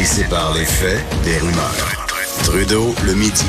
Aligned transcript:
et 0.00 0.04
sépare 0.04 0.54
les 0.56 0.64
faits 0.64 1.04
des 1.24 1.36
rumeurs. 1.36 2.06
Trudeau 2.44 2.94
le 3.04 3.14
midi. 3.14 3.44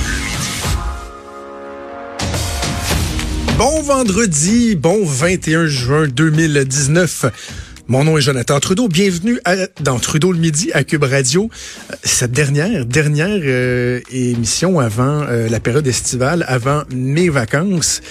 Bon 3.57 3.81
vendredi, 3.81 4.75
bon 4.75 5.05
21 5.05 5.67
juin 5.67 6.07
2019. 6.07 7.25
Mon 7.87 8.03
nom 8.03 8.17
est 8.17 8.21
Jonathan 8.21 8.59
Trudeau. 8.59 8.89
Bienvenue 8.89 9.39
dans 9.79 9.97
Trudeau 9.99 10.33
le 10.33 10.39
midi 10.39 10.71
à 10.73 10.83
Cube 10.83 11.03
Radio. 11.03 11.49
Euh, 11.89 11.95
Cette 12.03 12.31
dernière, 12.31 12.85
dernière 12.85 13.39
euh, 13.43 14.01
émission 14.11 14.81
avant 14.81 15.21
euh, 15.21 15.47
la 15.47 15.61
période 15.61 15.87
estivale, 15.87 16.43
avant 16.49 16.83
mes 16.93 17.29
vacances. 17.29 18.01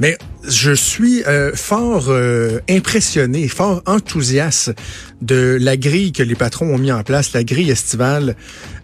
Mais 0.00 0.16
je 0.48 0.72
suis 0.72 1.22
euh, 1.24 1.52
fort 1.54 2.06
euh, 2.08 2.60
impressionné, 2.70 3.48
fort 3.48 3.82
enthousiaste 3.84 4.72
de 5.20 5.58
la 5.60 5.76
grille 5.76 6.12
que 6.12 6.22
les 6.22 6.34
patrons 6.34 6.74
ont 6.74 6.78
mis 6.78 6.90
en 6.90 7.02
place, 7.02 7.34
la 7.34 7.44
grille 7.44 7.70
estivale 7.70 8.34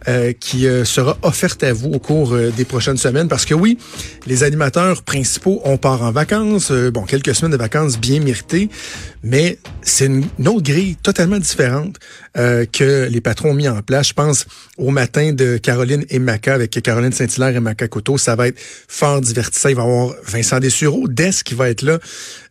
euh, 0.09 0.35
qui 0.39 0.67
sera 0.85 1.17
offerte 1.23 1.65
à 1.65 1.73
vous 1.73 1.91
au 1.91 1.99
cours 1.99 2.37
des 2.37 2.65
prochaines 2.67 2.99
semaines. 2.99 3.29
Parce 3.29 3.47
que 3.47 3.55
oui, 3.55 3.79
les 4.27 4.45
animateurs 4.45 5.03
principaux, 5.03 5.63
on 5.65 5.79
part 5.79 6.03
en 6.03 6.13
vacances, 6.13 6.71
bon, 6.71 7.05
quelques 7.05 7.35
semaines 7.35 7.53
de 7.53 7.57
vacances 7.57 7.99
bien 7.99 8.21
méritées, 8.21 8.69
mais 9.27 9.59
c'est 9.83 10.07
une, 10.07 10.25
autre 10.47 10.63
grille 10.63 10.97
totalement 10.97 11.39
différente 11.39 11.99
que 12.35 13.09
les 13.09 13.21
patrons 13.23 13.51
ont 13.53 13.55
mis 13.55 13.69
en 13.69 13.81
place. 13.81 14.09
Je 14.09 14.13
pense 14.13 14.47
au 14.77 14.91
matin 14.91 15.33
de 15.33 15.57
Caroline 15.57 16.05
et 16.11 16.19
Maca 16.19 16.55
avec 16.55 16.71
Caroline 16.83 17.13
Saint-Hilaire 17.13 17.57
et 17.57 17.61
Maca 17.61 17.89
Couteau. 17.89 18.19
Ça 18.19 18.37
va 18.37 18.49
être 18.49 18.59
fort 18.89 19.21
divertissant. 19.21 19.71
Il 19.71 19.77
va 19.77 19.83
y 19.83 19.87
avoir 19.87 20.15
Vincent 20.27 20.61
Dessureau, 20.61 21.09
Des 21.09 21.31
qui 21.45 21.55
va 21.55 21.71
être 21.71 21.83
là 21.83 21.99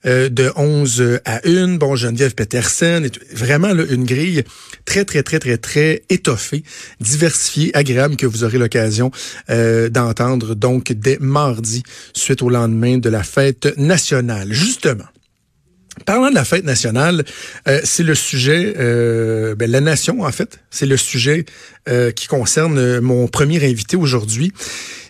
euh, 0.06 0.30
de 0.30 0.52
11 0.56 1.20
à 1.26 1.48
1. 1.48 1.76
Bon, 1.76 1.96
Geneviève 1.96 2.36
Petersen. 2.36 3.09
Vraiment 3.34 3.73
là, 3.73 3.84
une 3.90 4.06
grille 4.06 4.44
très, 4.86 5.06
très, 5.06 5.23
très, 5.23 5.40
très, 5.40 5.58
très 5.58 6.03
étoffée, 6.09 6.64
diversifiée, 7.00 7.76
agréable 7.76 8.16
que 8.16 8.26
vous 8.26 8.44
aurez 8.44 8.58
l'occasion 8.58 9.12
euh, 9.50 9.90
d'entendre 9.90 10.56
donc 10.56 10.92
dès 10.92 11.18
mardi, 11.20 11.84
suite 12.14 12.42
au 12.42 12.50
lendemain 12.50 12.98
de 12.98 13.09
la 13.09 13.23
fête 13.23 13.78
nationale. 13.78 14.52
Justement. 14.52 15.06
Parlant 16.04 16.30
de 16.30 16.36
la 16.36 16.44
fête 16.44 16.66
nationale, 16.66 17.24
euh, 17.68 17.80
c'est 17.84 18.04
le 18.04 18.16
sujet, 18.16 18.74
euh, 18.78 19.56
ben, 19.56 19.72
la 19.72 19.80
nation 19.80 20.24
en 20.24 20.32
fait, 20.32 20.60
c'est 20.70 20.86
le 20.86 20.98
sujet 20.98 21.46
euh, 21.88 22.12
qui 22.12 22.28
concerne 22.28 23.00
mon 23.00 23.28
premier 23.28 23.64
invité 23.66 23.96
aujourd'hui. 23.96 24.52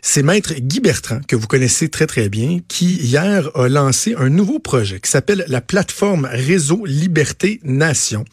C'est 0.08 0.22
Maître 0.22 0.54
Guy 0.54 0.82
Bertrand, 0.82 1.20
que 1.28 1.36
vous 1.36 1.48
connaissez 1.48 1.90
très 1.90 2.06
très 2.06 2.30
bien, 2.30 2.60
qui 2.68 2.94
hier 2.94 3.50
a 3.56 3.68
lancé 3.68 4.14
un 4.16 4.30
nouveau 4.30 4.60
projet 4.60 5.00
qui 5.00 5.10
s'appelle 5.10 5.44
la 5.48 5.62
plateforme 5.62 6.30
Réseau 6.32 6.86
Liberté 6.86 7.60
Nation. 7.64 8.24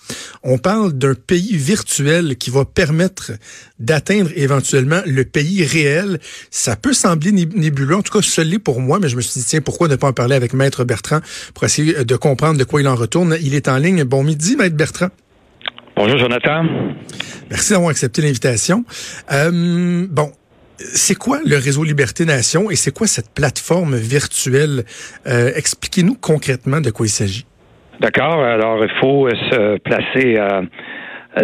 On 0.42 0.58
parle 0.58 0.92
d'un 0.92 1.14
pays 1.14 1.56
virtuel 1.56 2.36
qui 2.36 2.50
va 2.50 2.66
permettre 2.66 3.32
d'atteindre 3.78 4.28
éventuellement 4.36 5.00
le 5.06 5.24
pays 5.24 5.64
réel. 5.64 6.20
Ça 6.50 6.76
peut 6.76 6.92
sembler 6.92 7.32
nébuleux, 7.32 7.96
en 7.96 8.02
tout 8.02 8.12
cas 8.12 8.22
ce 8.22 8.42
l'est 8.42 8.58
pour 8.58 8.82
moi, 8.82 8.98
mais 9.00 9.08
je 9.08 9.16
me 9.16 9.22
suis 9.22 9.40
dit, 9.40 9.46
tiens, 9.46 9.62
pourquoi 9.62 9.88
ne 9.88 9.96
pas 9.96 10.08
en 10.08 10.12
parler 10.12 10.36
avec 10.36 10.52
Maître 10.52 10.84
Bertrand 10.84 11.20
pour 11.54 11.64
essayer 11.64 12.04
de 12.04 12.16
comprendre 12.16 12.58
de 12.58 12.64
quoi 12.64 12.82
il 12.82 12.86
en 12.86 12.96
retourne. 12.96 13.38
Il 13.40 13.54
est 13.54 13.66
en 13.68 13.78
ligne. 13.78 14.04
Bon 14.04 14.22
midi, 14.22 14.56
Maître 14.56 14.76
Bertrand. 14.76 15.08
Bonjour, 15.96 16.18
Jonathan. 16.18 16.64
Merci 17.48 17.72
d'avoir 17.72 17.90
accepté 17.90 18.20
l'invitation. 18.20 18.84
Euh, 19.32 20.06
bon, 20.10 20.32
c'est 20.94 21.14
quoi 21.14 21.38
le 21.44 21.56
réseau 21.56 21.84
Liberté 21.84 22.24
Nation 22.24 22.70
et 22.70 22.76
c'est 22.76 22.94
quoi 22.94 23.06
cette 23.06 23.32
plateforme 23.34 23.96
virtuelle? 23.96 24.84
Euh, 25.26 25.50
Expliquez-nous 25.56 26.16
concrètement 26.20 26.80
de 26.80 26.90
quoi 26.90 27.06
il 27.06 27.10
s'agit. 27.10 27.46
D'accord. 28.00 28.42
Alors, 28.42 28.82
il 28.82 28.90
faut 29.00 29.28
se 29.30 29.78
placer 29.78 30.36
euh, 30.36 30.62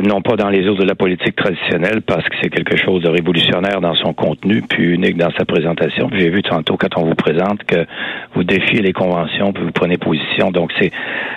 non 0.02 0.20
pas 0.20 0.36
dans 0.36 0.50
les 0.50 0.68
eaux 0.68 0.74
de 0.74 0.84
la 0.84 0.94
politique 0.94 1.36
traditionnelle 1.36 2.02
parce 2.02 2.24
que 2.28 2.34
c'est 2.42 2.50
quelque 2.50 2.76
chose 2.76 3.02
de 3.02 3.08
révolutionnaire 3.08 3.80
dans 3.80 3.94
son 3.94 4.12
contenu 4.12 4.62
puis 4.62 4.94
unique 4.94 5.16
dans 5.16 5.30
sa 5.38 5.44
présentation. 5.44 6.10
J'ai 6.12 6.28
vu 6.28 6.42
tantôt 6.42 6.76
quand 6.76 6.98
on 6.98 7.04
vous 7.04 7.14
présente 7.14 7.64
que 7.64 7.86
vous 8.34 8.44
défiez 8.44 8.82
les 8.82 8.92
conventions 8.92 9.52
puis 9.52 9.64
vous 9.64 9.72
prenez 9.72 9.96
position. 9.96 10.50
Donc, 10.50 10.72
c'est, 10.78 10.90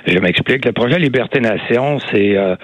je 0.06 0.18
m'explique. 0.19 0.66
Le 0.66 0.73
projet 0.73 1.00
Liberté 1.00 1.39
Nation, 1.39 2.00
c'est 2.12 2.38
euh, 2.38 2.56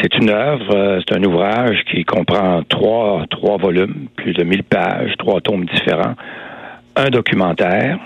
c'est 0.00 0.14
une 0.16 0.30
œuvre, 0.30 0.74
euh, 0.74 1.00
c'est 1.00 1.16
un 1.16 1.22
ouvrage 1.24 1.82
qui 1.90 2.04
comprend 2.04 2.62
trois, 2.68 3.24
trois 3.30 3.58
volumes, 3.58 4.08
plus 4.16 4.32
de 4.32 4.44
1000 4.44 4.64
pages, 4.64 5.12
trois 5.18 5.40
tomes 5.40 5.66
différents, 5.66 6.14
un 6.96 7.10
documentaire 7.10 7.98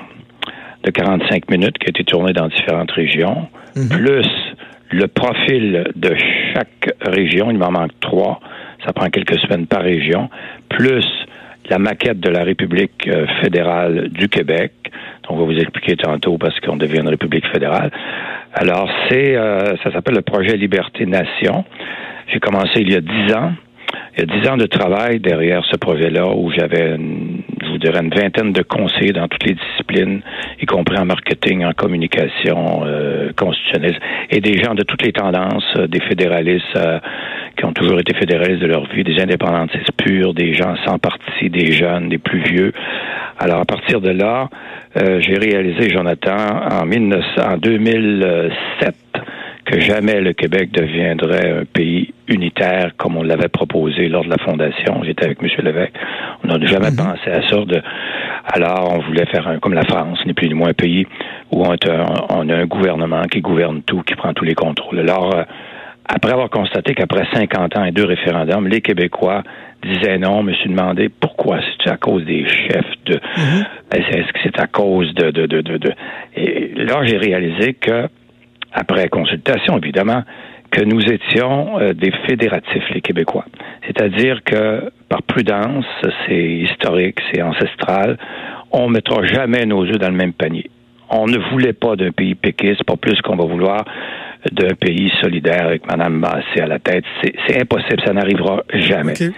de 0.85 0.91
45 0.91 1.51
minutes 1.51 1.79
qui 1.79 1.87
a 1.87 1.91
été 1.91 2.05
tourné 2.05 2.33
dans 2.33 2.49
différentes 2.49 2.91
régions, 2.93 3.49
mm-hmm. 3.75 3.89
plus 3.89 4.29
le 4.91 5.09
profil 5.09 5.85
de 5.95 6.15
chaque 6.55 6.91
région, 7.01 7.51
il 7.51 7.59
m'en 7.59 7.71
manque 7.71 7.99
trois, 8.01 8.41
ça 8.85 8.93
prend 8.93 9.09
quelques 9.09 9.39
semaines 9.41 9.67
par 9.67 9.83
région, 9.83 10.29
plus 10.69 11.05
la 11.69 11.79
maquette 11.79 12.21
de 12.21 12.31
la 12.31 12.45
République 12.45 13.09
euh, 13.09 13.27
fédérale 13.43 14.09
du 14.09 14.29
Québec. 14.29 14.73
On 15.29 15.37
va 15.37 15.45
vous 15.45 15.59
expliquer 15.59 15.97
tantôt 15.97 16.39
parce 16.39 16.59
qu'on 16.61 16.77
devient 16.77 17.01
une 17.01 17.09
République 17.09 17.47
fédérale. 17.49 17.91
Alors, 18.55 18.89
c'est, 19.09 19.37
euh, 19.37 19.77
ça 19.83 19.93
s'appelle 19.93 20.15
le 20.15 20.23
projet 20.23 20.57
Liberté 20.57 21.05
Nation. 21.07 21.65
J'ai 22.33 22.41
commencé 22.41 22.81
il 22.81 22.93
y 22.93 22.97
a 22.97 23.01
dix 23.01 23.35
ans. 23.35 23.53
Il 24.17 24.21
y 24.21 24.23
a 24.23 24.41
dix 24.41 24.49
ans 24.49 24.57
de 24.57 24.67
travail 24.67 25.21
derrière 25.21 25.65
ce 25.71 25.77
projet-là 25.77 26.27
où 26.35 26.51
j'avais, 26.51 26.97
une, 26.97 27.43
je 27.63 27.69
vous 27.69 27.79
dirais, 27.79 28.01
une 28.03 28.15
vingtaine 28.15 28.53
de 28.53 28.63
conseillers 28.63 29.13
dans 29.13 29.29
toutes 29.29 29.45
les 29.45 29.55
disciplines, 29.55 30.23
y 30.61 30.67
compris 30.67 30.97
en 30.99 31.05
marketing, 31.05 31.65
en 31.65 31.73
communication 31.73 32.83
euh, 32.85 33.33
constitutionnelle, 33.37 33.99
et 34.31 34.41
des 34.41 34.63
gens 34.63 34.75
de 34.75 34.83
toutes 34.83 35.03
les 35.03 35.13
tendances, 35.13 35.65
euh, 35.77 35.87
des 35.87 36.01
fédéralistes 36.01 36.77
euh, 36.77 36.99
qui 37.57 37.65
ont 37.65 37.73
toujours 37.73 37.99
été 37.99 38.15
fédéralistes 38.15 38.61
de 38.61 38.67
leur 38.67 38.87
vie, 38.87 39.05
des 39.05 39.21
indépendantistes 39.21 39.93
purs, 39.97 40.35
des 40.35 40.55
gens 40.55 40.75
sans 40.87 40.99
parti, 40.99 41.51
des 41.51 41.73
jeunes, 41.73 42.09
des 42.09 42.19
plus 42.19 42.41
vieux. 42.41 42.73
Alors, 43.39 43.61
à 43.61 43.65
partir 43.65 44.01
de 44.01 44.11
là, 44.11 44.49
euh, 44.97 45.21
j'ai 45.21 45.37
réalisé, 45.37 45.91
Jonathan, 45.91 46.37
en, 46.71 46.87
19, 46.87 47.25
en 47.39 47.57
2007, 47.59 48.95
que 49.67 49.81
jamais 49.81 50.21
le 50.21 50.33
Québec 50.33 50.71
deviendrait 50.71 51.51
un 51.61 51.65
pays 51.65 52.15
unitaire 52.29 52.93
comme 52.97 53.17
on 53.17 53.23
l'avait 53.23 53.49
proposé 53.49 54.09
lors 54.09 54.25
de 54.25 54.31
la 54.31 54.39
fondation. 54.39 55.03
J'étais 55.05 55.27
avec 55.27 55.43
M. 55.43 55.49
Lévesque. 55.65 55.93
On 56.45 56.47
n'a 56.49 56.67
jamais 56.67 56.91
mm 56.91 56.95
-hmm. 56.95 57.11
pensé 57.11 57.31
à 57.31 57.43
ça. 57.49 57.57
De... 57.73 57.83
Alors, 58.55 58.95
on 58.95 59.01
voulait 59.07 59.27
faire 59.27 59.47
un, 59.49 59.59
comme 59.59 59.75
la 59.75 59.85
France, 59.93 60.19
n'est 60.25 60.35
plus 60.35 60.49
ni 60.49 60.55
moins 60.55 60.71
un 60.71 60.81
pays 60.87 61.05
où 61.53 61.57
on, 61.65 61.73
un, 61.73 62.05
on, 62.39 62.49
a 62.49 62.57
un 62.65 62.67
gouvernement 62.67 63.25
qui 63.33 63.41
gouverne 63.41 63.83
tout, 63.89 64.03
qui 64.07 64.15
prend 64.15 64.33
tous 64.39 64.45
les 64.51 64.55
contrôles. 64.55 65.01
Alors, 65.01 65.29
euh, 65.35 65.43
après 66.17 66.33
avoir 66.37 66.51
constaté 66.51 66.95
qu'après 66.95 67.25
50 67.35 67.77
ans 67.79 67.85
et 67.85 67.93
deux 67.99 68.09
référendums, 68.15 68.67
les 68.69 68.81
Québécois 68.81 69.43
disaient 69.83 70.19
non, 70.19 70.37
me 70.49 70.53
suis 70.55 70.71
demandé 70.71 71.09
pourquoi 71.25 71.57
c'est 71.67 71.91
à 71.91 71.97
cause 72.07 72.25
des 72.25 72.45
chefs 72.47 72.95
de 73.07 73.15
mm 73.15 73.43
-hmm. 73.43 73.63
est-ce 73.97 74.33
que 74.35 74.41
c'est 74.45 74.59
à 74.67 74.69
cause 74.81 75.09
de 75.21 75.27
de, 75.39 75.45
de, 75.53 75.59
de, 75.69 75.75
de... 75.85 75.91
et 76.43 76.51
là 76.89 76.97
j'ai 77.07 77.19
réalisé 77.29 77.67
que 77.87 77.99
après 78.77 79.09
consultation 79.09 79.77
évidemment 79.79 80.23
que 80.71 80.83
nous 80.85 81.01
étions 81.01 81.81
euh, 81.81 81.95
des 81.95 82.13
fédératifs 82.27 82.85
les 82.93 83.01
Québécois. 83.01 83.47
C'est-à-dire 83.87 84.43
que 84.45 84.91
par 85.09 85.23
prudence, 85.23 85.87
c'est 86.27 86.45
historique, 86.45 87.19
c'est 87.33 87.43
ancestral, 87.43 88.19
on 88.73 88.89
mettra 88.89 89.25
jamais 89.27 89.65
nos 89.65 89.85
œufs 89.85 89.99
dans 89.99 90.11
le 90.11 90.17
même 90.17 90.33
panier. 90.33 90.71
On 91.09 91.27
ne 91.27 91.39
voulait 91.51 91.73
pas 91.73 91.97
d'un 91.97 92.11
pays 92.11 92.35
péquiste, 92.35 92.85
pas 92.85 92.97
plus 92.97 93.21
qu'on 93.23 93.37
va 93.37 93.45
vouloir 93.45 93.85
d'un 94.53 94.75
pays 94.75 95.11
solidaire 95.21 95.67
avec 95.67 95.87
Mme 95.87 96.15
Massé 96.19 96.61
à 96.61 96.67
la 96.67 96.79
tête. 96.79 97.05
C'est 97.23 97.61
impossible, 97.61 98.03
ça 98.05 98.13
n'arrivera 98.13 98.63
jamais. 98.73 99.13
Okay. 99.13 99.31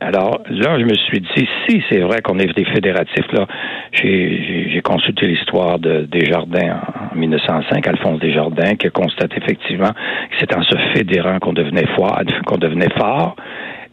Alors 0.00 0.42
là, 0.48 0.78
je 0.78 0.84
me 0.84 0.94
suis 0.94 1.20
dit, 1.20 1.48
si 1.68 1.82
c'est 1.90 2.00
vrai 2.00 2.22
qu'on 2.22 2.38
est 2.38 2.52
des 2.54 2.64
fédératifs, 2.64 3.30
là, 3.32 3.46
j'ai 3.92 4.80
consulté 4.82 5.26
l'histoire 5.26 5.78
de 5.78 6.06
Desjardins 6.10 6.80
en 7.12 7.16
1905, 7.16 7.86
Alphonse 7.86 8.20
Desjardins, 8.20 8.74
qui 8.76 8.86
a 8.86 8.90
constaté 8.90 9.36
effectivement 9.36 9.90
que 9.90 10.36
c'est 10.38 10.54
en 10.54 10.62
se 10.62 10.76
fédérant 10.94 11.38
qu'on 11.38 11.52
devenait 11.52 11.86
fort, 11.96 12.20
qu'on 12.46 12.58
devenait 12.58 12.92
fort. 12.96 13.36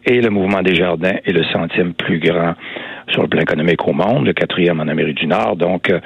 Et 0.06 0.20
le 0.20 0.30
mouvement 0.30 0.62
des 0.64 0.74
jardins 0.74 1.18
est 1.26 1.32
le 1.32 1.44
centième 1.54 1.94
plus 1.94 2.20
grand 2.20 2.54
sur 3.10 3.22
le 3.22 3.28
plan 3.28 3.42
économique 3.42 3.88
au 3.88 3.94
monde, 3.94 4.26
le 4.26 4.34
quatrième 4.34 4.80
en 4.80 4.88
Amérique 4.88 5.18
du 5.18 5.28
Nord. 5.28 5.56
Donc, 5.58 5.92
euh, 5.92 6.00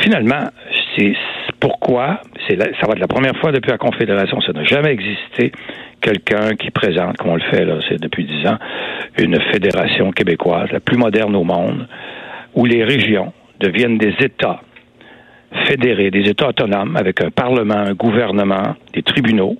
finalement, 0.00 0.48
c'est 0.96 1.12
pourquoi, 1.60 2.20
c'est 2.48 2.56
ça 2.58 2.86
va 2.86 2.92
être 2.92 2.98
la 2.98 3.08
première 3.08 3.36
fois 3.36 3.52
depuis 3.52 3.70
la 3.70 3.78
Confédération, 3.78 4.40
ça 4.40 4.52
n'a 4.52 4.64
jamais 4.64 4.90
existé, 4.90 5.52
quelqu'un 6.00 6.54
qui 6.56 6.70
présente, 6.70 7.16
comme 7.18 7.30
on 7.30 7.36
le 7.36 7.50
fait 7.50 7.64
là, 7.64 7.74
c'est 7.88 8.00
depuis 8.00 8.24
dix 8.24 8.46
ans, 8.46 8.58
une 9.18 9.38
fédération 9.52 10.10
québécoise, 10.12 10.70
la 10.72 10.80
plus 10.80 10.96
moderne 10.96 11.36
au 11.36 11.44
monde, 11.44 11.86
où 12.54 12.64
les 12.64 12.84
régions 12.84 13.32
deviennent 13.60 13.98
des 13.98 14.14
États 14.20 14.60
fédérés, 15.66 16.10
des 16.10 16.28
États 16.28 16.48
autonomes, 16.48 16.96
avec 16.96 17.22
un 17.22 17.30
Parlement, 17.30 17.74
un 17.74 17.94
gouvernement, 17.94 18.76
des 18.94 19.02
tribunaux, 19.02 19.56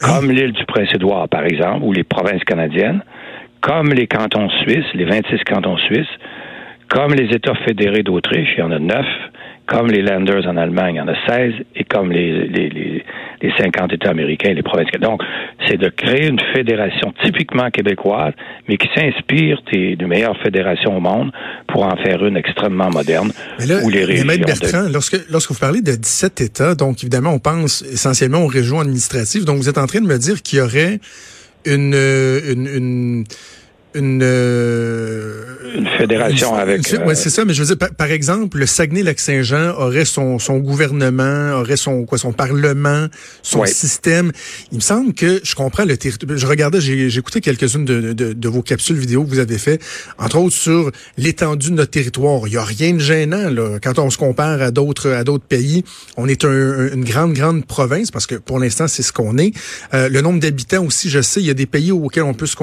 comme 0.00 0.30
l'île 0.30 0.52
du 0.52 0.64
Prince-Édouard, 0.64 1.28
par 1.28 1.44
exemple, 1.44 1.84
ou 1.84 1.92
les 1.92 2.04
provinces 2.04 2.44
canadiennes, 2.44 3.02
comme 3.60 3.92
les 3.92 4.06
cantons 4.06 4.50
suisses, 4.62 4.92
les 4.94 5.04
26 5.04 5.44
cantons 5.44 5.76
suisses, 5.78 6.10
comme 6.88 7.14
les 7.14 7.34
États 7.34 7.54
fédérés 7.66 8.02
d'Autriche, 8.02 8.50
il 8.56 8.60
y 8.60 8.62
en 8.62 8.72
a 8.72 8.78
neuf, 8.78 9.06
comme 9.72 9.90
les 9.90 10.02
Landers 10.02 10.46
en 10.46 10.56
Allemagne, 10.56 10.96
il 10.96 10.98
y 10.98 11.00
en 11.00 11.08
a 11.08 11.14
16, 11.26 11.54
et 11.76 11.84
comme 11.84 12.12
les, 12.12 12.46
les, 12.46 12.68
les, 12.68 13.04
les 13.40 13.52
50 13.58 13.92
États 13.92 14.10
américains 14.10 14.50
et 14.50 14.54
les 14.54 14.62
provinces. 14.62 14.90
Donc, 15.00 15.22
c'est 15.66 15.78
de 15.78 15.88
créer 15.88 16.28
une 16.28 16.40
fédération 16.54 17.12
typiquement 17.24 17.70
québécoise, 17.70 18.34
mais 18.68 18.76
qui 18.76 18.88
s'inspire 18.94 19.62
des, 19.72 19.96
des, 19.96 20.06
meilleures 20.06 20.36
fédérations 20.42 20.96
au 20.96 21.00
monde 21.00 21.32
pour 21.68 21.84
en 21.84 21.96
faire 21.96 22.24
une 22.24 22.36
extrêmement 22.36 22.90
moderne. 22.90 23.32
Mais 23.58 23.66
là, 23.66 23.76
où 23.82 23.88
les 23.88 24.04
régions 24.04 24.26
Maître 24.26 24.46
Bertrand, 24.46 24.88
lorsque, 24.92 25.18
lorsque 25.30 25.50
vous 25.52 25.58
parlez 25.58 25.80
de 25.80 25.92
17 25.92 26.40
États, 26.42 26.74
donc 26.74 27.02
évidemment, 27.02 27.30
on 27.30 27.38
pense 27.38 27.82
essentiellement 27.82 28.42
aux 28.42 28.48
régions 28.48 28.80
administratives, 28.80 29.44
donc 29.44 29.56
vous 29.56 29.68
êtes 29.68 29.78
en 29.78 29.86
train 29.86 30.00
de 30.00 30.06
me 30.06 30.18
dire 30.18 30.42
qu'il 30.42 30.58
y 30.58 30.62
aurait 30.62 31.00
une, 31.64 31.94
une, 31.94 32.66
une 32.66 33.24
une, 33.94 34.22
euh, 34.22 35.44
une 35.74 35.86
fédération 35.86 36.54
une, 36.54 36.60
avec. 36.60 36.92
Euh, 36.92 37.04
ouais, 37.04 37.14
c'est 37.14 37.30
ça. 37.30 37.44
Mais 37.44 37.54
je 37.54 37.62
veux 37.62 37.66
dire, 37.66 37.78
par, 37.78 37.90
par 37.90 38.10
exemple, 38.10 38.58
le 38.58 38.66
Saguenay-Lac-Saint-Jean 38.66 39.74
aurait 39.78 40.04
son, 40.04 40.38
son 40.38 40.58
gouvernement, 40.58 41.52
aurait 41.52 41.76
son 41.76 42.04
quoi, 42.04 42.18
son 42.18 42.32
parlement, 42.32 43.06
son 43.42 43.60
ouais. 43.60 43.68
système. 43.68 44.32
Il 44.70 44.76
me 44.76 44.80
semble 44.80 45.14
que 45.14 45.40
je 45.42 45.54
comprends 45.54 45.84
le 45.84 45.96
territoire. 45.96 46.36
Je 46.36 46.46
regardais, 46.46 46.80
j'ai 46.80 47.16
écouté 47.16 47.40
quelques-unes 47.40 47.84
de, 47.84 48.12
de, 48.12 48.32
de, 48.32 48.48
vos 48.48 48.62
capsules 48.62 48.96
vidéo 48.96 49.24
que 49.24 49.30
vous 49.30 49.38
avez 49.38 49.58
fait, 49.58 49.80
entre 50.18 50.38
autres 50.38 50.56
sur 50.56 50.90
l'étendue 51.16 51.70
de 51.70 51.74
notre 51.74 51.90
territoire. 51.90 52.46
Il 52.46 52.54
y 52.54 52.56
a 52.56 52.64
rien 52.64 52.94
de 52.94 52.98
gênant 52.98 53.50
là 53.50 53.78
quand 53.82 53.98
on 53.98 54.10
se 54.10 54.18
compare 54.18 54.60
à 54.62 54.70
d'autres 54.70 55.10
à 55.10 55.24
d'autres 55.24 55.44
pays. 55.44 55.84
On 56.16 56.28
est 56.28 56.44
un, 56.44 56.92
une 56.92 57.04
grande 57.04 57.32
grande 57.32 57.64
province 57.66 58.10
parce 58.10 58.26
que 58.26 58.34
pour 58.34 58.58
l'instant 58.58 58.88
c'est 58.88 59.02
ce 59.02 59.12
qu'on 59.12 59.38
est. 59.38 59.52
Euh, 59.94 60.08
le 60.08 60.20
nombre 60.20 60.40
d'habitants 60.40 60.84
aussi, 60.84 61.10
je 61.10 61.20
sais, 61.20 61.40
il 61.40 61.46
y 61.46 61.50
a 61.50 61.54
des 61.54 61.66
pays 61.66 61.92
auxquels 61.92 62.22
on 62.22 62.34
peut 62.34 62.46
se, 62.46 62.56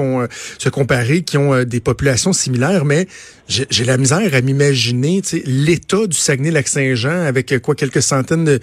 se 0.58 0.68
comparer 0.68 1.19
qui 1.22 1.38
ont 1.38 1.54
euh, 1.54 1.64
des 1.64 1.80
populations 1.80 2.32
similaires, 2.32 2.84
mais 2.84 3.06
j'ai 3.48 3.84
la 3.84 3.96
misère 3.96 4.32
à 4.32 4.40
m'imaginer 4.42 5.20
l'état 5.44 6.06
du 6.06 6.16
Saguenay-Lac-Saint-Jean 6.16 7.26
avec 7.26 7.52
euh, 7.52 7.58
quoi 7.58 7.74
quelques 7.74 8.02
centaines 8.02 8.44
de, 8.44 8.60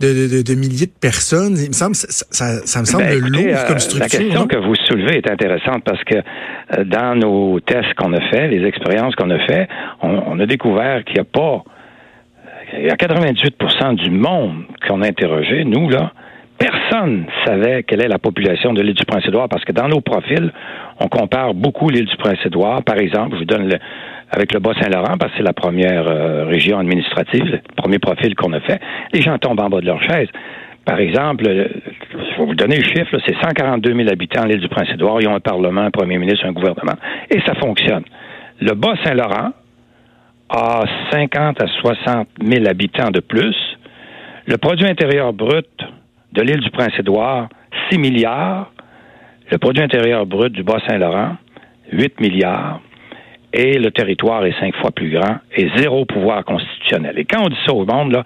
de, 0.00 0.28
de, 0.28 0.42
de, 0.42 0.54
milliers 0.54 0.86
de 0.86 0.98
personnes. 1.00 1.56
Il 1.58 1.68
me 1.68 1.72
semble, 1.72 1.96
ça, 1.96 2.24
ça, 2.30 2.66
ça 2.66 2.80
me 2.80 2.84
semble 2.84 3.04
ben, 3.04 3.18
écoutez, 3.18 3.52
lourd 3.52 3.64
comme 3.66 3.78
structure. 3.78 4.00
La 4.00 4.08
question 4.08 4.40
non? 4.40 4.46
que 4.46 4.56
vous 4.56 4.74
soulevez 4.86 5.16
est 5.16 5.30
intéressante 5.30 5.82
parce 5.84 6.02
que 6.04 6.16
euh, 6.16 6.84
dans 6.84 7.16
nos 7.16 7.58
tests 7.60 7.94
qu'on 7.94 8.12
a 8.12 8.20
fait, 8.30 8.48
les 8.48 8.66
expériences 8.66 9.14
qu'on 9.16 9.30
a 9.30 9.38
fait, 9.46 9.68
on, 10.02 10.22
on, 10.26 10.38
a 10.38 10.46
découvert 10.46 11.04
qu'il 11.04 11.14
n'y 11.14 11.20
a 11.20 11.24
pas, 11.24 11.64
il 12.74 12.86
y 12.86 12.90
a 12.90 12.94
98% 12.94 13.96
du 13.96 14.10
monde 14.10 14.64
qu'on 14.86 15.02
a 15.02 15.08
interrogé, 15.08 15.64
nous 15.64 15.88
là, 15.88 16.12
personne 16.58 17.26
savait 17.46 17.82
quelle 17.84 18.02
est 18.02 18.08
la 18.08 18.18
population 18.18 18.72
de 18.72 18.82
l'île 18.82 18.94
du 18.94 19.04
Prince-Édouard 19.04 19.48
parce 19.48 19.64
que 19.64 19.72
dans 19.72 19.88
nos 19.88 20.00
profils, 20.00 20.52
on 21.00 21.08
compare 21.08 21.54
beaucoup 21.54 21.88
l'île 21.88 22.06
du 22.06 22.16
Prince-Édouard. 22.16 22.82
Par 22.82 22.98
exemple, 22.98 23.34
je 23.34 23.38
vous 23.40 23.44
donne 23.44 23.68
le, 23.68 23.78
avec 24.30 24.52
le 24.52 24.60
Bas-Saint-Laurent 24.60 25.16
parce 25.18 25.32
que 25.32 25.38
c'est 25.38 25.44
la 25.44 25.52
première 25.52 26.08
euh, 26.08 26.44
région 26.44 26.78
administrative, 26.78 27.44
le 27.44 27.60
premier 27.76 27.98
profil 27.98 28.34
qu'on 28.34 28.52
a 28.52 28.60
fait. 28.60 28.80
Les 29.12 29.22
gens 29.22 29.38
tombent 29.38 29.60
en 29.60 29.68
bas 29.68 29.80
de 29.80 29.86
leur 29.86 30.02
chaise. 30.02 30.28
Par 30.84 31.00
exemple, 31.00 31.44
je 31.44 32.38
vais 32.38 32.46
vous 32.46 32.54
donner 32.54 32.76
le 32.76 32.84
chiffre, 32.84 33.18
c'est 33.26 33.34
142 33.42 33.94
000 33.94 34.08
habitants 34.10 34.44
l'île 34.44 34.60
du 34.60 34.68
Prince-Édouard. 34.68 35.20
Ils 35.20 35.28
ont 35.28 35.34
un 35.34 35.40
parlement, 35.40 35.82
un 35.82 35.90
premier 35.90 36.18
ministre, 36.18 36.46
un 36.46 36.52
gouvernement. 36.52 36.96
Et 37.30 37.40
ça 37.46 37.54
fonctionne. 37.54 38.04
Le 38.60 38.74
Bas-Saint-Laurent 38.74 39.52
a 40.48 40.84
50 41.12 41.62
à 41.62 41.66
60 41.66 42.28
000 42.42 42.66
habitants 42.66 43.10
de 43.10 43.20
plus. 43.20 43.54
Le 44.46 44.56
produit 44.56 44.86
intérieur 44.86 45.32
brut 45.34 45.68
de 46.32 46.42
l'île 46.42 46.60
du 46.60 46.70
Prince-Édouard, 46.70 47.48
6 47.90 47.98
milliards. 47.98 48.72
Le 49.50 49.58
produit 49.58 49.82
intérieur 49.82 50.26
brut 50.26 50.52
du 50.52 50.62
Bas-Saint-Laurent, 50.62 51.36
8 51.92 52.20
milliards. 52.20 52.80
Et 53.52 53.78
le 53.78 53.90
territoire 53.90 54.44
est 54.44 54.58
cinq 54.60 54.76
fois 54.76 54.90
plus 54.90 55.10
grand 55.10 55.38
et 55.56 55.70
zéro 55.76 56.04
pouvoir 56.04 56.44
constitutionnel. 56.44 57.18
Et 57.18 57.24
quand 57.24 57.42
on 57.42 57.48
dit 57.48 57.56
ça 57.66 57.72
au 57.72 57.86
monde, 57.86 58.12
là, 58.12 58.22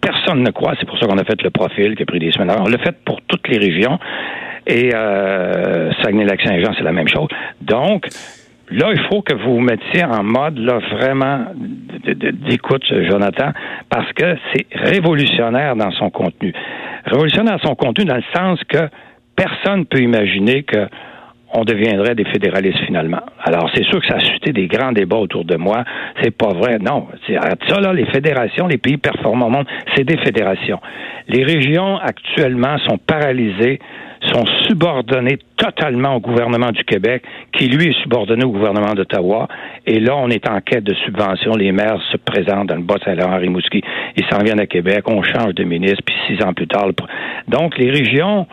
personne 0.00 0.42
ne 0.42 0.50
croit. 0.50 0.74
C'est 0.78 0.86
pour 0.86 0.98
ça 0.98 1.06
qu'on 1.06 1.16
a 1.16 1.24
fait 1.24 1.40
le 1.42 1.50
profil 1.50 1.96
qui 1.96 2.02
a 2.02 2.06
pris 2.06 2.18
des 2.18 2.30
semaines. 2.32 2.50
Alors, 2.50 2.66
on 2.66 2.70
l'a 2.70 2.78
fait 2.78 2.96
pour 3.04 3.20
toutes 3.22 3.48
les 3.48 3.58
régions. 3.58 3.98
Et 4.66 4.90
euh, 4.94 5.90
Saguenay-Lac-Saint-Jean, 6.02 6.74
c'est 6.76 6.84
la 6.84 6.92
même 6.92 7.08
chose. 7.08 7.28
Donc, 7.62 8.06
Là, 8.70 8.90
il 8.92 9.00
faut 9.10 9.22
que 9.22 9.34
vous 9.34 9.54
vous 9.54 9.60
mettiez 9.60 10.04
en 10.04 10.22
mode 10.22 10.58
là 10.58 10.78
vraiment 10.90 11.46
d'écoute, 12.04 12.84
Jonathan, 13.08 13.52
parce 13.88 14.12
que 14.12 14.36
c'est 14.52 14.66
révolutionnaire 14.72 15.74
dans 15.74 15.90
son 15.92 16.10
contenu. 16.10 16.52
Révolutionnaire 17.06 17.56
dans 17.58 17.68
son 17.68 17.74
contenu 17.74 18.04
dans 18.04 18.16
le 18.16 18.24
sens 18.34 18.60
que 18.68 18.88
personne 19.36 19.80
ne 19.80 19.84
peut 19.84 20.00
imaginer 20.00 20.64
que 20.64 20.86
on 21.54 21.64
deviendrait 21.64 22.14
des 22.14 22.26
fédéralistes 22.26 22.84
finalement. 22.84 23.22
Alors, 23.42 23.70
c'est 23.74 23.84
sûr 23.84 24.00
que 24.00 24.06
ça 24.06 24.16
a 24.16 24.20
suscité 24.20 24.52
des 24.52 24.66
grands 24.66 24.92
débats 24.92 25.16
autour 25.16 25.44
de 25.44 25.56
moi. 25.56 25.84
C'est 26.22 26.36
pas 26.36 26.52
vrai. 26.52 26.78
Non. 26.78 27.08
Ça, 27.26 27.80
là, 27.80 27.92
les 27.92 28.04
fédérations, 28.06 28.66
les 28.66 28.76
pays 28.76 28.98
performants 28.98 29.46
au 29.46 29.50
monde, 29.50 29.66
c'est 29.94 30.04
des 30.04 30.18
fédérations. 30.18 30.78
Les 31.26 31.44
régions, 31.44 31.96
actuellement, 31.98 32.76
sont 32.86 32.98
paralysées 32.98 33.78
sont 34.32 34.44
subordonnés 34.66 35.38
totalement 35.56 36.16
au 36.16 36.20
gouvernement 36.20 36.70
du 36.70 36.84
Québec, 36.84 37.22
qui 37.52 37.68
lui 37.68 37.90
est 37.90 38.02
subordonné 38.02 38.44
au 38.44 38.50
gouvernement 38.50 38.94
d'Ottawa. 38.94 39.48
Et 39.86 40.00
là, 40.00 40.16
on 40.16 40.28
est 40.28 40.48
en 40.48 40.60
quête 40.60 40.84
de 40.84 40.94
subventions. 41.06 41.52
Les 41.52 41.72
maires 41.72 42.00
se 42.10 42.16
présentent 42.16 42.68
dans 42.68 42.76
le 42.76 42.82
Bas-Saint-Laurent, 42.82 43.38
Rimouski. 43.38 43.82
Ils 44.16 44.24
s'en 44.30 44.38
viennent 44.42 44.60
à 44.60 44.66
Québec. 44.66 45.04
On 45.06 45.22
change 45.22 45.54
de 45.54 45.64
ministre, 45.64 46.02
puis 46.04 46.14
six 46.26 46.42
ans 46.44 46.52
plus 46.52 46.66
tard. 46.66 46.88
Donc, 47.48 47.78
les 47.78 47.90
régions, 47.90 48.46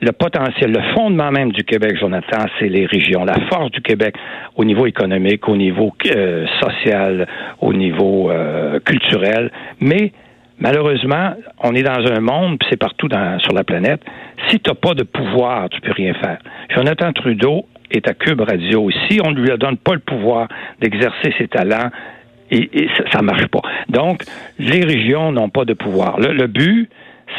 le 0.00 0.12
potentiel, 0.12 0.72
le 0.72 0.82
fondement 0.94 1.30
même 1.30 1.52
du 1.52 1.64
Québec, 1.64 1.96
Jonathan, 1.98 2.46
c'est 2.58 2.68
les 2.68 2.86
régions. 2.86 3.24
La 3.24 3.38
force 3.48 3.70
du 3.70 3.80
Québec 3.80 4.14
au 4.56 4.64
niveau 4.64 4.86
économique, 4.86 5.48
au 5.48 5.56
niveau 5.56 5.92
euh, 6.06 6.46
social, 6.60 7.26
au 7.60 7.72
niveau 7.72 8.30
euh, 8.30 8.80
culturel. 8.80 9.50
Mais 9.80 10.12
Malheureusement, 10.60 11.32
on 11.62 11.74
est 11.74 11.82
dans 11.82 12.04
un 12.12 12.20
monde, 12.20 12.58
c'est 12.68 12.76
partout 12.76 13.08
dans, 13.08 13.38
sur 13.38 13.54
la 13.54 13.64
planète. 13.64 14.02
Si 14.50 14.58
tu 14.58 14.68
n'as 14.68 14.74
pas 14.74 14.94
de 14.94 15.04
pouvoir, 15.04 15.68
tu 15.68 15.80
peux 15.80 15.92
rien 15.92 16.12
faire. 16.14 16.38
Jonathan 16.74 17.12
Trudeau 17.12 17.66
est 17.90 18.08
à 18.08 18.14
Cube 18.14 18.40
Radio. 18.40 18.90
Si 19.08 19.20
on 19.24 19.30
ne 19.30 19.40
lui 19.40 19.56
donne 19.58 19.76
pas 19.76 19.94
le 19.94 20.00
pouvoir 20.00 20.48
d'exercer 20.80 21.32
ses 21.38 21.46
talents, 21.46 21.90
et, 22.50 22.88
ça 23.12 23.20
ne 23.20 23.26
marche 23.26 23.46
pas. 23.46 23.62
Donc, 23.88 24.24
les 24.58 24.84
régions 24.84 25.30
n'ont 25.30 25.50
pas 25.50 25.64
de 25.64 25.74
pouvoir. 25.74 26.18
Le 26.18 26.46
but, 26.48 26.90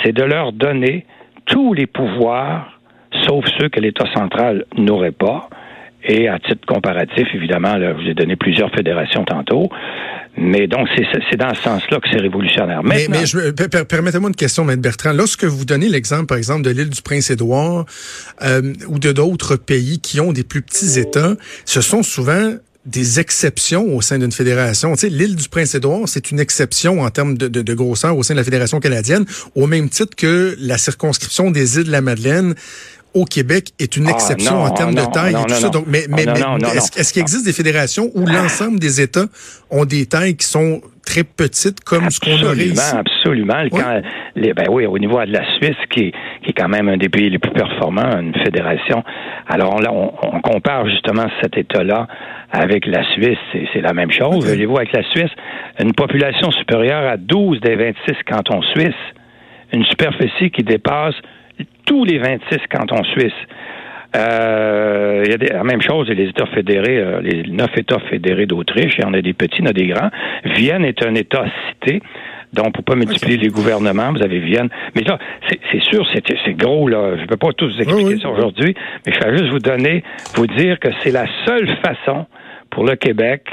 c'est 0.02 0.14
de 0.14 0.24
leur 0.24 0.54
donner 0.54 1.06
tous 1.46 1.74
les 1.74 1.86
pouvoirs, 1.86 2.80
sauf 3.26 3.46
ceux 3.60 3.68
que 3.68 3.82
l'État 3.82 4.06
central 4.14 4.66
n'aurait 4.78 5.12
pas. 5.12 5.50
Et 6.04 6.28
à 6.28 6.40
titre 6.40 6.66
comparatif, 6.68 7.28
évidemment, 7.34 7.78
là, 7.78 7.94
je 7.96 8.04
vous 8.04 8.10
ai 8.10 8.14
donné 8.14 8.36
plusieurs 8.36 8.72
fédérations 8.72 9.24
tantôt. 9.24 9.70
Mais 10.38 10.68
donc, 10.68 10.88
c'est 10.96 11.38
dans 11.38 11.54
ce 11.54 11.62
sens-là 11.62 12.00
que 12.00 12.08
c'est 12.12 12.20
révolutionnaire. 12.20 12.82
Mais, 12.84 13.08
mais 13.10 13.26
je, 13.26 13.52
per, 13.52 13.86
permettez-moi 13.86 14.30
une 14.30 14.36
question, 14.36 14.64
Maître 14.64 14.82
Bertrand. 14.82 15.14
Lorsque 15.14 15.44
vous 15.44 15.66
donnez 15.66 15.90
l'exemple, 15.90 16.26
par 16.26 16.38
exemple, 16.38 16.64
de 16.64 16.72
l'île 16.72 16.90
du 16.90 17.02
Prince-Édouard 17.02 17.86
euh, 18.42 18.74
ou 18.88 18.98
de 18.98 19.12
d'autres 19.12 19.58
pays 19.58 20.00
qui 20.00 20.20
ont 20.22 20.32
des 20.32 20.44
plus 20.44 20.62
petits 20.62 20.98
États, 21.00 21.36
ce 21.66 21.82
sont 21.82 22.02
souvent 22.02 22.54
des 22.86 23.20
exceptions 23.20 23.96
au 23.96 24.02
sein 24.02 24.18
d'une 24.18 24.32
fédération. 24.32 24.94
Tu 24.94 25.02
sais, 25.02 25.10
l'île 25.10 25.36
du 25.36 25.50
Prince-Édouard, 25.50 26.08
c'est 26.08 26.32
une 26.32 26.40
exception 26.40 27.02
en 27.02 27.10
termes 27.12 27.38
de, 27.38 27.48
de, 27.48 27.62
de, 27.62 27.74
grosseur 27.74 28.18
au 28.18 28.24
sein 28.24 28.34
de 28.34 28.40
la 28.40 28.44
Fédération 28.44 28.80
canadienne, 28.80 29.26
au 29.54 29.68
même 29.68 29.90
titre 29.90 30.16
que 30.16 30.56
la 30.60 30.78
circonscription 30.78 31.52
des 31.52 31.78
îles 31.78 31.86
de 31.86 31.92
la 31.92 32.02
Madeleine 32.02 32.56
au 33.14 33.26
Québec 33.26 33.72
est 33.80 33.98
une 33.98 34.08
exception 34.08 34.54
ah, 34.56 34.60
non, 34.60 34.66
en 34.66 34.72
termes 34.72 34.94
non, 34.94 35.06
de 35.06 35.12
taille 35.12 35.34
non, 35.34 35.44
et 35.44 35.48
tout 35.48 35.54
ça. 35.54 35.70
Donc, 35.70 35.86
mais, 35.88 36.04
mais, 36.10 36.26
non, 36.26 36.58
mais 36.62 36.70
est-ce 36.70 37.00
est 37.00 37.12
qu'il 37.12 37.22
existe 37.22 37.46
des 37.46 37.54
fédérations 37.54 38.10
où 38.16 38.26
l'ensemble 38.26 38.80
des 38.80 39.02
États 39.02 39.26
ont 39.70 39.86
des 39.86 40.06
tailles 40.06 40.36
qui 40.36 40.46
sont 40.46 40.82
très 41.06 41.24
petites 41.24 41.84
comme 41.84 42.06
absolument, 42.06 42.38
ce 42.38 42.44
qu'on 42.44 42.50
aurait 42.52 42.66
ici? 42.66 42.96
Absolument, 42.96 43.62
Oui. 43.64 43.70
quand, 43.72 44.02
les, 44.36 44.54
ben 44.54 44.68
oui, 44.70 44.86
au 44.86 44.98
niveau 44.98 45.24
de 45.26 45.32
la 45.32 45.44
Suisse, 45.58 45.76
qui 45.90 46.06
est, 46.06 46.12
qui 46.44 46.52
est 46.52 46.54
quand 46.54 46.70
même 46.70 46.88
un 46.88 46.98
des 46.98 47.10
pays 47.10 47.30
les 47.30 47.40
plus 47.40 47.52
performants, 47.52 48.18
une 48.18 48.34
fédération. 48.46 49.04
Alors 49.48 49.82
là, 49.82 49.92
on, 49.92 50.14
on 50.22 50.40
compare 50.42 50.88
justement 50.88 51.26
cet 51.42 51.58
État-là 51.58 52.08
avec 52.52 52.86
la 52.86 53.04
Suisse, 53.14 53.38
c'est 53.74 53.82
la 53.82 53.94
même 53.94 54.12
chose. 54.12 54.38
Okay. 54.38 54.48
Voyez-vous, 54.48 54.78
avec 54.78 54.94
la 54.94 55.04
Suisse, 55.04 55.32
une 55.80 55.94
population 55.94 56.52
supérieure 56.52 57.10
à 57.10 57.18
12 57.18 57.62
des 57.62 57.76
26 57.76 58.14
cantons 58.28 58.62
suisses, 58.74 58.94
une 59.74 59.86
superficie 59.86 60.52
qui 60.52 60.64
dépasse 60.64 61.16
tous 61.86 62.06
les 62.06 62.18
26 62.18 62.58
cantons 62.70 63.04
suisses. 63.04 63.34
Euh, 64.16 65.22
il 65.26 65.32
y 65.32 65.34
a 65.34 65.38
des, 65.38 65.48
la 65.48 65.64
même 65.64 65.82
chose, 65.82 66.10
les 66.10 66.30
États 66.30 66.46
fédérés, 66.48 66.98
euh, 66.98 67.22
les 67.22 67.44
neuf 67.44 67.70
États 67.78 68.00
fédérés 68.10 68.46
d'Autriche, 68.46 68.96
il 68.98 69.04
y 69.04 69.06
en 69.06 69.14
a 69.14 69.22
des 69.22 69.34
petits, 69.34 69.60
il 69.60 69.66
y 69.66 69.68
en 69.68 69.70
a 69.70 69.74
des 69.74 69.88
grands. 69.88 70.10
Vienne 70.44 70.84
est 70.84 71.06
un 71.06 71.16
État 71.16 71.46
cité. 71.70 72.02
Donc, 72.52 72.68
on 72.68 72.72
peut 72.72 72.82
pas 72.82 72.96
multiplier 72.96 73.38
les 73.38 73.48
gouvernements. 73.48 74.12
Vous 74.12 74.22
avez 74.22 74.40
Vienne. 74.40 74.68
Mais 74.96 75.04
là, 75.04 75.18
c'est 75.72 75.82
sûr, 75.84 76.06
c'est 76.14 76.58
gros, 76.58 76.90
là. 76.90 77.16
Je 77.18 77.26
peux 77.26 77.38
pas 77.38 77.54
tous 77.54 77.74
vous 77.74 77.82
expliquer 77.82 78.18
ça 78.18 78.30
aujourd'hui, 78.30 78.76
mais 79.06 79.14
je 79.14 79.20
vais 79.20 79.38
juste 79.38 79.52
vous 79.52 79.60
donner, 79.60 80.04
vous 80.36 80.48
dire 80.48 80.78
que 80.80 80.90
c'est 81.02 81.12
la 81.12 81.26
seule 81.46 81.70
façon 81.78 82.26
pour 82.70 82.86
le 82.86 82.98
Québec, 82.98 83.44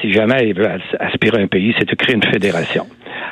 si 0.00 0.12
jamais 0.12 0.48
il 0.48 0.54
veut 0.54 0.68
aspirer 0.98 1.42
un 1.42 1.46
pays, 1.46 1.74
c'est 1.78 1.88
de 1.88 1.94
créer 1.94 2.16
une 2.16 2.24
fédération. 2.24 2.86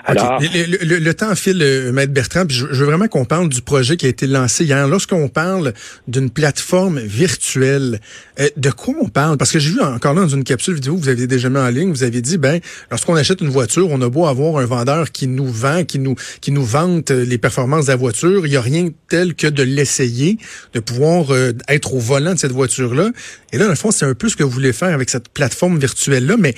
Alors, 0.05 0.41
le, 0.41 1.13
temps 1.13 1.35
file, 1.35 1.63
euh, 1.63 1.93
Maître 1.93 2.13
Bertrand, 2.13 2.45
puis 2.47 2.57
je, 2.57 2.67
veux 2.67 2.85
vraiment 2.85 3.09
qu'on 3.09 3.25
parle 3.25 3.49
du 3.49 3.63
projet 3.63 3.97
qui 3.97 4.07
a 4.07 4.09
été 4.09 4.27
lancé 4.27 4.65
hier. 4.65 4.89
Lorsqu'on 4.89 5.29
parle 5.29 5.73
d'une 6.09 6.31
plateforme 6.31 6.99
virtuelle, 6.99 8.01
euh, 8.41 8.49
de 8.57 8.71
quoi 8.71 8.95
on 9.01 9.09
parle? 9.09 9.37
Parce 9.37 9.53
que 9.53 9.59
j'ai 9.59 9.71
vu 9.71 9.81
encore 9.81 10.15
là 10.15 10.23
dans 10.23 10.29
une 10.29 10.45
capsule 10.45 10.75
vidéo 10.75 10.97
que 10.97 11.03
vous 11.03 11.09
aviez 11.09 11.27
déjà 11.27 11.49
mis 11.49 11.59
en 11.59 11.69
ligne, 11.69 11.91
vous 11.91 12.03
avez 12.03 12.21
dit, 12.21 12.37
ben, 12.37 12.61
lorsqu'on 12.91 13.15
achète 13.15 13.41
une 13.41 13.49
voiture, 13.49 13.89
on 13.91 14.01
a 14.03 14.09
beau 14.09 14.27
avoir 14.27 14.59
un 14.59 14.67
vendeur 14.67 15.13
qui 15.13 15.29
nous 15.29 15.47
vend, 15.47 15.85
qui 15.85 15.99
nous, 15.99 16.17
qui 16.41 16.51
nous 16.51 16.65
vante 16.65 17.11
les 17.11 17.39
performances 17.39 17.87
de 17.87 17.91
la 17.91 17.97
voiture, 17.97 18.47
il 18.47 18.51
n'y 18.51 18.57
a 18.57 18.61
rien 18.61 18.89
tel 19.09 19.35
que 19.35 19.47
de 19.47 19.63
l'essayer, 19.63 20.39
de 20.73 20.81
pouvoir 20.81 21.33
euh, 21.33 21.53
être 21.69 21.95
au 21.95 21.99
volant 21.99 22.35
de 22.35 22.39
cette 22.39 22.53
voiture-là. 22.53 23.11
Et 23.53 23.59
là, 23.59 23.65
dans 23.65 23.71
le 23.71 23.77
fond, 23.77 23.91
c'est 23.91 24.07
un 24.07 24.15
peu 24.15 24.29
ce 24.29 24.37
que 24.37 24.43
vous 24.43 24.51
voulez 24.51 24.73
faire 24.73 24.95
avec 24.95 25.11
cette 25.11 25.29
plateforme 25.29 25.79
virtuelle-là, 25.79 26.37
mais 26.39 26.55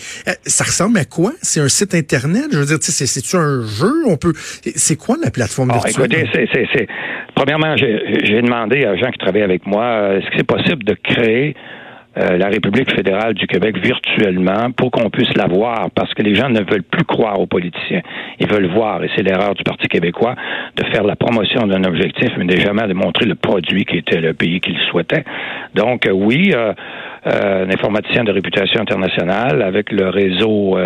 ça 0.46 0.64
ressemble 0.64 0.98
à 0.98 1.04
quoi? 1.04 1.32
C'est 1.42 1.60
un 1.60 1.68
site 1.68 1.94
Internet? 1.94 2.46
Je 2.52 2.58
veux 2.58 2.66
dire, 2.66 2.78
c'est 2.80 3.06
c'est 3.24 3.38
un 3.38 3.62
jeu? 3.62 4.04
On 4.06 4.16
peut. 4.16 4.32
C'est 4.36 4.96
quoi 4.96 5.16
la 5.22 5.30
plateforme 5.30 5.72
ah, 5.72 5.80
Écoutez, 5.88 6.28
c'est, 6.32 6.86
premièrement, 7.34 7.76
j'ai 7.76 8.42
demandé 8.42 8.84
à 8.84 8.96
gens 8.96 9.10
qui 9.10 9.18
travaillent 9.18 9.42
avec 9.42 9.66
moi, 9.66 9.84
euh, 9.84 10.18
est-ce 10.18 10.26
que 10.26 10.36
c'est 10.36 10.46
possible 10.46 10.84
de 10.84 10.94
créer 10.94 11.54
euh, 12.16 12.38
la 12.38 12.46
République 12.46 12.94
fédérale 12.94 13.34
du 13.34 13.48
Québec 13.48 13.76
virtuellement 13.76 14.70
pour 14.76 14.92
qu'on 14.92 15.10
puisse 15.10 15.34
la 15.36 15.46
voir, 15.46 15.90
parce 15.96 16.14
que 16.14 16.22
les 16.22 16.36
gens 16.36 16.48
ne 16.48 16.60
veulent 16.60 16.84
plus 16.84 17.04
croire 17.04 17.40
aux 17.40 17.46
politiciens. 17.46 18.02
Ils 18.38 18.48
veulent 18.48 18.72
voir, 18.72 19.02
et 19.02 19.10
c'est 19.16 19.22
l'erreur 19.22 19.54
du 19.54 19.64
Parti 19.64 19.88
québécois, 19.88 20.36
de 20.76 20.84
faire 20.92 21.02
la 21.02 21.16
promotion 21.16 21.66
d'un 21.66 21.82
objectif, 21.82 22.28
mais 22.38 22.44
de 22.44 22.56
jamais 22.60 22.86
de 22.86 22.92
montrer 22.92 23.24
le 23.24 23.34
produit 23.34 23.84
qui 23.84 23.96
était 23.96 24.20
le 24.20 24.32
pays 24.32 24.60
qu'ils 24.60 24.78
souhaitaient. 24.90 25.24
Donc, 25.74 26.06
euh, 26.06 26.12
oui, 26.12 26.52
euh, 26.54 26.72
un 27.26 27.70
informaticien 27.70 28.24
de 28.24 28.32
réputation 28.32 28.80
internationale 28.80 29.62
avec 29.62 29.90
le 29.90 30.08
réseau 30.08 30.76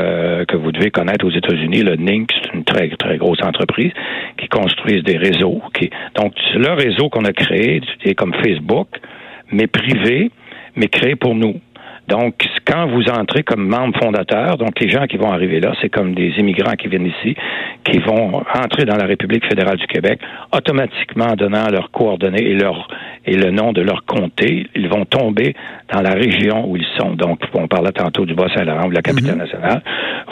que 0.47 0.57
vous 0.57 0.73
devez 0.73 0.91
connaître 0.91 1.27
aux 1.27 1.31
États-Unis, 1.31 1.83
le 1.83 1.97
NINC, 1.97 2.29
c'est 2.43 2.55
une 2.55 2.65
très, 2.65 2.89
très 2.91 3.17
grosse 3.19 3.43
entreprise 3.43 3.93
qui 4.37 4.49
construise 4.49 5.03
des 5.03 5.17
réseaux. 5.17 5.61
Qui, 5.75 5.91
donc, 6.15 6.35
le 6.55 6.73
réseau 6.73 7.09
qu'on 7.09 7.25
a 7.25 7.33
créé, 7.33 7.81
est 8.05 8.15
comme 8.15 8.35
Facebook, 8.35 8.89
mais 9.51 9.67
privé, 9.67 10.31
mais 10.77 10.89
créé 10.89 11.17
pour 11.17 11.35
nous. 11.35 11.61
Donc, 12.09 12.35
quand 12.67 12.87
vous 12.87 13.05
entrez 13.11 13.43
comme 13.43 13.69
membre 13.69 13.99
fondateur, 14.03 14.57
donc 14.57 14.81
les 14.81 14.89
gens 14.89 15.07
qui 15.07 15.19
vont 15.19 15.31
arriver 15.31 15.61
là, 15.61 15.75
c'est 15.83 15.91
comme 15.91 16.15
des 16.15 16.31
immigrants 16.39 16.73
qui 16.73 16.89
viennent 16.89 17.07
ici, 17.07 17.37
qui 17.85 17.99
vont 17.99 18.43
entrer 18.55 18.87
dans 18.87 18.97
la 18.97 19.05
République 19.05 19.47
fédérale 19.47 19.77
du 19.77 19.87
Québec, 19.87 20.19
automatiquement 20.53 21.27
en 21.27 21.37
donnant 21.37 21.69
leurs 21.71 21.91
coordonnées 21.91 22.43
et 22.43 22.55
leur 22.55 22.89
et 23.27 23.37
le 23.37 23.51
nom 23.51 23.73
de 23.73 23.83
leur 23.83 24.07
comté, 24.07 24.67
ils 24.75 24.89
vont 24.89 25.05
tomber 25.05 25.55
dans 25.93 26.01
la 26.01 26.15
région 26.15 26.67
où 26.67 26.77
ils 26.77 26.87
sont. 26.97 27.11
Donc, 27.11 27.41
on 27.53 27.69
parlait 27.69 27.93
tantôt 27.93 28.25
du 28.25 28.35
Bas-Saint-Laurent 28.35 28.87
ou 28.87 28.91
de 28.91 28.95
la 28.95 29.03
capitale 29.03 29.35
mhm. 29.35 29.41
nationale. 29.41 29.83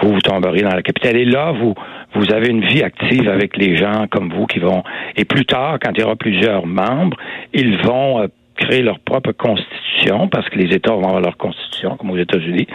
Vous 0.00 0.14
vous 0.14 0.20
tomberez 0.20 0.62
dans 0.62 0.74
la 0.74 0.82
capitale. 0.82 1.16
Et 1.16 1.26
là, 1.26 1.52
vous 1.52 1.74
vous 2.14 2.32
avez 2.32 2.48
une 2.48 2.64
vie 2.64 2.82
active 2.82 3.28
avec 3.28 3.58
les 3.58 3.76
gens 3.76 4.06
comme 4.10 4.32
vous 4.32 4.46
qui 4.46 4.60
vont. 4.60 4.82
Et 5.16 5.26
plus 5.26 5.44
tard, 5.44 5.78
quand 5.82 5.90
il 5.94 6.00
y 6.00 6.04
aura 6.04 6.16
plusieurs 6.16 6.66
membres, 6.66 7.18
ils 7.52 7.76
vont 7.82 8.22
euh, 8.22 8.28
créer 8.56 8.82
leur 8.82 8.98
propre 9.00 9.32
constitution 9.32 10.28
parce 10.28 10.48
que 10.48 10.58
les 10.58 10.74
États 10.74 10.92
vont 10.92 11.04
avoir 11.04 11.20
leur 11.20 11.36
constitution, 11.36 11.96
comme 11.96 12.10
aux 12.10 12.18
États-Unis. 12.18 12.66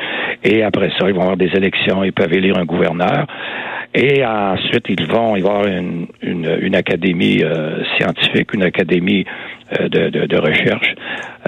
Et 0.43 0.63
après 0.63 0.91
ça, 0.97 1.07
ils 1.07 1.13
vont 1.13 1.21
avoir 1.21 1.37
des 1.37 1.51
élections, 1.55 2.03
ils 2.03 2.13
peuvent 2.13 2.33
élire 2.33 2.57
un 2.57 2.65
gouverneur. 2.65 3.27
Et 3.93 4.23
ensuite, 4.25 4.85
ils 4.87 5.05
vont, 5.05 5.35
y 5.35 5.39
avoir 5.39 5.65
une, 5.67 6.07
une, 6.21 6.75
académie 6.75 7.43
euh, 7.43 7.83
scientifique, 7.97 8.53
une 8.53 8.63
académie 8.63 9.25
euh, 9.77 9.89
de, 9.89 10.09
de, 10.27 10.37
recherche, 10.37 10.95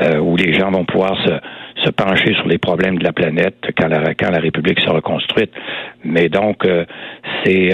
euh, 0.02 0.18
où 0.18 0.36
les 0.36 0.52
gens 0.52 0.70
vont 0.70 0.84
pouvoir 0.84 1.16
se, 1.24 1.86
se 1.86 1.90
pencher 1.92 2.34
sur 2.34 2.48
les 2.50 2.58
problèmes 2.58 2.98
de 2.98 3.04
la 3.06 3.14
planète 3.14 3.56
quand 3.78 3.88
la, 3.88 4.14
quand 4.14 4.30
la 4.30 4.40
République 4.40 4.82
sera 4.82 5.00
construite. 5.00 5.52
Mais 6.04 6.28
donc, 6.28 6.68
c'est 7.46 7.70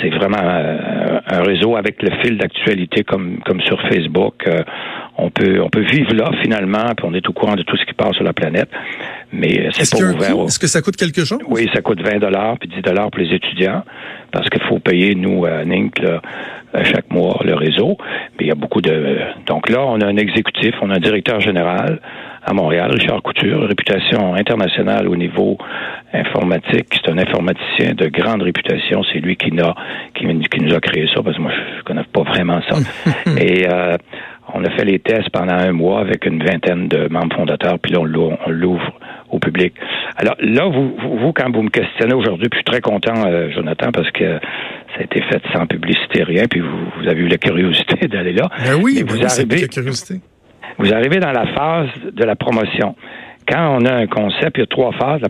c'est 0.00 0.08
vraiment 0.08 0.38
un, 0.38 1.42
réseau 1.42 1.76
avec 1.76 2.02
le 2.02 2.10
fil 2.22 2.38
d'actualité 2.38 3.04
comme, 3.04 3.40
comme 3.44 3.60
sur 3.60 3.78
Facebook 3.82 4.48
on 5.16 5.30
peut 5.30 5.60
on 5.62 5.68
peut 5.68 5.84
vivre 5.84 6.12
là 6.14 6.30
finalement, 6.42 6.94
puis 6.96 7.06
on 7.08 7.14
est 7.14 7.28
au 7.28 7.32
courant 7.32 7.54
de 7.54 7.62
tout 7.62 7.76
ce 7.76 7.84
qui 7.84 7.94
passe 7.94 8.14
sur 8.14 8.24
la 8.24 8.32
planète. 8.32 8.68
Mais 9.32 9.68
c'est 9.72 9.98
pas 9.98 10.04
ouvert. 10.04 10.44
Est-ce 10.46 10.58
que 10.58 10.66
ça 10.66 10.80
coûte 10.82 10.96
quelque 10.96 11.24
chose? 11.24 11.40
Oui, 11.48 11.68
ça 11.74 11.80
coûte 11.82 12.00
20 12.02 12.18
dollars 12.18 12.56
puis 12.58 12.68
10 12.68 12.82
dollars 12.82 13.10
pour 13.10 13.20
les 13.20 13.34
étudiants 13.34 13.84
parce 14.32 14.48
qu'il 14.48 14.62
faut 14.62 14.78
payer 14.78 15.14
nous 15.14 15.44
à 15.44 15.64
NINC 15.64 16.00
chaque 16.82 17.10
mois 17.10 17.40
le 17.44 17.54
réseau. 17.54 17.96
Mais 18.38 18.46
il 18.46 18.48
y 18.48 18.52
a 18.52 18.56
beaucoup 18.56 18.80
de 18.80 19.18
donc 19.46 19.68
là 19.70 19.80
on 19.82 20.00
a 20.00 20.06
un 20.06 20.16
exécutif, 20.16 20.74
on 20.82 20.90
a 20.90 20.96
un 20.96 21.00
directeur 21.00 21.40
général 21.40 22.00
à 22.46 22.52
Montréal, 22.52 22.90
Richard 22.92 23.22
Couture, 23.22 23.66
réputation 23.66 24.34
internationale 24.34 25.08
au 25.08 25.16
niveau 25.16 25.56
informatique. 26.12 26.86
C'est 26.92 27.10
un 27.10 27.18
informaticien 27.18 27.94
de 27.94 28.06
grande 28.08 28.42
réputation. 28.42 29.02
C'est 29.12 29.20
lui 29.20 29.36
qui, 29.36 29.50
a, 29.60 29.74
qui, 30.14 30.26
qui, 30.26 30.60
nous 30.60 30.74
a 30.74 30.80
créé 30.80 31.08
ça, 31.14 31.22
parce 31.22 31.36
que 31.36 31.42
moi, 31.42 31.52
je 31.78 31.82
connais 31.84 32.04
pas 32.04 32.22
vraiment 32.22 32.60
ça. 32.68 32.76
Et 33.40 33.66
euh, 33.66 33.96
on 34.54 34.64
a 34.64 34.70
fait 34.70 34.84
les 34.84 35.00
tests 35.00 35.30
pendant 35.30 35.54
un 35.54 35.72
mois 35.72 36.00
avec 36.00 36.24
une 36.26 36.42
vingtaine 36.42 36.86
de 36.86 37.08
membres 37.08 37.34
fondateurs, 37.36 37.78
puis 37.80 37.92
là, 37.92 38.00
on 38.00 38.50
l'ouvre 38.50 38.92
au 39.30 39.40
public. 39.40 39.74
Alors 40.16 40.36
là, 40.38 40.66
vous, 40.66 40.94
vous, 41.18 41.32
quand 41.32 41.50
vous 41.52 41.62
me 41.62 41.70
questionnez 41.70 42.14
aujourd'hui, 42.14 42.48
puis 42.48 42.60
je 42.60 42.70
suis 42.70 42.80
très 42.80 42.80
content, 42.80 43.26
euh, 43.26 43.50
Jonathan, 43.50 43.90
parce 43.92 44.10
que 44.12 44.38
ça 44.94 45.00
a 45.00 45.02
été 45.02 45.20
fait 45.22 45.42
sans 45.52 45.66
publicité, 45.66 46.22
rien, 46.22 46.44
puis 46.48 46.60
vous, 46.60 47.08
avez 47.08 47.20
eu 47.20 47.28
la 47.28 47.38
curiosité 47.38 48.06
d'aller 48.08 48.32
là. 48.32 48.48
Ben 48.64 48.80
oui, 48.80 49.04
vous 49.04 49.18
ben 49.18 49.26
arrivez, 49.26 49.62
la 49.62 49.68
curiosité. 49.68 50.20
Vous 50.78 50.92
arrivez 50.94 51.18
dans 51.18 51.32
la 51.32 51.46
phase 51.48 51.88
de 52.12 52.24
la 52.24 52.36
promotion. 52.36 52.94
Quand 53.48 53.76
on 53.80 53.84
a 53.84 53.92
un 53.92 54.06
concept, 54.06 54.56
il 54.56 54.60
y 54.60 54.62
a 54.62 54.66
trois 54.66 54.92
phases. 54.92 55.20
La, 55.20 55.28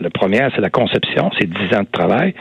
la 0.00 0.10
première, 0.10 0.50
c'est 0.54 0.62
la 0.62 0.70
conception, 0.70 1.30
c'est 1.38 1.48
dix 1.48 1.76
ans 1.76 1.82
de 1.82 1.90
travail. 1.90 2.34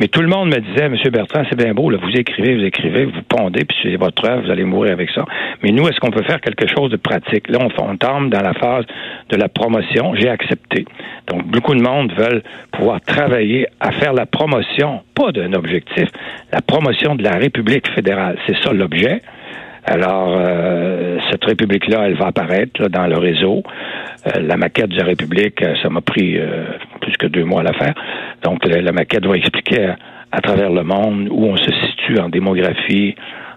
Mais 0.00 0.08
tout 0.08 0.22
le 0.22 0.28
monde 0.28 0.48
me 0.48 0.58
disait, 0.60 0.86
M. 0.86 0.96
Bertrand, 1.12 1.42
c'est 1.50 1.58
bien 1.58 1.74
beau, 1.74 1.90
là, 1.90 1.98
vous 2.02 2.18
écrivez, 2.18 2.56
vous 2.56 2.64
écrivez, 2.64 3.04
vous 3.04 3.20
pondez, 3.28 3.66
puis 3.66 3.76
c'est 3.82 3.96
votre 3.96 4.24
œuvre, 4.24 4.44
vous 4.44 4.50
allez 4.50 4.64
mourir 4.64 4.92
avec 4.92 5.10
ça. 5.10 5.26
Mais 5.62 5.72
nous, 5.72 5.86
est-ce 5.88 6.00
qu'on 6.00 6.10
peut 6.10 6.22
faire 6.22 6.40
quelque 6.40 6.66
chose 6.66 6.90
de 6.90 6.96
pratique? 6.96 7.48
Là, 7.48 7.58
on, 7.60 7.82
on 7.84 7.96
tombe 7.98 8.30
dans 8.30 8.40
la 8.40 8.54
phase 8.54 8.86
de 9.28 9.36
la 9.36 9.48
promotion. 9.48 10.14
J'ai 10.14 10.30
accepté. 10.30 10.86
Donc, 11.26 11.46
beaucoup 11.46 11.74
de 11.74 11.82
monde 11.82 12.12
veulent 12.14 12.42
pouvoir 12.72 13.02
travailler 13.02 13.66
à 13.78 13.92
faire 13.92 14.14
la 14.14 14.24
promotion, 14.24 15.02
pas 15.14 15.32
d'un 15.32 15.52
objectif, 15.52 16.08
la 16.50 16.62
promotion 16.62 17.14
de 17.14 17.22
la 17.22 17.32
République 17.32 17.86
fédérale. 17.90 18.38
C'est 18.46 18.56
ça 18.64 18.72
l'objet. 18.72 19.20
Alors, 19.84 20.36
euh, 20.38 21.18
cette 21.30 21.44
République-là, 21.44 22.06
elle 22.06 22.14
va 22.14 22.26
apparaître 22.26 22.88
dans 22.88 23.06
le 23.06 23.18
réseau. 23.18 23.62
Euh, 24.26 24.40
la 24.40 24.56
maquette 24.56 24.90
de 24.90 24.96
la 24.96 25.04
République, 25.04 25.62
euh, 25.62 25.74
ça 25.82 25.88
m'a 25.88 26.00
pris 26.00 26.38
plus 27.00 27.16
que 27.16 27.26
deux 27.26 27.44
mois 27.44 27.60
à 27.60 27.64
la 27.64 27.72
faire. 27.72 27.94
Donc, 28.42 28.64
la, 28.66 28.92
maquette 28.92 29.26
va 29.26 29.36
expliquer 29.36 29.94
à, 30.32 30.40
travers 30.40 30.70
le 30.70 30.82
monde 30.82 31.28
où 31.30 31.46
on 31.46 31.56
se 31.56 31.72
situe 31.86 32.18
en 32.20 32.28
démographie, 32.28 33.14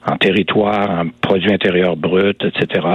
en 0.09 0.17
territoire, 0.17 0.89
en 0.89 1.09
produit 1.21 1.53
intérieur 1.53 1.95
brut, 1.97 2.43
etc. 2.43 2.87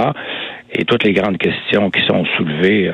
Et 0.71 0.85
toutes 0.85 1.03
les 1.03 1.13
grandes 1.13 1.37
questions 1.37 1.89
qui 1.89 2.01
sont 2.05 2.25
soulevées. 2.37 2.91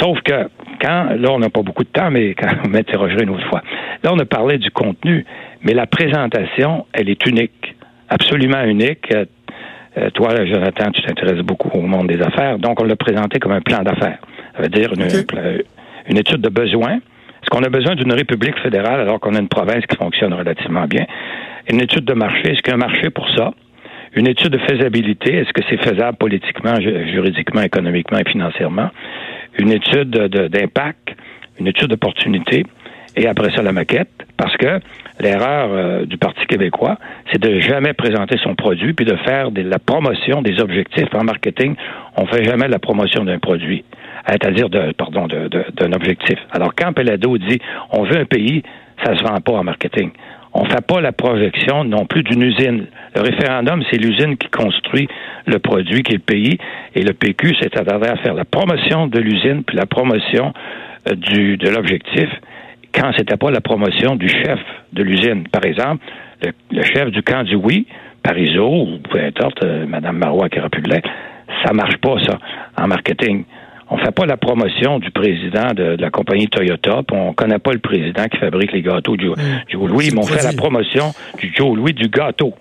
Sauf 0.00 0.20
que 0.22 0.48
quand, 0.80 1.08
là, 1.16 1.30
on 1.30 1.38
n'a 1.38 1.48
pas 1.50 1.62
beaucoup 1.62 1.84
de 1.84 1.88
temps, 1.88 2.10
mais 2.10 2.34
quand 2.38 2.48
vous 2.62 2.70
m'interrogerez 2.70 3.22
une 3.22 3.30
autre 3.30 3.48
fois. 3.48 3.62
Là, 4.02 4.12
on 4.12 4.18
a 4.18 4.26
parlé 4.26 4.58
du 4.58 4.70
contenu, 4.70 5.24
mais 5.62 5.72
la 5.72 5.86
présentation, 5.86 6.86
elle 6.92 7.08
est 7.08 7.26
unique, 7.26 7.74
absolument 8.08 8.62
unique. 8.64 9.12
Euh, 9.96 10.10
toi, 10.10 10.44
Jonathan, 10.44 10.90
tu 10.90 11.02
t'intéresses 11.02 11.42
beaucoup 11.42 11.70
au 11.78 11.82
monde 11.82 12.08
des 12.08 12.20
affaires, 12.20 12.58
donc 12.58 12.80
on 12.80 12.84
l'a 12.84 12.96
présenté 12.96 13.38
comme 13.38 13.52
un 13.52 13.60
plan 13.60 13.82
d'affaires. 13.82 14.18
Ça 14.56 14.62
veut 14.62 14.68
dire 14.68 14.92
une, 14.92 16.18
étude 16.18 16.40
de 16.40 16.48
besoin. 16.48 16.94
Est-ce 16.94 17.50
qu'on 17.50 17.62
a 17.62 17.68
besoin 17.68 17.94
d'une 17.94 18.12
république 18.12 18.58
fédérale 18.60 19.00
alors 19.00 19.20
qu'on 19.20 19.34
a 19.34 19.38
une 19.38 19.48
province 19.48 19.84
qui 19.86 19.96
fonctionne 19.96 20.34
relativement 20.34 20.86
bien? 20.86 21.06
Une 21.70 21.80
étude 21.80 22.04
de 22.04 22.14
marché, 22.14 22.52
est-ce 22.52 22.62
qu'il 22.62 22.68
y 22.68 22.72
a 22.72 22.74
un 22.74 22.78
marché 22.78 23.10
pour 23.10 23.28
ça? 23.36 23.52
Une 24.14 24.28
étude 24.28 24.50
de 24.50 24.58
faisabilité, 24.58 25.34
est-ce 25.34 25.52
que 25.52 25.62
c'est 25.68 25.82
faisable 25.82 26.16
politiquement, 26.16 26.80
juridiquement, 26.80 27.62
économiquement 27.62 28.18
et 28.18 28.28
financièrement? 28.28 28.90
Une 29.58 29.70
étude 29.70 30.10
d'impact, 30.10 31.14
une 31.58 31.66
étude 31.68 31.88
d'opportunité 31.88 32.64
et 33.16 33.26
après 33.26 33.54
ça 33.54 33.62
la 33.62 33.72
maquette, 33.72 34.10
parce 34.36 34.56
que 34.56 34.80
l'erreur 35.20 35.68
euh, 35.72 36.06
du 36.06 36.18
Parti 36.18 36.44
québécois, 36.46 36.98
c'est 37.30 37.40
de 37.40 37.60
jamais 37.60 37.92
présenter 37.92 38.36
son 38.42 38.54
produit 38.54 38.92
puis 38.92 39.06
de 39.06 39.16
faire 39.16 39.50
de 39.50 39.62
la 39.62 39.78
promotion 39.78 40.42
des 40.42 40.60
objectifs 40.60 41.14
en 41.14 41.24
marketing. 41.24 41.74
On 42.16 42.26
fait 42.26 42.44
jamais 42.44 42.68
la 42.68 42.78
promotion 42.78 43.24
d'un 43.24 43.38
produit, 43.38 43.84
c'est-à-dire 44.28 44.68
de, 44.68 44.92
pardon, 44.92 45.26
d'un 45.26 45.92
objectif. 45.92 46.38
Alors 46.52 46.74
quand 46.74 46.92
Pelado 46.92 47.38
dit 47.38 47.58
on 47.90 48.04
veut 48.04 48.18
un 48.18 48.24
pays, 48.24 48.62
ça 49.04 49.16
se 49.16 49.22
vend 49.22 49.40
pas 49.40 49.52
en 49.52 49.64
marketing. 49.64 50.10
On 50.56 50.64
fait 50.66 50.86
pas 50.86 51.00
la 51.00 51.10
projection 51.10 51.82
non 51.82 52.06
plus 52.06 52.22
d'une 52.22 52.42
usine. 52.42 52.86
Le 53.16 53.22
référendum, 53.22 53.82
c'est 53.90 53.96
l'usine 53.96 54.36
qui 54.36 54.48
construit 54.48 55.08
le 55.46 55.58
produit 55.58 56.04
qui 56.04 56.12
est 56.12 56.16
le 56.16 56.20
pays, 56.20 56.58
et 56.94 57.02
le 57.02 57.12
PQ, 57.12 57.56
c'est 57.60 57.76
à 57.76 58.16
faire 58.16 58.34
la 58.34 58.44
promotion 58.44 59.08
de 59.08 59.18
l'usine 59.18 59.64
puis 59.64 59.76
la 59.76 59.86
promotion 59.86 60.52
euh, 61.08 61.14
du, 61.16 61.56
de 61.56 61.68
l'objectif 61.68 62.28
quand 62.94 63.12
c'était 63.16 63.36
pas 63.36 63.50
la 63.50 63.60
promotion 63.60 64.16
du 64.16 64.28
chef 64.28 64.60
de 64.92 65.02
l'usine. 65.02 65.48
Par 65.48 65.64
exemple, 65.64 66.04
le, 66.42 66.52
le 66.70 66.82
chef 66.82 67.10
du 67.10 67.22
camp 67.22 67.42
du 67.42 67.56
oui, 67.56 67.86
Parizeau, 68.22 68.86
ou 68.86 68.98
peu 69.10 69.20
importe, 69.20 69.62
euh, 69.64 69.86
Mme 69.86 70.16
Marois 70.16 70.48
qui 70.48 70.58
aurait 70.58 70.70
pu 70.70 70.80
l'être, 70.80 71.08
ça 71.64 71.72
marche 71.72 71.96
pas, 71.98 72.16
ça, 72.24 72.38
en 72.78 72.86
marketing. 72.86 73.44
On 73.90 73.98
fait 73.98 74.12
pas 74.12 74.24
la 74.24 74.38
promotion 74.38 74.98
du 74.98 75.10
président 75.10 75.68
de, 75.74 75.96
de 75.96 76.02
la 76.02 76.10
compagnie 76.10 76.48
Toyota, 76.48 77.02
puis 77.06 77.16
on 77.16 77.34
connaît 77.34 77.58
pas 77.58 77.72
le 77.72 77.80
président 77.80 78.24
qui 78.24 78.38
fabrique 78.38 78.72
les 78.72 78.80
gâteaux 78.80 79.16
du, 79.16 79.28
Joe 79.68 79.88
Louis, 79.90 80.08
mais 80.12 80.20
on 80.20 80.26
fait 80.26 80.42
la 80.42 80.54
promotion 80.54 81.12
du 81.38 81.52
Joe 81.54 81.76
Louis 81.76 81.92
du 81.92 82.08
gâteau. 82.08 82.54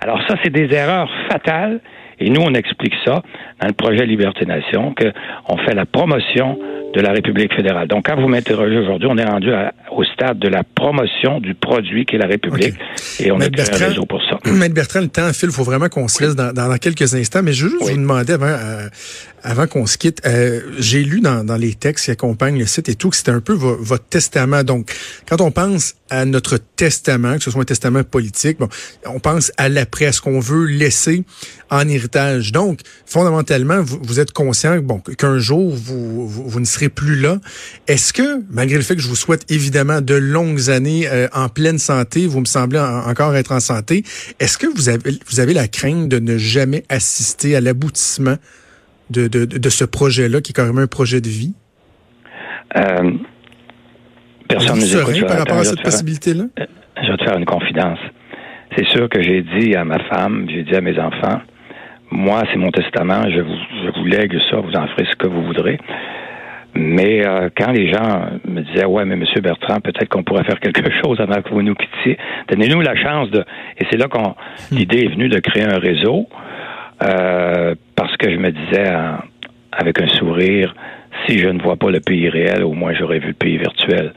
Alors 0.00 0.20
ça, 0.28 0.34
c'est 0.42 0.50
des 0.50 0.72
erreurs 0.74 1.10
fatales. 1.28 1.80
Et 2.22 2.28
nous, 2.28 2.42
on 2.42 2.52
explique 2.52 2.94
ça 3.04 3.22
dans 3.60 3.66
le 3.66 3.72
projet 3.72 4.04
Liberté 4.04 4.44
Nation, 4.44 4.94
qu'on 4.94 5.56
fait 5.58 5.74
la 5.74 5.86
promotion 5.86 6.58
de 6.94 7.00
la 7.00 7.12
République 7.12 7.54
fédérale. 7.54 7.86
Donc, 7.88 8.06
quand 8.06 8.20
vous 8.20 8.26
m'interrogez 8.28 8.78
aujourd'hui, 8.78 9.08
on 9.10 9.16
est 9.16 9.24
rendu 9.24 9.52
à- 9.52 9.72
au 9.92 10.02
stade 10.04 10.38
de 10.38 10.48
la 10.48 10.64
promotion 10.64 11.38
du 11.40 11.54
produit 11.54 12.04
qui 12.04 12.16
est 12.16 12.18
la 12.18 12.26
République. 12.26 12.74
Et 13.20 13.30
on 13.30 13.36
a 13.36 13.38
Maître 13.38 13.52
créé 13.52 13.64
un 13.66 13.68
Bertrand, 13.70 13.88
réseau 13.88 14.06
pour 14.06 14.20
ça. 14.28 14.38
Maître 14.50 14.74
Bertrand, 14.74 15.00
le 15.00 15.08
temps 15.08 15.32
file, 15.32 15.50
il 15.50 15.54
faut 15.54 15.62
vraiment 15.62 15.88
qu'on 15.88 16.08
se 16.08 16.22
laisse 16.22 16.34
dans, 16.34 16.52
dans- 16.52 16.68
dans 16.68 16.78
quelques 16.78 17.14
instants. 17.14 17.42
Mais 17.44 17.52
je 17.52 17.64
veux 17.66 17.70
juste 17.70 17.82
Oui. 17.84 17.92
vous 17.92 17.98
demander 18.00 18.32
avant, 18.32 18.46
euh, 18.46 18.88
avant 19.44 19.66
qu'on 19.68 19.86
se 19.86 19.98
quitte, 19.98 20.20
euh, 20.26 20.60
j'ai 20.78 21.02
lu 21.04 21.20
dans, 21.20 21.44
dans 21.44 21.56
les 21.56 21.74
textes 21.74 22.06
qui 22.06 22.10
accompagnent 22.10 22.58
le 22.58 22.66
site 22.66 22.88
et 22.88 22.94
tout 22.96 23.10
que 23.10 23.16
c'était 23.16 23.30
un 23.30 23.40
peu 23.40 23.52
vo- 23.52 23.76
votre 23.80 24.04
testament. 24.06 24.64
Donc, 24.64 24.90
quand 25.28 25.40
on 25.40 25.50
pense 25.52 25.94
à 26.10 26.24
notre 26.24 26.58
testament, 26.58 27.38
que 27.38 27.44
ce 27.44 27.50
soit 27.50 27.62
un 27.62 27.64
testament 27.64 28.02
politique, 28.02 28.58
bon, 28.58 28.68
on 29.06 29.20
pense 29.20 29.52
à 29.56 29.68
l'après, 29.68 30.06
à 30.06 30.12
ce 30.12 30.20
qu'on 30.20 30.40
veut 30.40 30.64
laisser 30.66 31.24
en 31.70 31.88
héritage. 31.88 32.52
Donc, 32.52 32.80
fondamentalement, 33.06 33.80
vous, 33.80 33.98
vous 34.02 34.20
êtes 34.20 34.32
conscient 34.32 34.78
bon, 34.78 35.00
qu'un 35.00 35.38
jour, 35.38 35.74
vous, 35.74 36.28
vous, 36.28 36.60
ne 36.60 36.64
serez 36.64 36.88
plus 36.88 37.16
là. 37.18 37.38
Est-ce 37.86 38.12
que, 38.12 38.42
malgré 38.50 38.76
le 38.76 38.82
fait 38.82 38.96
que 38.96 39.02
je 39.02 39.08
vous 39.08 39.16
souhaite 39.16 39.44
évidemment 39.50 40.00
de 40.00 40.14
longues 40.14 40.68
années 40.70 41.08
euh, 41.08 41.28
en 41.32 41.48
pleine 41.48 41.78
santé, 41.78 42.26
vous 42.26 42.40
me 42.40 42.44
semblez 42.44 42.78
en- 42.78 43.08
encore 43.08 43.34
être 43.36 43.52
en 43.52 43.60
santé, 43.60 44.04
est-ce 44.40 44.58
que 44.58 44.66
vous 44.66 44.88
avez, 44.88 45.18
vous 45.28 45.40
avez 45.40 45.54
la 45.54 45.68
crainte 45.68 46.08
de 46.08 46.18
ne 46.18 46.36
jamais 46.38 46.84
assister 46.88 47.56
à 47.56 47.60
l'aboutissement 47.60 48.36
de, 49.10 49.28
de, 49.28 49.44
de 49.44 49.70
ce 49.70 49.84
projet-là, 49.84 50.40
qui 50.40 50.50
est 50.52 50.54
carrément 50.54 50.80
un 50.80 50.86
projet 50.86 51.20
de 51.20 51.28
vie? 51.28 51.54
Euh, 52.76 53.12
personne 54.54 54.76
ne 54.76 54.80
nous 54.82 54.96
écoute. 55.12 55.26
par 55.28 55.38
rapport 55.38 55.56
à 55.56 55.62
Je 55.62 55.64
vais 55.64 55.70
cette 55.70 55.76
te 55.78 55.82
faire- 55.82 55.90
possibilité-là? 55.92 56.44
Je 57.02 57.10
vais 57.10 57.16
te 57.16 57.24
faire 57.24 57.38
une 57.38 57.44
confidence. 57.46 57.98
C'est 58.76 58.86
sûr 58.88 59.08
que 59.08 59.20
j'ai 59.22 59.42
dit 59.42 59.74
à 59.74 59.84
ma 59.84 59.98
femme, 60.04 60.46
j'ai 60.48 60.62
dit 60.62 60.74
à 60.76 60.80
mes 60.80 60.98
enfants, 60.98 61.40
moi, 62.12 62.42
c'est 62.52 62.58
mon 62.58 62.70
testament, 62.70 63.22
je 63.30 63.40
vous, 63.40 63.56
je 63.84 63.98
vous 63.98 64.04
lègue 64.06 64.36
ça, 64.50 64.56
vous 64.58 64.72
en 64.74 64.86
ferez 64.88 65.06
ce 65.10 65.16
que 65.16 65.26
vous 65.26 65.42
voudrez. 65.44 65.78
Mais 66.74 67.26
euh, 67.26 67.48
quand 67.56 67.72
les 67.72 67.92
gens 67.92 68.26
me 68.46 68.60
disaient, 68.62 68.84
ouais, 68.84 69.04
mais 69.04 69.16
Monsieur 69.16 69.40
Bertrand, 69.40 69.80
peut-être 69.80 70.08
qu'on 70.08 70.22
pourrait 70.22 70.44
faire 70.44 70.60
quelque 70.60 70.88
chose 71.04 71.18
avant 71.20 71.42
que 71.42 71.48
vous 71.50 71.62
nous 71.62 71.74
quittiez, 71.74 72.16
donnez-nous 72.48 72.80
la 72.80 72.94
chance 72.94 73.28
de. 73.30 73.44
Et 73.78 73.86
c'est 73.90 73.96
là 73.96 74.06
qu'on 74.06 74.34
l'idée 74.70 75.04
est 75.04 75.08
venue 75.08 75.28
de 75.28 75.40
créer 75.40 75.64
un 75.64 75.78
réseau, 75.78 76.28
euh, 77.02 77.74
parce 77.96 78.16
que 78.16 78.30
je 78.30 78.36
me 78.36 78.50
disais, 78.52 78.86
euh, 78.88 79.12
avec 79.72 80.00
un 80.00 80.08
sourire, 80.08 80.74
si 81.26 81.38
je 81.38 81.48
ne 81.48 81.60
vois 81.60 81.76
pas 81.76 81.90
le 81.90 82.00
pays 82.00 82.28
réel, 82.28 82.62
au 82.62 82.72
moins 82.72 82.92
j'aurais 82.94 83.18
vu 83.18 83.28
le 83.28 83.34
pays 83.34 83.56
virtuel. 83.58 84.12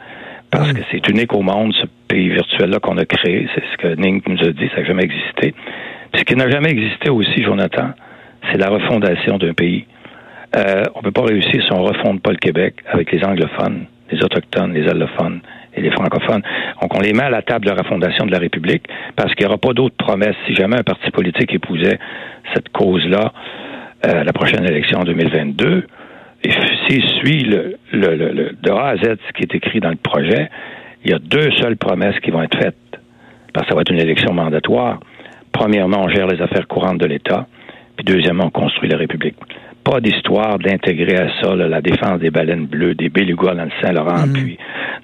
Parce 0.54 0.74
que 0.74 0.82
c'est 0.92 1.10
unique 1.10 1.34
au 1.34 1.42
monde, 1.42 1.74
ce 1.74 1.88
pays 2.08 2.30
virtuel-là 2.30 2.80
qu'on 2.80 2.98
a 2.98 3.06
créé. 3.06 3.48
C'est 3.56 3.64
ce 3.72 3.78
que 3.78 4.00
Ning 4.00 4.22
nous 4.28 4.42
a 4.44 4.52
dit, 4.52 4.70
ça 4.70 4.82
n'a 4.82 4.86
jamais 4.86 5.04
existé. 5.04 5.54
Puis 6.12 6.20
ce 6.20 6.24
qui 6.24 6.36
n'a 6.36 6.50
jamais 6.50 6.70
existé 6.70 7.10
aussi, 7.10 7.42
Jonathan, 7.44 7.90
c'est 8.52 8.58
la 8.58 8.70
refondation 8.70 9.38
d'un 9.38 9.54
pays. 9.54 9.86
Euh, 10.56 10.84
on 10.94 11.00
ne 11.00 11.04
peut 11.06 11.12
pas 11.12 11.24
réussir 11.24 11.64
si 11.64 11.72
on 11.72 11.82
ne 11.82 11.88
refonde 11.88 12.22
pas 12.22 12.30
le 12.30 12.38
Québec 12.38 12.76
avec 12.88 13.12
les 13.12 13.24
anglophones, 13.24 13.86
les 14.12 14.24
autochtones, 14.24 14.74
les 14.74 14.88
allophones 14.88 15.42
et 15.76 15.82
les 15.82 15.90
francophones. 15.90 16.44
Donc, 16.82 16.96
on 16.96 17.00
les 17.00 17.14
met 17.14 17.24
à 17.24 17.32
la 17.32 17.42
table 17.42 17.66
de 17.66 17.72
la 17.72 17.78
refondation 17.78 18.28
de 18.28 18.32
la 18.32 18.38
République 18.38 18.84
parce 19.16 19.34
qu'il 19.34 19.46
n'y 19.46 19.50
aura 19.50 19.58
pas 19.58 19.74
d'autres 19.74 19.98
promesses. 19.98 20.36
Si 20.46 20.54
jamais 20.54 20.78
un 20.78 20.84
parti 20.84 21.10
politique 21.10 21.52
épousait 21.52 21.98
cette 22.54 22.70
cause-là, 22.70 23.34
euh, 24.06 24.24
la 24.24 24.34
prochaine 24.34 24.66
élection 24.66 25.00
en 25.00 25.04
2022, 25.04 25.88
s'il 26.88 27.04
suit 27.20 27.44
le, 27.44 27.78
le, 27.92 28.16
le, 28.16 28.32
le- 28.32 28.52
de 28.62 28.72
A 28.72 28.90
à 28.90 28.96
Z 28.98 29.02
ce 29.28 29.34
qui 29.34 29.44
est 29.44 29.56
écrit 29.56 29.80
dans 29.80 29.90
le 29.90 29.96
projet, 29.96 30.50
il 31.06 31.12
y 31.12 31.14
a 31.14 31.20
deux 31.20 31.52
seules 31.62 31.78
promesses 31.78 32.20
qui 32.20 32.32
vont 32.32 32.44
être 32.44 32.58
faites. 32.58 32.76
Parce 33.54 33.66
que 33.68 33.70
ça 33.72 33.76
va 33.76 33.82
être 33.82 33.92
une 33.92 34.00
élection 34.02 34.34
mandatoire. 34.34 35.00
Premièrement, 35.52 36.02
on 36.04 36.10
gère 36.10 36.28
les 36.28 36.42
affaires 36.42 36.68
courantes 36.68 36.98
de 36.98 37.06
l'État. 37.06 37.46
Puis 37.96 38.04
deuxièmement, 38.06 38.46
on 38.46 38.50
construit 38.50 38.90
la 38.90 38.98
République. 38.98 39.36
Pas 39.84 40.00
d'histoire 40.00 40.58
d'intégrer 40.60 41.18
à 41.18 41.28
ça 41.42 41.56
là, 41.56 41.68
la 41.68 41.82
défense 41.82 42.20
des 42.20 42.32
baleines 42.32 42.66
bleues, 42.66 42.96
des 42.96 43.10
belugas 43.10 43.54
dans 43.54 43.66
le 43.66 43.72
Saint-Laurent, 43.82 44.26
puis 44.34 44.58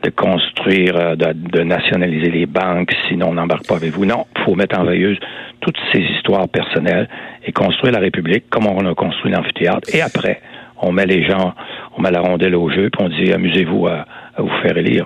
de 0.03 0.09
construire, 0.09 0.95
euh, 0.95 1.15
de, 1.15 1.33
de 1.33 1.61
nationaliser 1.63 2.31
les 2.31 2.45
banques, 2.45 2.91
sinon 3.09 3.27
on 3.29 3.33
n'embarque 3.33 3.67
pas 3.67 3.75
avec 3.75 3.91
vous. 3.91 4.05
Non, 4.05 4.25
il 4.37 4.43
faut 4.45 4.55
mettre 4.55 4.79
en 4.79 4.85
veilleuse 4.85 5.17
toutes 5.59 5.77
ces 5.91 5.99
histoires 5.99 6.47
personnelles 6.47 7.09
et 7.45 7.51
construire 7.51 7.93
la 7.93 7.99
République 7.99 8.45
comme 8.49 8.67
on 8.67 8.85
a 8.89 8.95
construit 8.95 9.31
l'amphithéâtre. 9.33 9.93
Et 9.93 10.01
après, 10.01 10.39
on 10.81 10.91
met 10.91 11.05
les 11.05 11.23
gens, 11.23 11.53
on 11.97 12.01
met 12.01 12.11
la 12.11 12.21
rondelle 12.21 12.55
au 12.55 12.69
jeu, 12.69 12.89
puis 12.89 13.05
on 13.05 13.09
dit 13.09 13.31
amusez-vous 13.33 13.87
à, 13.87 14.05
à 14.35 14.41
vous 14.41 14.51
faire 14.61 14.77
élire. 14.77 15.05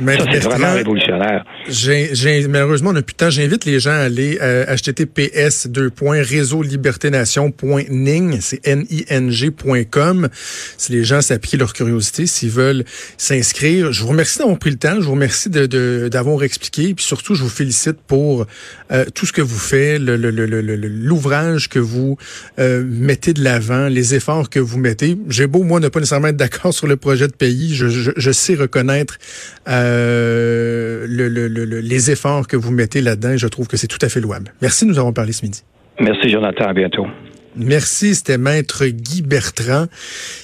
Maître 0.00 0.24
Ça, 0.24 0.30
c'est 0.32 0.38
vraiment 0.40 0.72
révolutionnaire. 0.74 1.44
J'ai, 1.68 2.10
j'ai- 2.14 2.48
malheureusement, 2.48 2.90
on 2.90 2.94
n'a 2.94 3.02
plus 3.02 3.12
de 3.12 3.18
temps. 3.18 3.30
J'invite 3.30 3.66
les 3.66 3.78
gens 3.78 3.90
à 3.90 3.96
aller 4.04 4.38
euh, 4.40 4.64
https 4.74 5.68
réseau-liberté-nation.ning, 6.22 8.38
c'est 8.40 8.66
N-I-N-G.com. 8.66 10.28
Si 10.78 10.92
les 10.92 11.04
gens 11.04 11.20
s'appliquent 11.20 11.60
leur 11.60 11.72
curiosité, 11.72 12.26
s'ils 12.26 12.50
veulent 12.50 12.84
s'inscrire. 13.18 13.92
Je 13.92 14.02
vous 14.02 14.08
remercie 14.08 14.38
d'avoir 14.38 14.58
pris 14.58 14.70
le 14.70 14.76
temps. 14.76 14.96
Je 14.96 15.02
vous 15.06 15.12
remercie 15.12 15.50
de, 15.50 15.66
de- 15.66 16.08
d'avoir 16.10 16.42
expliqué. 16.42 16.94
Puis 16.94 17.04
surtout, 17.04 17.34
je 17.34 17.42
vous 17.42 17.48
félicite 17.48 17.98
pour 18.06 18.46
euh, 18.90 19.04
tout 19.14 19.26
ce 19.26 19.32
que 19.32 19.42
vous 19.42 19.58
faites, 19.58 20.00
le, 20.00 20.16
le- 20.16 20.30
le- 20.30 20.46
le- 20.46 20.60
le- 20.62 20.76
l'ouvrage 20.88 21.68
que 21.68 21.78
vous 21.78 22.16
euh, 22.58 22.82
mettez 22.86 23.32
de 23.34 23.42
l'avant, 23.44 23.88
les 23.88 24.14
efforts 24.14 24.48
que 24.50 24.58
vous 24.60 24.78
mettez. 24.78 25.16
J'ai 25.28 25.46
beau, 25.46 25.62
moi, 25.62 25.80
ne 25.80 25.88
pas 25.88 26.00
nécessairement 26.00 26.28
être 26.28 26.36
d'accord 26.36 26.72
sur 26.74 26.86
le 26.86 26.96
projet 26.96 27.28
de 27.28 27.32
pays. 27.34 27.74
Je, 27.74 27.88
je- 27.88 28.10
je 28.16 28.30
sais 28.32 28.54
reconnaître 28.54 29.18
euh, 29.68 29.81
le- 29.82 31.28
le- 31.28 31.48
le- 31.48 31.64
le- 31.64 31.80
les 31.80 32.10
efforts 32.10 32.46
que 32.46 32.56
vous 32.56 32.70
mettez 32.70 33.00
là-dedans. 33.00 33.36
Je 33.36 33.46
trouve 33.48 33.66
que 33.66 33.76
c'est 33.76 33.86
tout 33.88 33.98
à 34.02 34.08
fait 34.08 34.20
louable. 34.20 34.52
Merci 34.60 34.86
nous 34.86 34.98
avons 34.98 35.12
parlé 35.12 35.32
ce 35.32 35.44
midi. 35.44 35.62
Merci, 36.00 36.28
Jonathan. 36.30 36.68
À 36.68 36.72
bientôt. 36.72 37.06
Merci, 37.56 38.14
c'était 38.14 38.38
Maître 38.38 38.86
Guy 38.86 39.22
Bertrand. 39.22 39.86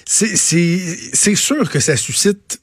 C'est, 0.05 1.35
sûr 1.35 1.71
que 1.71 1.81
ça 1.81 1.97
suscite 1.97 2.61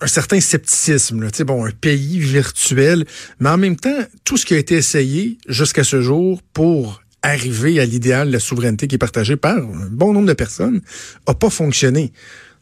un 0.00 0.06
certain 0.06 0.40
scepticisme. 0.40 1.22
Là. 1.22 1.30
Bon, 1.44 1.64
un 1.64 1.70
pays 1.70 2.18
virtuel, 2.18 3.04
mais 3.40 3.48
en 3.48 3.56
même 3.56 3.76
temps, 3.76 3.98
tout 4.24 4.36
ce 4.36 4.46
qui 4.46 4.54
a 4.54 4.58
été 4.58 4.76
essayé 4.76 5.38
jusqu'à 5.48 5.84
ce 5.84 6.00
jour 6.00 6.40
pour 6.52 7.02
arriver 7.22 7.80
à 7.80 7.84
l'idéal 7.86 8.28
de 8.28 8.32
la 8.32 8.40
souveraineté 8.40 8.86
qui 8.86 8.94
est 8.94 8.98
partagée 8.98 9.36
par 9.36 9.56
un 9.56 9.88
bon 9.90 10.12
nombre 10.12 10.28
de 10.28 10.32
personnes 10.32 10.80
a 11.26 11.34
pas 11.34 11.50
fonctionné. 11.50 12.12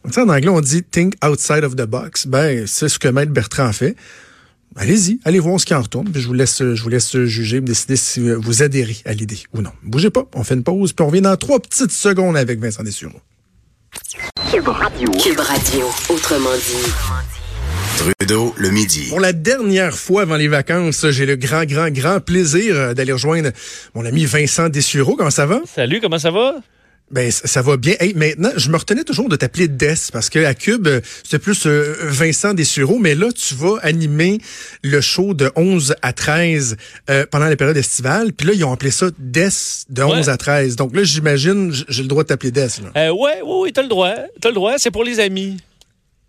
Tu 0.05 0.13
sais, 0.13 0.21
en 0.21 0.29
anglais, 0.29 0.49
on 0.49 0.61
dit 0.61 0.83
think 0.83 1.15
outside 1.25 1.65
of 1.65 1.77
the 1.77 1.87
box. 1.87 2.27
Ben, 2.27 2.67
c'est 2.67 2.89
ce 2.89 2.99
que 2.99 3.09
Maître 3.09 3.33
Bertrand 3.33 3.73
fait. 3.73 3.97
Allez-y, 4.77 5.21
allez 5.25 5.39
voir 5.39 5.61
ce 5.61 5.67
qui 5.67 5.73
en 5.73 5.83
retourne, 5.83 6.11
puis 6.11 6.21
je 6.21 6.27
vous 6.27 6.35
laisse, 6.35 6.59
je 6.59 6.83
vous 6.83 6.89
laisse 6.89 7.17
juger, 7.27 7.61
décider 7.61 7.95
si 7.95 8.21
vous 8.21 8.63
adhérez 8.63 8.97
à 9.05 9.13
l'idée 9.13 9.39
ou 9.55 9.61
non. 9.61 9.71
Bougez 9.85 10.11
pas, 10.11 10.25
on 10.35 10.43
fait 10.43 10.55
une 10.55 10.65
pause, 10.65 10.93
puis 10.93 11.05
on 11.05 11.09
revient 11.09 11.21
dans 11.21 11.37
trois 11.37 11.61
petites 11.61 11.93
secondes 11.93 12.37
avec 12.37 12.59
Vincent 12.59 12.83
Dessureau. 12.83 13.21
Cube 14.51 14.67
Radio. 14.67 15.11
Cube 15.13 15.39
Radio, 15.39 15.87
autrement 16.09 16.51
dit. 16.57 16.91
Trudeau, 17.99 18.53
le 18.57 18.71
midi. 18.71 19.07
Pour 19.09 19.21
la 19.21 19.33
dernière 19.33 19.95
fois 19.95 20.23
avant 20.23 20.37
les 20.37 20.49
vacances, 20.49 21.09
j'ai 21.11 21.25
le 21.25 21.37
grand, 21.37 21.65
grand, 21.65 21.91
grand 21.91 22.19
plaisir 22.19 22.97
d'aller 22.97 23.13
rejoindre 23.13 23.51
mon 23.95 24.05
ami 24.05 24.25
Vincent 24.25 24.69
Dessureau. 24.69 25.15
Comment 25.15 25.31
ça 25.31 25.47
va? 25.47 25.61
Salut, 25.73 26.01
comment 26.01 26.19
ça 26.19 26.33
va? 26.33 26.57
Ben, 27.15 27.31
ça 27.31 27.47
ça 27.47 27.63
va 27.63 27.77
bien. 27.77 27.95
Hey, 28.01 28.13
maintenant, 28.15 28.51
je 28.57 28.69
me 28.71 28.77
retenais 28.77 29.05
toujours 29.05 29.29
de 29.29 29.37
t'appeler 29.37 29.69
Des 29.69 29.95
parce 30.13 30.29
que 30.29 30.45
à 30.45 30.53
Cube, 30.55 30.89
euh, 30.89 31.01
c'était 31.23 31.39
plus 31.39 31.65
euh, 31.67 31.95
Vincent 32.03 32.53
Dessureau, 32.55 32.99
mais 32.99 33.15
là, 33.15 33.29
tu 33.33 33.55
vas 33.55 33.77
animer 33.83 34.41
le 34.83 35.01
show 35.01 35.33
de 35.33 35.51
11 35.55 35.95
à 36.03 36.13
13 36.13 36.77
euh, 37.11 37.25
pendant 37.31 37.47
la 37.47 37.55
période 37.55 37.77
estivale. 37.77 38.33
Puis 38.33 38.49
là, 38.49 38.53
ils 38.55 38.65
ont 38.65 38.73
appelé 38.73 38.91
ça 38.91 39.07
Des 39.19 39.49
de 39.89 40.03
11 40.03 40.27
Ouais. 40.27 40.29
à 40.29 40.37
13. 40.37 40.75
Donc 40.75 40.95
là, 40.97 41.05
j'imagine, 41.05 41.73
j'ai 41.89 42.03
le 42.03 42.09
droit 42.09 42.25
de 42.25 42.29
t'appeler 42.29 42.51
Des. 42.51 42.61
Là. 42.63 42.91
Euh, 42.97 43.11
ouais, 43.13 43.41
ouais, 43.43 43.61
ouais, 43.63 43.71
t'as 43.73 43.83
le 43.83 43.89
droit. 43.89 44.13
T'as 44.41 44.49
le 44.49 44.55
droit, 44.57 44.75
c'est 44.79 44.91
pour 44.91 45.05
les 45.05 45.21
amis. 45.21 45.59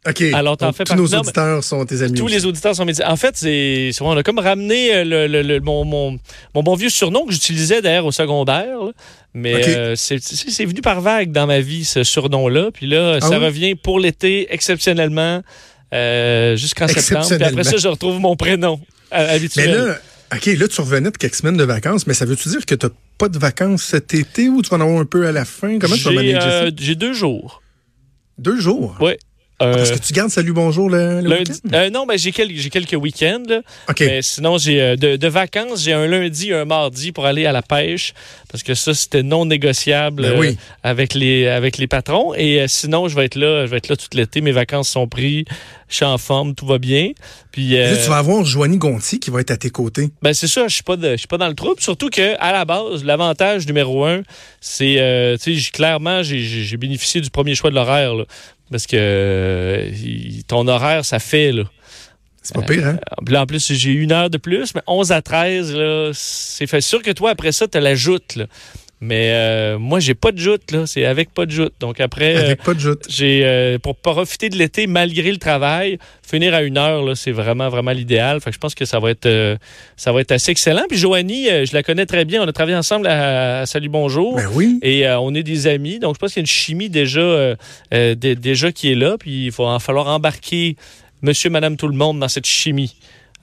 OK. 0.07 0.21
Alors, 0.33 0.55
t'en 0.57 0.67
Donc, 0.67 0.75
fais 0.77 0.83
tous 0.83 0.93
nos. 0.95 1.03
Non, 1.03 1.09
mais- 1.09 1.17
auditeurs 1.19 1.63
sont 1.63 1.83
tes 1.85 2.01
amis. 2.03 2.13
Tous 2.13 2.25
aussi. 2.25 2.35
les 2.35 2.45
auditeurs 2.45 2.75
sont 2.75 2.85
médias. 2.85 3.09
En 3.09 3.15
fait, 3.15 3.35
c'est, 3.35 3.91
on 4.01 4.15
a 4.15 4.21
comme 4.23 4.39
ramené 4.39 4.93
euh, 4.93 5.03
le, 5.03 5.27
le- 5.27 5.41
le- 5.41 5.59
mon, 5.61 5.83
mon, 5.83 6.17
mon 6.53 6.63
bon 6.63 6.75
vieux 6.75 6.89
surnom 6.89 7.25
que 7.25 7.33
j'utilisais 7.33 7.81
d'ailleurs 7.81 8.05
au 8.05 8.11
secondaire. 8.11 8.77
là. 8.83 8.91
Mais 9.33 9.67
euh, 9.67 9.95
c'est, 9.95 10.17
venu 10.65 10.81
par 10.81 11.01
vague 11.01 11.31
dans 11.31 11.47
ma 11.47 11.59
vie, 11.59 11.85
ce 11.85 12.03
surnom-là. 12.03 12.69
Puis 12.73 12.85
là, 12.87 13.17
Ah 13.21 13.25
ça 13.27 13.39
oui? 13.39 13.45
revient 13.45 13.75
pour 13.75 13.99
l'été, 13.99 14.47
exceptionnellement, 14.53 15.41
euh, 15.93 16.55
jusqu'en 16.55 16.87
septembre. 16.87 17.27
Puis 17.35 17.43
après 17.43 17.63
ça, 17.63 17.77
je 17.77 17.87
retrouve 17.87 18.19
mon 18.19 18.35
prénom 18.35 18.79
euh, 19.13 19.17
Mais 19.27 19.29
habituel. 19.33 19.71
là, 19.71 19.97
OK, 20.35 20.45
là, 20.45 20.67
tu 20.67 20.81
revenais 20.81 21.11
de 21.11 21.17
quelques 21.17 21.35
semaines 21.35 21.57
de 21.57 21.63
vacances, 21.63 22.07
mais 22.07 22.13
ça 22.13 22.25
veut-tu 22.25 22.49
dire 22.49 22.65
que 22.65 22.75
tu 22.75 22.87
pas 23.17 23.29
de 23.29 23.37
vacances 23.37 23.83
cet 23.83 24.13
été 24.13 24.49
ou 24.49 24.61
tu 24.61 24.69
vas 24.69 24.77
en 24.77 24.81
avoir 24.81 24.99
un 24.99 25.05
peu 25.05 25.25
à 25.27 25.31
la 25.31 25.45
fin? 25.45 25.79
Comment 25.79 25.95
tu 25.95 26.03
vas 26.03 26.11
manager 26.11 26.41
ça? 26.41 26.65
j'ai 26.77 26.95
deux 26.95 27.13
jours. 27.13 27.61
Deux 28.37 28.59
jours? 28.59 28.97
Ouais. 28.99 29.17
Euh, 29.61 29.73
Parce 29.73 29.91
que 29.91 29.99
tu 30.05 30.11
gardes 30.11 30.31
Salut 30.31 30.51
Bonjour 30.51 30.89
le, 30.89 31.21
le 31.21 31.29
lundi- 31.29 31.61
euh, 31.73 31.89
non, 31.89 32.05
ben, 32.05 32.17
j'ai 32.17 32.33
quelques, 32.33 32.69
quelques 32.69 33.01
week-ends. 33.01 33.41
là. 33.47 33.61
OK. 33.89 34.01
Mais 34.01 34.21
sinon, 34.21 34.57
j'ai 34.57 34.81
euh, 34.81 34.95
de, 34.97 35.15
de 35.15 35.27
vacances, 35.29 35.81
j'ai 35.81 35.93
un 35.93 36.07
lundi, 36.07 36.51
un 36.51 36.65
mardi 36.65 37.13
pour 37.13 37.25
aller 37.25 37.45
à 37.45 37.53
la 37.53 37.61
pêche 37.61 38.13
parce 38.51 38.63
que 38.63 38.73
ça 38.73 38.93
c'était 38.93 39.23
non 39.23 39.45
négociable 39.45 40.23
Ben 40.23 40.41
euh, 40.43 40.51
avec 40.83 41.13
les 41.13 41.47
avec 41.47 41.77
les 41.77 41.87
patrons. 41.87 42.33
Et 42.35 42.59
euh, 42.61 42.65
sinon, 42.67 43.07
je 43.07 43.15
vais 43.15 43.23
être 43.25 43.35
là, 43.35 43.65
je 43.65 43.71
vais 43.71 43.77
être 43.77 43.87
là 43.87 43.95
tout 43.95 44.07
l'été. 44.13 44.41
Mes 44.41 44.51
vacances 44.51 44.89
sont 44.89 45.07
prises, 45.07 45.45
je 45.87 45.95
suis 45.95 46.05
en 46.05 46.17
forme, 46.17 46.53
tout 46.53 46.65
va 46.65 46.77
bien. 46.77 47.11
Puis 47.53 47.77
euh, 47.77 47.91
Là, 47.91 47.97
tu 48.03 48.09
vas 48.09 48.17
avoir 48.17 48.43
Joanie 48.43 48.77
Gontier 48.77 49.19
qui 49.19 49.29
va 49.29 49.39
être 49.39 49.51
à 49.51 49.57
tes 49.57 49.69
côtés. 49.69 50.09
ben 50.21 50.33
c'est 50.33 50.47
ça, 50.47 50.67
je 50.67 50.73
suis 50.73 50.83
pas 50.83 50.97
de- 50.97 51.11
je 51.11 51.17
suis 51.17 51.27
pas 51.29 51.37
dans 51.37 51.47
le 51.47 51.55
trouble. 51.55 51.79
Surtout 51.79 52.09
que 52.09 52.35
à 52.41 52.51
la 52.51 52.65
base, 52.65 53.05
l'avantage 53.05 53.65
numéro 53.67 54.03
un, 54.03 54.21
c'est 54.59 54.97
euh, 54.99 55.37
tu 55.41 55.57
sais, 55.57 55.71
clairement 55.71 56.23
j'ai- 56.23 56.75
bénéficié 56.75 57.21
du 57.21 57.29
premier 57.29 57.55
choix 57.55 57.69
de 57.69 57.75
l'horaire. 57.75 58.11
Parce 58.71 58.87
que 58.87 58.97
euh, 58.97 59.91
ton 60.47 60.67
horaire 60.67 61.05
ça 61.05 61.19
fait 61.19 61.51
là. 61.51 61.63
C'est 62.41 62.53
pas 62.53 62.61
pire, 62.61 62.85
hein? 62.85 62.99
Puis 63.25 63.33
là, 63.33 63.41
en 63.41 63.47
plus, 63.47 63.73
j'ai 63.73 63.91
une 63.91 64.11
heure 64.11 64.29
de 64.29 64.37
plus, 64.37 64.75
mais 64.75 64.81
11 64.85 65.11
à 65.11 65.23
13, 65.23 65.75
là, 65.75 66.11
c'est 66.13 66.67
fait 66.67 66.79
sûr 66.79 67.01
que 67.01 67.09
toi, 67.09 67.31
après 67.31 67.51
ça, 67.51 67.67
tu 67.67 67.75
as 67.75 67.81
la 67.81 67.95
joute. 67.95 68.35
là. 68.35 68.45
Mais 69.05 69.29
euh, 69.33 69.77
moi, 69.77 69.99
j'ai 69.99 70.15
pas 70.15 70.31
de 70.31 70.39
joute, 70.39 70.71
là. 70.71 70.85
C'est 70.87 71.05
avec 71.05 71.31
pas 71.33 71.45
de 71.45 71.51
joute. 71.51 71.73
Donc 71.79 71.99
après, 71.99 72.35
euh, 72.35 72.45
Avec 72.45 72.63
pas 72.63 72.73
de 72.73 72.79
joute. 72.79 73.03
j'ai 73.07 73.41
euh, 73.45 73.77
pour 73.77 73.95
profiter 73.95 74.49
de 74.49 74.57
l'été 74.57 74.87
malgré 74.87 75.31
le 75.31 75.37
travail, 75.37 75.99
finir 76.27 76.53
à 76.55 76.63
une 76.63 76.77
heure, 76.77 77.03
là, 77.03 77.13
c'est 77.15 77.31
vraiment, 77.31 77.69
vraiment 77.69 77.91
l'idéal. 77.91 78.41
Fait 78.41 78.49
que 78.49 78.55
je 78.55 78.59
pense 78.59 78.73
que 78.73 78.85
ça 78.85 78.99
va 78.99 79.11
être 79.11 79.27
euh, 79.27 79.57
ça 79.95 80.11
va 80.11 80.21
être 80.21 80.31
assez 80.31 80.51
excellent. 80.51 80.83
Puis 80.89 80.97
Joanie, 80.97 81.45
je 81.65 81.73
la 81.73 81.83
connais 81.83 82.05
très 82.07 82.25
bien. 82.25 82.41
On 82.43 82.47
a 82.47 82.51
travaillé 82.51 82.75
ensemble 82.77 83.05
à, 83.07 83.61
à 83.61 83.65
Salut 83.65 83.89
Bonjour. 83.89 84.35
Ben 84.37 84.49
oui. 84.53 84.79
Et 84.81 85.07
on 85.07 85.33
est 85.35 85.43
des 85.43 85.67
amis, 85.67 85.99
donc 85.99 86.15
je 86.15 86.19
pense 86.19 86.33
qu'il 86.33 86.39
y 86.39 86.41
a 86.41 86.45
une 86.45 86.47
chimie 86.47 86.89
déjà, 86.89 87.55
dé- 87.91 88.35
déjà 88.35 88.71
qui 88.71 88.91
est 88.91 88.95
là, 88.95 89.17
puis 89.19 89.45
il 89.45 89.51
va 89.51 89.65
en 89.65 89.79
falloir 89.79 90.07
embarquer 90.07 90.75
monsieur, 91.21 91.49
madame, 91.49 91.77
tout 91.77 91.87
le 91.87 91.95
monde 91.95 92.19
dans 92.19 92.27
cette 92.27 92.45
chimie. 92.45 92.95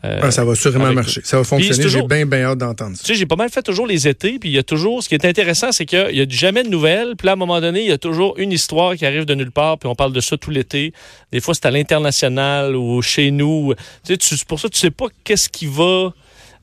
Euh, 0.05 0.19
Ah, 0.23 0.31
ça 0.33 0.45
va 0.45 0.55
sûrement 0.57 0.93
marcher. 0.93 1.21
Ça 1.25 1.37
va 1.39 1.45
fonctionner. 1.45 1.89
J'ai 1.89 2.03
bien, 2.03 2.27
bien 2.27 2.43
hâte 2.47 2.59
d'entendre 2.59 2.97
ça. 2.97 3.03
tu 3.05 3.13
sais, 3.13 3.19
j'ai 3.19 3.27
pas 3.27 3.37
mal 3.37 3.51
fait 3.51 3.63
toujours 3.63 3.87
les 3.87 4.09
étés, 4.09 4.39
puis 4.41 4.49
il 4.49 4.53
y 4.53 4.59
a 4.59 4.63
toujours, 4.65 5.03
ce 5.03 5.09
qui 5.09 5.15
est 5.15 5.25
intéressant, 5.25 5.71
c'est 5.71 5.87
qu'il 5.87 6.11
y 6.17 6.21
a 6.21 6.27
jamais 6.29 6.65
de 6.65 6.69
nouvelles, 6.69 7.15
puis 7.17 7.29
à 7.29 7.33
un 7.33 7.37
moment 7.37 7.61
donné, 7.61 7.83
il 7.83 7.89
y 7.89 7.93
a 7.93 7.99
toujours 7.99 8.35
une 8.39 8.51
histoire 8.53 8.97
qui 8.97 9.07
arrive 9.07 9.25
de 9.27 9.35
nulle 9.35 9.53
part, 9.53 9.79
puis 9.79 9.89
on 9.89 9.95
parle 9.95 10.13
de 10.13 10.21
ça 10.21 10.37
tout 10.37 10.51
l'été. 10.51 10.93
Des 11.31 11.41
fois, 11.41 11.55
c'est 11.55 11.67
à 11.67 11.71
l'international 11.71 12.75
ou 12.75 13.01
chez 13.03 13.31
nous. 13.31 13.75
Tu 14.05 14.15
sais, 14.15 14.17
tu- 14.37 14.45
pour 14.45 14.59
ça, 14.59 14.69
tu 14.69 14.79
sais 14.79 14.91
pas 14.91 15.07
qu'est-ce 15.25 15.49
qui 15.49 15.67
va 15.67 16.13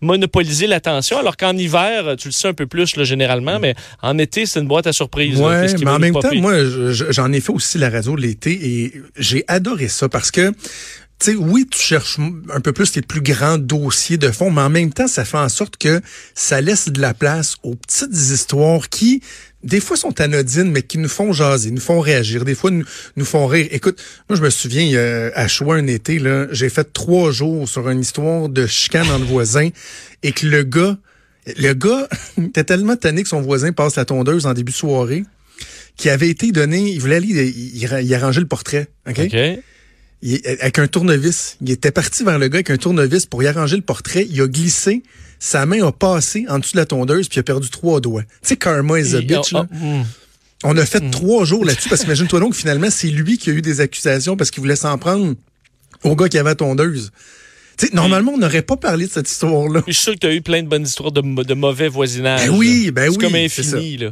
monopoliser 0.02 0.66
l'attention, 0.68 1.18
alors 1.18 1.36
qu'en 1.36 1.56
hiver, 1.58 2.16
tu 2.18 2.30
le 2.30 2.32
sais 2.32 2.48
un 2.48 2.54
peu 2.54 2.68
plus, 2.68 2.96
là, 2.96 3.04
généralement, 3.04 3.60
mais 3.60 3.76
en 4.02 4.18
été, 4.18 4.46
c'est 4.46 4.62
une 4.62 4.68
boîte 4.68 4.88
à 4.88 4.94
surprise. 4.94 5.38
qui 5.78 5.84
mais 5.86 5.92
en 5.92 6.00
même 6.00 6.14
temps, 6.14 6.30
moi, 6.42 6.64
je- 6.64 6.92
je- 6.94 7.12
j'en 7.12 7.32
ai 7.34 7.42
fait 7.42 7.52
aussi 7.52 7.78
la 7.78 7.90
radio 7.90 8.16
de 8.16 8.22
l'été 8.22 8.52
et 8.52 8.94
j'ai 9.18 9.44
adoré 9.50 9.90
ça 9.90 10.08
parce 10.08 10.32
que, 10.32 10.54
tu 11.20 11.32
sais, 11.32 11.38
oui, 11.38 11.68
tu 11.70 11.80
cherches 11.80 12.18
un 12.54 12.62
peu 12.62 12.72
plus 12.72 12.94
tes 12.94 13.02
plus 13.02 13.22
grands 13.22 13.58
dossiers 13.58 14.18
de 14.18 14.32
fond, 14.32 14.52
mais 14.52 14.62
en 14.62 14.70
même 14.70 14.94
temps, 14.94 15.08
ça 15.08 15.26
fait 15.26 15.38
en 15.38 15.50
sorte 15.50 15.76
que 15.76 16.00
ça 16.34 16.62
laisse 16.62 16.88
de 16.88 17.02
la 17.02 17.14
place 17.14 17.58
aux 17.64 17.76
petites 17.76 18.14
histoires 18.14 18.88
qui, 18.88 19.22
des 19.62 19.82
fois, 19.82 19.98
sont 19.98 20.22
anodines, 20.22 20.72
mais 20.72 20.82
qui 20.82 20.98
nous 20.98 21.10
font 21.10 21.34
jaser, 21.34 21.72
nous 21.72 21.82
font 21.82 22.00
réagir, 22.00 22.46
des 22.46 22.56
fois, 22.56 22.72
nous, 22.72 23.26
font 23.26 23.48
rire. 23.48 23.68
Écoute, 23.72 24.02
moi, 24.30 24.38
je 24.38 24.42
me 24.42 24.50
souviens, 24.50 24.98
à 25.36 25.48
Choix, 25.50 25.76
un 25.76 25.88
été, 25.88 26.20
là, 26.20 26.48
j'ai 26.52 26.70
fait 26.70 26.94
trois 26.94 27.32
jours 27.32 27.68
sur 27.68 27.90
une 27.90 28.00
histoire 28.00 28.48
de 28.48 28.66
chicane 28.66 29.10
entre 29.12 29.26
voisins 29.26 29.70
et 30.24 30.32
que 30.32 30.48
le 30.48 30.64
gars, 30.64 30.98
le 31.58 31.74
gars 31.74 32.08
était 32.42 32.64
tellement 32.64 32.96
tanné 32.96 33.24
que 33.24 33.30
son 33.30 33.42
voisin 33.42 33.74
passe 33.74 33.98
la 33.98 34.06
tondeuse 34.06 34.46
en 34.46 34.54
début 34.54 34.72
de 34.72 34.78
soirée 34.78 35.26
qui 35.98 36.10
avait 36.10 36.30
été 36.30 36.54
donné, 36.54 36.92
il 36.92 37.02
voulait 37.02 37.18
aller, 37.18 37.28
il, 37.28 37.84
il, 37.84 38.00
il 38.04 38.16
arrangeait 38.16 38.40
le 38.40 38.48
portrait? 38.48 38.88
OK. 39.06 39.20
Il- 40.22 40.42
avec 40.46 40.80
un 40.80 40.88
tournevis. 40.88 41.58
Il 41.62 41.72
était 41.72 41.92
parti 41.92 42.24
vers 42.24 42.40
le 42.40 42.48
gars 42.48 42.58
avec 42.58 42.70
un 42.70 42.78
tournevis 42.78 43.26
pour 43.26 43.42
y 43.44 43.48
arranger 43.48 43.76
le 43.78 43.82
portrait. 43.82 44.28
Il 44.30 44.42
a 44.42 44.48
glissé, 44.48 45.04
sa 45.40 45.66
main 45.66 45.86
a 45.86 45.92
passé 45.92 46.46
en 46.50 46.60
dessous 46.60 46.74
de 46.74 46.78
la 46.78 46.86
tondeuse 46.86 47.30
puis 47.30 47.38
il 47.38 47.40
a 47.40 47.44
perdu 47.44 47.70
trois 47.70 48.02
doigts. 48.02 48.24
Tu 48.24 48.50
sais, 48.50 48.58
karma 48.58 49.00
is 49.00 49.16
a 49.16 49.22
bitch, 49.22 49.54
oh, 49.54 49.58
là. 49.58 49.68
oh, 49.72 49.76
hmm. 49.76 50.04
On 50.64 50.76
a 50.76 50.86
fait 50.86 51.10
trois 51.10 51.46
jours 51.46 51.64
là-dessus 51.64 51.88
parce 51.88 52.02
qu'imagine-toi 52.02 52.40
donc, 52.42 52.54
finalement, 52.54 52.90
c'est 52.90 53.08
lui 53.08 53.38
qui 53.38 53.50
a 53.50 53.54
eu 53.54 53.62
des 53.62 53.80
accusations 53.80 54.36
parce 54.36 54.52
qu'il 54.52 54.62
voulait 54.62 54.76
s'en 54.76 54.98
prendre 54.98 55.36
au 56.04 56.16
gars 56.16 56.28
qui 56.28 56.38
avait 56.38 56.50
la 56.50 56.56
tondeuse. 56.56 57.12
Tu 57.78 57.88
sais, 57.88 57.96
normalement, 57.96 58.34
on 58.34 58.38
n'aurait 58.38 58.62
pas 58.62 58.76
parlé 58.76 59.06
de 59.06 59.12
cette 59.12 59.30
histoire-là. 59.30 59.84
Je 59.88 59.94
suis 59.94 60.04
sûr 60.04 60.14
que 60.16 60.20
tu 60.20 60.28
as 60.28 60.34
eu 60.34 60.42
plein 60.42 60.62
de 60.62 60.68
bonnes 60.68 60.84
histoires 60.84 61.14
de, 61.14 61.22
de 61.22 61.54
mauvais 61.54 61.88
voisinage. 61.88 62.46
Ben 62.46 62.58
oui, 62.58 62.92
ben 62.92 63.04
c'est 63.04 63.18
oui, 63.18 63.24
comme 63.24 63.36
infini, 63.36 63.98
là. 63.98 64.12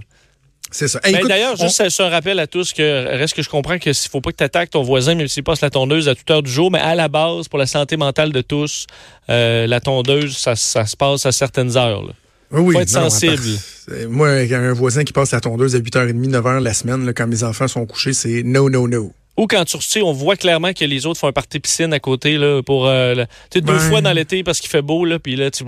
C'est 0.71 0.87
ça. 0.87 0.99
Hey, 1.03 1.13
Ben, 1.13 1.27
D'ailleurs, 1.27 1.55
juste 1.55 1.89
ça, 1.89 2.05
un 2.05 2.09
rappel 2.09 2.39
à 2.39 2.47
tous 2.47 2.73
que 2.73 3.17
reste 3.17 3.35
que 3.35 3.41
je 3.41 3.49
comprends 3.49 3.79
que 3.79 3.93
s'il 3.93 4.09
faut 4.11 4.21
pas 4.21 4.31
que 4.31 4.37
tu 4.37 4.43
attaques 4.43 4.69
ton 4.71 4.83
voisin, 4.83 5.15
même 5.15 5.27
s'il 5.27 5.43
passe 5.43 5.61
la 5.61 5.69
tondeuse 5.69 6.09
à 6.09 6.15
toute 6.15 6.29
heure 6.29 6.43
du 6.43 6.51
jour, 6.51 6.71
mais 6.71 6.79
à 6.79 6.95
la 6.95 7.07
base, 7.07 7.47
pour 7.47 7.59
la 7.59 7.65
santé 7.67 7.97
mentale 7.97 8.31
de 8.31 8.41
tous, 8.41 8.85
euh, 9.29 9.65
la 9.67 9.79
tondeuse, 9.79 10.37
ça, 10.37 10.55
ça 10.55 10.85
se 10.85 10.97
passe 10.97 11.25
à 11.25 11.31
certaines 11.31 11.77
heures. 11.77 12.03
là. 12.03 12.13
Oui, 12.51 12.61
oui, 12.61 12.73
Faut 12.75 12.81
être 12.81 12.93
non, 12.93 13.09
sensible. 13.09 13.43
Euh, 13.91 14.07
Moi, 14.09 14.29
un 14.29 14.73
voisin 14.73 15.03
qui 15.03 15.11
passe 15.13 15.31
la 15.31 15.41
tondeuse 15.41 15.75
à 15.75 15.79
8h30, 15.79 16.29
9h 16.29 16.59
la 16.61 16.73
semaine, 16.73 17.05
là, 17.05 17.13
quand 17.13 17.27
mes 17.27 17.43
enfants 17.43 17.67
sont 17.67 17.85
couchés, 17.85 18.13
c'est 18.13 18.43
no, 18.43 18.69
no, 18.69 18.87
no. 18.87 19.11
Ou 19.37 19.45
quand 19.45 19.63
tu 19.65 19.77
sais, 19.79 20.01
on 20.01 20.11
voit 20.11 20.35
clairement 20.35 20.73
que 20.73 20.83
les 20.83 21.05
autres 21.05 21.19
font 21.19 21.27
un 21.27 21.31
party 21.31 21.59
piscine 21.59 21.93
à 21.93 21.99
côté 21.99 22.37
là, 22.37 22.63
pour 22.63 22.87
euh, 22.87 23.13
sais, 23.53 23.61
deux 23.61 23.73
Ben. 23.73 23.79
fois 23.79 24.01
dans 24.01 24.11
l'été 24.11 24.43
parce 24.43 24.59
qu'il 24.59 24.69
fait 24.69 24.81
beau 24.81 25.05
là, 25.05 25.19
puis 25.19 25.35
là 25.35 25.51
tu 25.51 25.63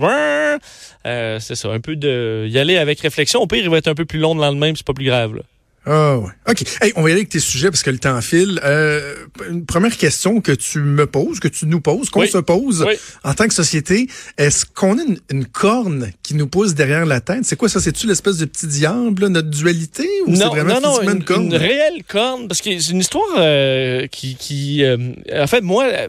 euh, 1.06 1.38
c'est 1.38 1.54
ça, 1.54 1.70
un 1.70 1.80
peu 1.80 1.96
de 1.96 2.46
y 2.50 2.58
aller 2.58 2.76
avec 2.76 3.00
réflexion. 3.00 3.40
Au 3.40 3.46
pire, 3.46 3.62
il 3.62 3.70
va 3.70 3.78
être 3.78 3.88
un 3.88 3.94
peu 3.94 4.04
plus 4.04 4.18
long 4.18 4.34
le 4.34 4.40
lendemain, 4.40 4.72
c'est 4.74 4.86
pas 4.86 4.92
plus 4.92 5.04
grave. 5.04 5.36
Là. 5.36 5.42
Ah 5.86 6.18
ouais. 6.18 6.28
OK. 6.48 6.62
Hey, 6.82 6.92
on 6.94 7.02
va 7.02 7.08
y 7.08 7.12
aller 7.12 7.20
avec 7.22 7.30
tes 7.30 7.40
sujets 7.40 7.70
parce 7.70 7.82
que 7.82 7.90
le 7.90 7.98
temps 7.98 8.20
file. 8.20 8.60
Euh, 8.64 9.14
une 9.48 9.64
première 9.64 9.96
question 9.96 10.40
que 10.42 10.52
tu 10.52 10.78
me 10.80 11.06
poses, 11.06 11.40
que 11.40 11.48
tu 11.48 11.64
nous 11.66 11.80
poses, 11.80 12.10
qu'on 12.10 12.20
Oui. 12.20 12.28
se 12.28 12.38
pose 12.38 12.84
Oui. 12.86 12.94
en 13.24 13.32
tant 13.32 13.48
que 13.48 13.54
société, 13.54 14.06
est-ce 14.36 14.66
qu'on 14.66 14.98
a 14.98 15.02
une, 15.02 15.18
une 15.30 15.46
corne 15.46 16.10
qui 16.22 16.34
nous 16.34 16.46
pousse 16.46 16.74
derrière 16.74 17.06
la 17.06 17.20
tête? 17.22 17.44
C'est 17.44 17.56
quoi 17.56 17.68
ça? 17.70 17.80
C'est-tu 17.80 18.06
l'espèce 18.06 18.36
de 18.36 18.44
petit 18.44 18.66
diable, 18.66 19.22
là, 19.22 19.28
notre 19.30 19.48
dualité? 19.48 20.06
Ou 20.26 20.36
c'est 20.36 20.44
vraiment 20.44 20.80
non, 20.80 21.00
une, 21.00 21.10
une 21.10 21.24
corne? 21.24 21.46
une 21.46 21.56
réelle 21.56 22.02
corne, 22.06 22.46
parce 22.46 22.60
que 22.60 22.78
c'est 22.78 22.92
une 22.92 22.98
histoire 23.00 23.24
euh, 23.38 24.06
qui, 24.08 24.36
qui 24.36 24.84
euh, 24.84 24.98
en 25.34 25.46
fait, 25.46 25.62
moi, 25.62 25.84
euh, 25.86 26.08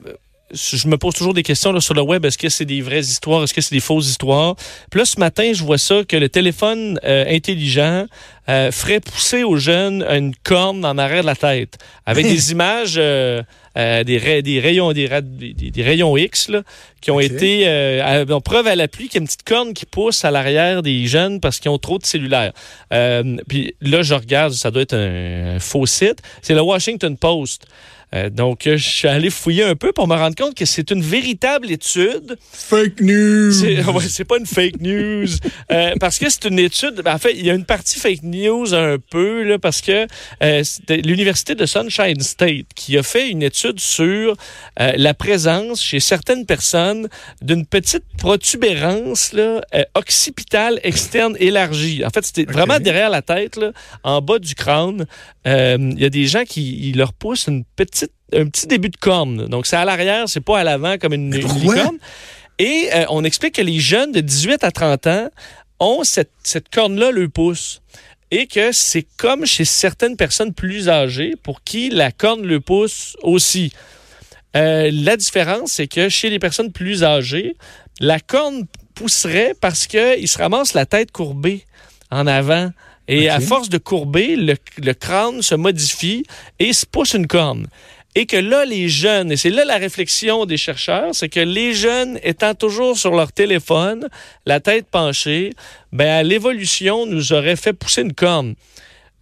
je 0.53 0.87
me 0.87 0.97
pose 0.97 1.13
toujours 1.13 1.33
des 1.33 1.43
questions 1.43 1.71
là, 1.71 1.79
sur 1.81 1.93
le 1.93 2.01
web. 2.01 2.25
Est-ce 2.25 2.37
que 2.37 2.49
c'est 2.49 2.65
des 2.65 2.81
vraies 2.81 2.99
histoires? 2.99 3.43
Est-ce 3.43 3.53
que 3.53 3.61
c'est 3.61 3.73
des 3.75 3.79
fausses 3.81 4.07
histoires? 4.09 4.55
Puis 4.89 4.99
là, 4.99 5.05
ce 5.05 5.19
matin, 5.19 5.51
je 5.53 5.63
vois 5.63 5.77
ça, 5.77 6.03
que 6.07 6.15
le 6.17 6.29
téléphone 6.29 6.99
euh, 7.03 7.25
intelligent 7.27 8.05
euh, 8.49 8.71
ferait 8.71 8.99
pousser 8.99 9.43
aux 9.43 9.57
jeunes 9.57 10.03
une 10.09 10.33
corne 10.43 10.83
en 10.85 10.97
arrière 10.97 11.21
de 11.21 11.27
la 11.27 11.35
tête, 11.35 11.77
avec 12.05 12.25
des 12.25 12.51
images, 12.51 12.95
euh, 12.97 13.41
des, 13.75 14.17
ray- 14.17 14.43
des 14.43 14.59
rayons, 14.59 14.91
des, 14.91 15.07
ra- 15.07 15.21
des, 15.21 15.53
des- 15.53 15.71
des 15.71 15.83
rayons 15.83 16.17
X, 16.17 16.49
là, 16.49 16.63
qui 16.99 17.11
ont 17.11 17.19
été 17.19 17.67
à- 17.67 18.25
donc, 18.25 18.43
preuve 18.43 18.67
à 18.67 18.75
l'appui 18.75 19.05
qu'il 19.07 19.15
y 19.15 19.17
a 19.17 19.21
une 19.21 19.27
petite 19.27 19.43
corne 19.43 19.73
qui 19.73 19.85
pousse 19.85 20.25
à 20.25 20.31
l'arrière 20.31 20.81
des 20.83 21.05
jeunes 21.07 21.39
parce 21.39 21.59
qu'ils 21.59 21.71
ont 21.71 21.77
trop 21.77 21.97
de 21.97 22.05
cellulaires. 22.05 22.51
Puis 23.47 23.75
là, 23.81 24.01
je 24.01 24.13
regarde, 24.13 24.53
ça 24.53 24.71
doit 24.71 24.81
être 24.81 24.95
un, 24.95 25.55
un 25.55 25.59
faux 25.59 25.85
site. 25.85 26.21
C'est 26.41 26.53
le 26.53 26.61
Washington 26.61 27.15
Post. 27.17 27.65
Euh, 28.13 28.29
donc, 28.29 28.67
euh, 28.67 28.75
je 28.75 28.89
suis 28.89 29.07
allé 29.07 29.29
fouiller 29.29 29.63
un 29.63 29.75
peu 29.75 29.93
pour 29.93 30.07
me 30.07 30.15
rendre 30.15 30.35
compte 30.35 30.53
que 30.53 30.65
c'est 30.65 30.91
une 30.91 31.01
véritable 31.01 31.71
étude. 31.71 32.37
Fake 32.51 32.99
news! 32.99 33.51
C'est 33.53 33.85
ouais, 33.85 34.25
pas 34.25 34.37
une 34.37 34.45
fake 34.45 34.81
news. 34.81 35.27
Euh, 35.71 35.93
parce 35.99 36.19
que 36.19 36.29
c'est 36.29 36.45
une 36.45 36.59
étude. 36.59 37.01
ben, 37.05 37.15
en 37.15 37.17
fait, 37.17 37.33
il 37.33 37.45
y 37.45 37.49
a 37.49 37.53
une 37.53 37.65
partie 37.65 37.99
fake 37.99 38.23
news 38.23 38.73
un 38.73 38.97
peu, 38.97 39.43
là, 39.43 39.59
parce 39.59 39.81
que 39.81 40.07
euh, 40.43 40.63
l'Université 40.89 41.55
de 41.55 41.65
Sunshine 41.65 42.19
State 42.19 42.67
qui 42.75 42.97
a 42.97 43.03
fait 43.03 43.29
une 43.29 43.43
étude 43.43 43.79
sur 43.79 44.35
la 44.77 45.13
présence 45.13 45.81
chez 45.81 45.99
certaines 45.99 46.45
personnes 46.45 47.07
d'une 47.41 47.65
petite 47.65 48.03
protubérance 48.17 49.33
là, 49.33 49.61
occipitale 49.95 50.79
externe 50.83 51.35
élargie. 51.39 52.03
En 52.05 52.09
fait, 52.09 52.25
c'était 52.25 52.51
vraiment 52.51 52.79
derrière 52.79 53.09
la 53.09 53.21
tête, 53.21 53.57
là, 53.57 53.71
en 54.03 54.21
bas 54.21 54.39
du 54.39 54.55
crâne. 54.55 55.05
Il 55.45 55.99
y 55.99 56.05
a 56.05 56.09
des 56.09 56.25
gens 56.25 56.43
qui 56.43 56.89
ils 56.89 56.97
leur 56.97 57.13
poussent 57.13 57.47
une 57.47 57.63
petite, 57.75 58.00
un 58.33 58.45
petit 58.47 58.67
début 58.67 58.89
de 58.89 58.97
corne. 58.97 59.47
Donc, 59.47 59.65
c'est 59.65 59.75
à 59.75 59.85
l'arrière, 59.85 60.27
c'est 60.27 60.41
pas 60.41 60.59
à 60.59 60.63
l'avant 60.63 60.97
comme 60.97 61.13
une, 61.13 61.35
licorne. 61.35 61.97
Et 62.59 62.89
euh, 62.93 63.05
on 63.09 63.23
explique 63.23 63.55
que 63.55 63.61
les 63.61 63.79
jeunes 63.79 64.11
de 64.11 64.21
18 64.21 64.63
à 64.63 64.71
30 64.71 65.07
ans 65.07 65.29
ont 65.79 66.03
cette, 66.03 66.31
cette 66.43 66.69
corne-là 66.69 67.11
le 67.11 67.27
pouce. 67.27 67.81
Et 68.29 68.47
que 68.47 68.71
c'est 68.71 69.05
comme 69.17 69.45
chez 69.45 69.65
certaines 69.65 70.15
personnes 70.15 70.53
plus 70.53 70.87
âgées 70.87 71.33
pour 71.41 71.63
qui 71.63 71.89
la 71.89 72.11
corne 72.11 72.43
le 72.43 72.61
pousse 72.61 73.17
aussi. 73.23 73.73
Euh, 74.55 74.89
la 74.93 75.17
différence, 75.17 75.73
c'est 75.73 75.87
que 75.87 76.07
chez 76.07 76.29
les 76.29 76.39
personnes 76.39 76.71
plus 76.71 77.03
âgées, 77.03 77.55
la 77.99 78.19
corne 78.19 78.67
pousserait 78.95 79.53
parce 79.59 79.87
qu'ils 79.87 80.27
se 80.27 80.37
ramassent 80.37 80.73
la 80.73 80.85
tête 80.85 81.11
courbée 81.11 81.65
en 82.09 82.27
avant. 82.27 82.71
Et 83.07 83.27
à 83.27 83.41
force 83.41 83.67
de 83.67 83.77
courber, 83.77 84.37
le, 84.37 84.55
le 84.77 84.93
crâne 84.93 85.41
se 85.41 85.55
modifie 85.55 86.23
et 86.59 86.71
se 86.71 86.85
pousse 86.85 87.13
une 87.13 87.27
corne. 87.27 87.67
Et 88.15 88.25
que 88.25 88.37
là, 88.37 88.65
les 88.65 88.89
jeunes, 88.89 89.31
et 89.31 89.37
c'est 89.37 89.49
là 89.49 89.63
la 89.63 89.77
réflexion 89.77 90.45
des 90.45 90.57
chercheurs, 90.57 91.15
c'est 91.15 91.29
que 91.29 91.39
les 91.39 91.73
jeunes 91.73 92.19
étant 92.23 92.53
toujours 92.53 92.97
sur 92.97 93.15
leur 93.15 93.31
téléphone, 93.31 94.09
la 94.45 94.59
tête 94.59 94.87
penchée, 94.91 95.51
ben 95.93 96.21
l'évolution 96.23 97.05
nous 97.05 97.31
aurait 97.31 97.55
fait 97.55 97.73
pousser 97.73 98.01
une 98.01 98.13
corne. 98.13 98.55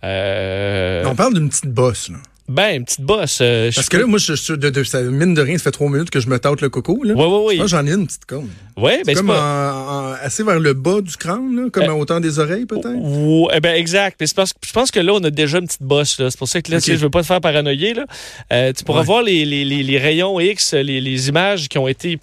Euh, 0.04 1.04
On 1.06 1.16
parle 1.16 1.36
d'une 1.36 1.50
petite 1.50 1.68
bosse, 1.68 2.10
là. 2.10 2.18
Ben, 2.50 2.78
une 2.78 2.84
petite 2.86 3.02
bosse. 3.02 3.40
euh, 3.42 3.70
Parce 3.74 3.88
que 3.90 3.98
là, 3.98 4.08
moi, 4.08 4.18
je, 4.18 4.34
je- 4.34 4.54
de, 4.54 4.70
de- 4.72 4.84
ça, 4.84 5.02
mine 5.02 5.34
de 5.36 5.42
rien, 5.42 5.58
ça 5.58 5.66
fait 5.66 5.72
trois 5.72 5.88
minutes 5.90 6.10
que 6.10 6.20
je 6.20 6.28
me 6.28 6.40
tâte 6.40 6.62
le 6.62 6.70
coco. 6.70 7.04
Là. 7.04 7.14
Ouais, 7.14 7.26
ouais, 7.26 7.46
ouais. 7.46 7.56
Moi, 7.58 7.68
j'en 7.68 7.86
ai 7.86 7.92
une 7.94 8.08
petite 8.08 8.26
corne. 8.26 8.50
Ouais, 8.76 8.98
ben, 9.06 9.14
c'est 9.14 9.14
comme 9.16 9.28
pas- 9.28 9.74
en- 9.74 10.10
en- 10.10 10.14
assez 10.22 10.44
vers 10.44 10.60
le 10.60 10.74
bas 10.74 11.02
du 11.02 11.16
crâne, 11.16 11.56
là, 11.56 11.70
comme 11.72 11.84
Euh, 11.84 11.92
à 11.92 11.96
hauteur 11.96 12.20
des 12.22 12.40
oreilles, 12.40 12.66
peut-être? 12.66 12.90
Ouais, 12.96 13.54
eh 13.56 13.60
ben 13.60 13.76
exact. 13.76 14.18
Mais 14.20 14.26
c'est 14.28 14.36
parce 14.36 14.54
que 14.54 14.60
je 14.66 14.72
pense 14.74 14.90
que 14.90 15.00
là, 15.00 15.14
on 15.14 15.24
a 15.24 15.30
déjà 15.30 15.60
une 15.60 15.68
petite 15.68 15.84
bosse. 15.84 16.16
C'est 16.18 16.38
pour 16.38 16.48
ça 16.48 16.62
que 16.62 16.72
là, 16.72 16.78
Ok. 16.78 16.84
tu 16.84 16.92
sais, 16.92 16.98
je 16.98 17.02
veux 17.04 17.10
pas 17.10 17.22
te 17.22 17.28
faire 17.28 17.42
paranoïer. 17.42 17.94
Là. 17.94 18.06
Euh, 18.52 18.74
tu 18.76 18.84
pourras 18.84 19.02
Ouais. 19.02 19.06
voir 19.06 19.22
les, 19.22 19.46
les, 19.46 19.64
les, 19.66 19.84
les 19.84 19.98
rayons 20.00 20.40
X, 20.40 20.74
les, 20.74 21.30
images 21.30 21.68
qui 21.70 21.78
ont 21.78 21.88
été 21.88 22.18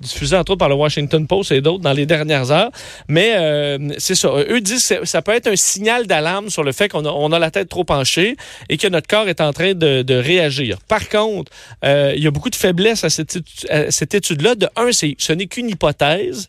diffusées 0.00 0.36
entre 0.36 0.52
autres 0.52 0.58
par 0.60 0.68
le 0.70 0.74
Washington 0.76 1.26
Post 1.26 1.52
et 1.52 1.60
d'autres 1.60 1.82
dans 1.82 1.92
les 1.92 2.06
dernières 2.06 2.50
heures. 2.50 2.70
Mais 3.08 3.32
euh, 3.36 3.78
c'est 3.98 4.14
ça. 4.14 4.30
Eux 4.48 4.60
disent 4.60 4.86
que 4.88 5.04
ça 5.04 5.20
peut 5.22 5.32
être 5.32 5.48
un 5.48 5.56
signal 5.56 6.06
d'alarme 6.06 6.48
sur 6.48 6.62
le 6.62 6.72
fait 6.72 6.88
qu'on 6.88 7.04
a, 7.04 7.10
on 7.10 7.32
a 7.32 7.38
la 7.38 7.50
tête 7.50 7.68
trop 7.68 7.84
penchée 7.84 8.36
et 8.68 8.76
que 8.78 8.88
notre 8.88 9.08
corps 9.08 9.28
est 9.28 9.40
en 9.40 9.49
train 9.52 9.74
de, 9.74 10.14
réagir. 10.14 10.78
Par 10.88 11.08
contre, 11.08 11.50
euh, 11.84 12.12
il 12.16 12.22
y 12.22 12.26
a 12.26 12.30
beaucoup 12.30 12.50
de 12.50 12.56
faiblesse 12.56 13.04
à 13.04 13.10
cette, 13.10 14.14
étude-là. 14.14 14.54
De 14.54 14.68
un, 14.76 14.92
ce 14.92 15.32
n'est 15.32 15.46
qu'une 15.46 15.68
hypothèse. 15.68 16.46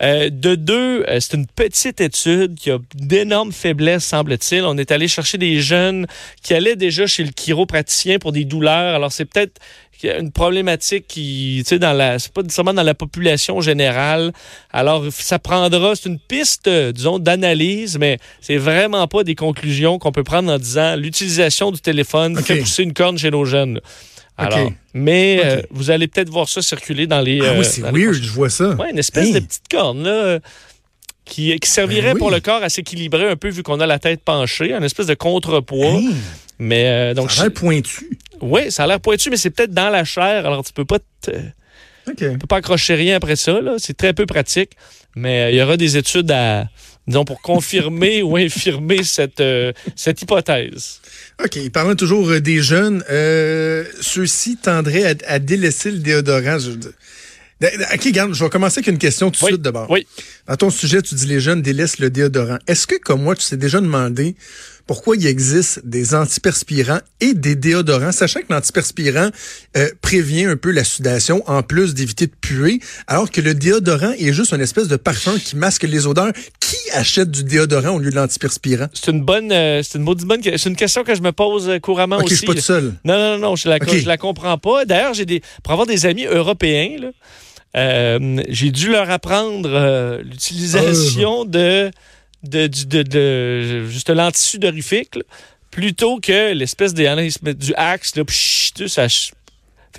Euh, 0.00 0.30
de 0.30 0.54
deux, 0.54 1.04
euh, 1.08 1.18
c'est 1.18 1.34
une 1.36 1.46
petite 1.46 2.00
étude 2.00 2.54
qui 2.54 2.70
a 2.70 2.78
d'énormes 2.94 3.52
faiblesses, 3.52 4.04
semble-t-il. 4.04 4.64
On 4.64 4.78
est 4.78 4.92
allé 4.92 5.08
chercher 5.08 5.38
des 5.38 5.60
jeunes 5.60 6.06
qui 6.42 6.54
allaient 6.54 6.76
déjà 6.76 7.06
chez 7.06 7.24
le 7.24 7.32
chiropraticien 7.32 8.18
pour 8.18 8.30
des 8.30 8.44
douleurs. 8.44 8.94
Alors, 8.94 9.10
c'est 9.10 9.24
peut-être 9.24 9.60
une 10.04 10.30
problématique 10.32 11.06
qui, 11.08 11.58
tu 11.64 11.68
sais, 11.70 11.78
dans 11.78 11.92
la, 11.92 12.18
c'est 12.18 12.32
pas 12.32 12.42
nécessairement 12.42 12.74
dans 12.74 12.82
la 12.82 12.94
population 12.94 13.60
générale. 13.60 14.32
Alors, 14.72 15.04
ça 15.10 15.38
prendra, 15.38 15.94
c'est 15.96 16.08
une 16.08 16.18
piste, 16.18 16.68
euh, 16.68 16.92
disons, 16.92 17.18
d'analyse, 17.18 17.98
mais 17.98 18.18
c'est 18.40 18.56
vraiment 18.58 19.06
pas 19.08 19.24
des 19.24 19.34
conclusions 19.34 19.98
qu'on 19.98 20.12
peut 20.12 20.24
prendre 20.24 20.52
en 20.52 20.58
disant 20.58 20.96
l'utilisation 20.96 21.72
du 21.72 21.80
téléphone 21.80 22.36
fait 22.42 22.56
pousser 22.60 22.82
une 22.84 22.92
corne 22.94 23.18
chez 23.18 23.30
nos 23.30 23.44
jeunes. 23.44 23.80
Alors, 24.40 24.70
mais 24.94 25.40
euh, 25.44 25.62
vous 25.70 25.90
allez 25.90 26.06
peut-être 26.06 26.28
voir 26.30 26.48
ça 26.48 26.62
circuler 26.62 27.08
dans 27.08 27.20
les. 27.20 27.40
ah 27.42 27.46
euh, 27.46 27.58
oui, 27.58 27.64
c'est 27.64 27.80
dans 27.80 27.90
les 27.90 28.04
weird, 28.06 28.22
je 28.22 28.30
vois 28.30 28.50
ça. 28.50 28.70
Ouais, 28.76 28.90
une 28.92 28.98
espèce 28.98 29.26
Hey. 29.26 29.32
de 29.32 29.40
petite 29.40 29.64
corne, 29.68 30.04
là, 30.04 30.10
euh, 30.10 30.38
qui, 31.24 31.58
qui 31.58 31.68
servirait 31.68 32.10
Ben 32.10 32.14
oui. 32.14 32.18
pour 32.20 32.30
le 32.30 32.38
corps 32.38 32.62
à 32.62 32.68
s'équilibrer 32.68 33.28
un 33.28 33.34
peu 33.34 33.48
vu 33.48 33.64
qu'on 33.64 33.80
a 33.80 33.86
la 33.86 33.98
tête 33.98 34.20
penchée, 34.24 34.72
une 34.72 34.84
espèce 34.84 35.06
de 35.06 35.14
contrepoids. 35.14 35.86
Hey, 35.98 36.08
Mais 36.60 36.84
euh, 36.86 37.14
donc, 37.14 37.32
ça 37.32 37.40
a 37.40 37.44
l'air 37.46 37.52
pointu. 37.54 38.16
Oui, 38.42 38.70
ça 38.70 38.84
a 38.84 38.86
l'air 38.86 39.00
pointu, 39.00 39.30
mais 39.30 39.36
c'est 39.36 39.50
peut-être 39.50 39.72
dans 39.72 39.90
la 39.90 40.04
chair, 40.04 40.46
alors 40.46 40.64
tu 40.64 40.72
peux 40.72 40.84
pas 40.84 40.98
te- 41.20 41.30
tu 42.32 42.38
peux 42.38 42.46
pas 42.46 42.56
accrocher 42.56 42.94
rien 42.94 43.16
après 43.16 43.36
ça. 43.36 43.58
C'est 43.78 43.96
très 43.96 44.12
peu 44.14 44.24
pratique, 44.26 44.70
mais 45.14 45.42
euh, 45.42 45.50
il 45.50 45.56
y 45.56 45.62
aura 45.62 45.76
des 45.76 45.96
études 45.96 46.30
à 46.30 46.68
disons 47.06 47.24
pour 47.24 47.40
confirmer 47.42 48.22
ou 48.26 48.36
infirmer 48.36 49.02
cette 49.02 49.40
euh, 49.40 49.72
cette 49.96 50.22
hypothèse. 50.22 51.00
OK. 51.44 51.70
Parlant 51.70 51.94
toujours 51.96 52.28
euh, 52.30 52.40
des 52.40 52.60
jeunes, 52.62 53.04
euh, 53.10 53.84
ceux-ci 54.00 54.56
tendraient 54.56 55.04
à, 55.04 55.14
à 55.34 55.38
délaisser 55.38 55.90
le 55.90 55.98
déodorant. 55.98 56.58
Je- 56.58 56.70
OK, 57.60 58.04
regarde, 58.04 58.34
je 58.34 58.44
vais 58.44 58.50
commencer 58.50 58.78
avec 58.78 58.86
une 58.86 58.98
question 58.98 59.30
tout 59.30 59.40
de 59.40 59.44
Oui, 59.46 59.52
suite 59.52 59.62
d'abord. 59.62 59.90
oui. 59.90 60.06
Dans 60.46 60.56
ton 60.56 60.70
sujet, 60.70 61.02
tu 61.02 61.14
dis 61.16 61.26
les 61.26 61.40
jeunes 61.40 61.60
délaissent 61.60 61.98
le 61.98 62.08
déodorant. 62.08 62.58
Est-ce 62.68 62.86
que, 62.86 62.94
comme 62.96 63.22
moi, 63.22 63.34
tu 63.34 63.46
t'es 63.48 63.56
déjà 63.56 63.80
demandé 63.80 64.36
pourquoi 64.86 65.16
il 65.16 65.26
existe 65.26 65.82
des 65.84 66.14
antiperspirants 66.14 67.00
et 67.20 67.34
des 67.34 67.56
déodorants, 67.56 68.12
sachant 68.12 68.40
que 68.40 68.46
l'antiperspirant 68.50 69.28
euh, 69.76 69.88
prévient 70.00 70.44
un 70.44 70.56
peu 70.56 70.70
la 70.70 70.82
sudation 70.84 71.42
en 71.46 71.62
plus 71.62 71.92
d'éviter 71.94 72.26
de 72.26 72.32
puer, 72.40 72.80
alors 73.06 73.30
que 73.30 73.42
le 73.42 73.52
déodorant 73.54 74.12
est 74.18 74.32
juste 74.32 74.52
une 74.52 74.62
espèce 74.62 74.88
de 74.88 74.96
parfum 74.96 75.36
qui 75.38 75.56
masque 75.56 75.82
les 75.82 76.06
odeurs? 76.06 76.32
Qui 76.60 76.76
achète 76.94 77.30
du 77.30 77.44
déodorant 77.44 77.96
au 77.96 77.98
lieu 77.98 78.10
de 78.10 78.14
l'antiperspirant? 78.16 78.86
C'est 78.94 79.10
une 79.10 79.22
bonne 79.24 79.52
euh, 79.52 79.82
c'est 79.82 79.98
une 79.98 80.04
bonne 80.06 80.40
c'est 80.42 80.68
une 80.70 80.76
question 80.76 81.02
que 81.04 81.14
je 81.14 81.20
me 81.20 81.32
pose 81.32 81.68
euh, 81.68 81.78
couramment 81.80 82.16
OK, 82.16 82.22
je 82.22 82.26
aussi. 82.26 82.36
suis 82.38 82.46
pas 82.46 82.54
tout 82.54 82.60
seul. 82.60 82.94
Non, 83.04 83.18
non, 83.18 83.38
non, 83.38 83.56
je 83.56 83.68
la, 83.68 83.78
je 83.84 84.06
la 84.06 84.16
comprends 84.16 84.56
pas. 84.56 84.86
D'ailleurs, 84.86 85.12
j'ai 85.12 85.26
des, 85.26 85.42
pour 85.62 85.72
avoir 85.72 85.86
des 85.86 86.06
amis 86.06 86.24
européens, 86.24 86.96
là, 86.98 87.08
euh, 87.76 88.42
j'ai 88.48 88.70
dû 88.70 88.90
leur 88.90 89.10
apprendre 89.10 89.70
euh, 89.72 90.22
l'utilisation 90.22 91.44
de, 91.44 91.90
de, 92.42 92.66
du- 92.66 92.86
de, 92.86 93.02
de, 93.02 93.86
juste 93.86 94.10
l'antisudorifique, 94.10 95.16
là, 95.16 95.22
plutôt 95.70 96.18
que 96.20 96.52
l'espèce 96.52 96.94
des, 96.94 97.06
du 97.54 97.74
axe, 97.74 98.16
là, 98.16 98.24
psh, 98.24 98.72
ça 98.86 99.06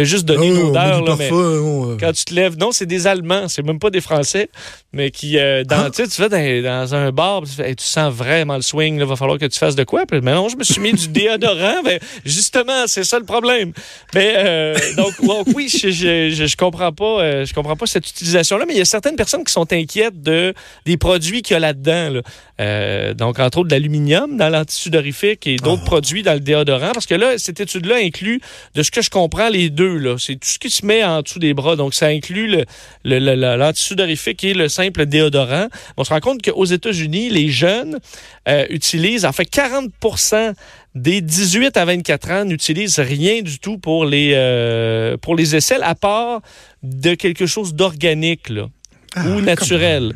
juste 0.06 0.26
donner 0.26 0.48
une 0.48 0.58
Oh, 0.58 0.60
on 0.60 0.72
met 0.72 0.80
odeur, 0.80 1.02
là, 1.04 1.16
mais 1.18 1.30
euh. 1.32 1.98
quand 2.00 2.12
tu 2.14 2.26
te 2.26 2.34
lèves, 2.34 2.58
non, 2.58 2.72
c'est 2.72 2.86
des 2.86 3.08
Allemands, 3.08 3.48
c'est 3.48 3.64
même 3.64 3.80
pas 3.80 3.90
des 3.90 4.02
Français, 4.02 4.50
mais 4.94 5.12
qui, 5.12 5.38
euh, 5.38 5.64
dans, 5.64 5.86
Ah. 5.86 5.90
tu 5.90 6.04
sais, 6.04 6.10
tu 6.10 6.22
vas 6.22 6.30
dans, 6.30 6.64
dans 6.64 6.96
un 6.96 7.12
bar, 7.12 7.42
tu, 7.44 7.52
fais, 7.52 7.70
Hey, 7.70 7.76
tu 7.76 7.86
sens 7.86 8.14
vraiment 8.14 8.56
le 8.56 8.62
swing, 8.62 9.00
il 9.00 9.06
va 9.06 9.16
falloir 9.16 9.38
que 9.38 9.46
tu 9.46 9.58
fasses 9.60 9.76
de 9.76 9.84
quoi? 9.84 10.06
Puis, 10.06 10.20
mais 10.22 10.34
non, 10.34 10.50
je 10.50 10.58
me 10.58 10.64
suis 10.64 10.82
mis 10.82 10.94
du 10.94 11.08
déodorant, 11.10 11.82
justement, 12.26 12.88
c'est 12.88 13.04
ça 13.04 13.20
le 13.20 13.26
problème. 13.26 13.74
Mais, 14.14 14.34
euh, 14.38 14.76
donc, 14.98 15.14
donc, 15.26 15.48
oui, 15.56 15.70
je, 15.70 15.90
je, 15.90 16.30
je, 16.30 16.46
je 16.46 16.56
comprends 16.56 16.92
pas, 16.92 17.22
euh, 17.22 17.46
je 17.46 17.54
comprends 17.54 17.76
pas 17.76 17.86
cette 17.86 18.10
utilisation-là, 18.10 18.66
mais 18.68 18.74
il 18.74 18.80
y 18.80 18.82
a 18.82 18.86
certaines 18.86 19.16
personnes 19.16 19.44
qui 19.44 19.54
sont 19.54 19.72
inquiètes 19.74 20.22
de, 20.22 20.54
des 20.86 20.98
produits 20.98 21.42
qu'il 21.42 21.54
y 21.54 21.58
a 21.58 21.60
là-dedans, 21.60 22.10
là. 22.10 22.22
Euh, 22.60 23.14
donc, 23.14 23.40
entre 23.40 23.60
autres, 23.60 23.70
de 23.70 23.74
l'aluminium 23.74 24.36
dans 24.36 24.50
l'antisudorifique 24.50 25.48
et 25.48 25.56
d'autres 25.56 25.84
produits 25.86 26.24
dans 26.24 26.34
le 26.34 26.42
déodorant, 26.42 26.92
parce 26.94 27.06
que 27.06 27.16
là, 27.16 27.38
cette 27.38 27.62
étude-là 27.62 27.96
inclut, 28.04 28.42
de 28.76 28.84
ce 28.84 28.92
que 28.92 29.02
je 29.02 29.10
comprends, 29.10 29.48
les 29.50 29.70
deux, 29.70 29.89
là. 29.98 30.18
C'est 30.20 30.36
tout 30.36 30.48
ce 30.48 30.60
qui 30.60 30.70
se 30.70 30.86
met 30.86 31.04
en 31.04 31.22
dessous 31.22 31.40
des 31.40 31.54
bras. 31.54 31.76
Donc, 31.76 31.94
ça 31.94 32.08
inclut 32.08 32.48
le, 32.48 32.66
le- 33.04 33.20
le- 33.20 33.36
le- 33.36 33.56
l'antisudorifique 33.56 34.44
et 34.44 34.54
le 34.54 34.68
simple 34.70 35.06
déodorant. 35.06 35.68
On 35.98 36.04
se 36.04 36.10
rend 36.10 36.20
compte 36.20 36.42
qu'aux 36.44 36.66
États-Unis, 36.66 37.30
les 37.30 37.50
jeunes 37.50 38.00
euh, 38.48 38.66
utilisent, 38.70 39.26
en 39.26 39.32
fait, 39.32 39.46
40% 39.46 40.54
des 40.96 41.22
18 41.22 41.78
à 41.78 41.86
24 41.86 42.32
ans 42.32 42.46
n'utilisent 42.46 43.00
rien 43.00 43.42
du 43.42 43.60
tout 43.60 43.78
pour 43.78 44.06
les, 44.06 44.32
euh, 44.36 45.18
pour 45.18 45.36
les 45.36 45.56
aisselles, 45.56 45.84
à 45.84 45.96
part 45.96 46.42
de 46.84 47.14
quelque 47.16 47.46
chose 47.46 47.74
d'organique, 47.74 48.50
là 48.50 48.68
Ah, 49.16 49.28
ou 49.28 49.42
naturel. 49.42 50.14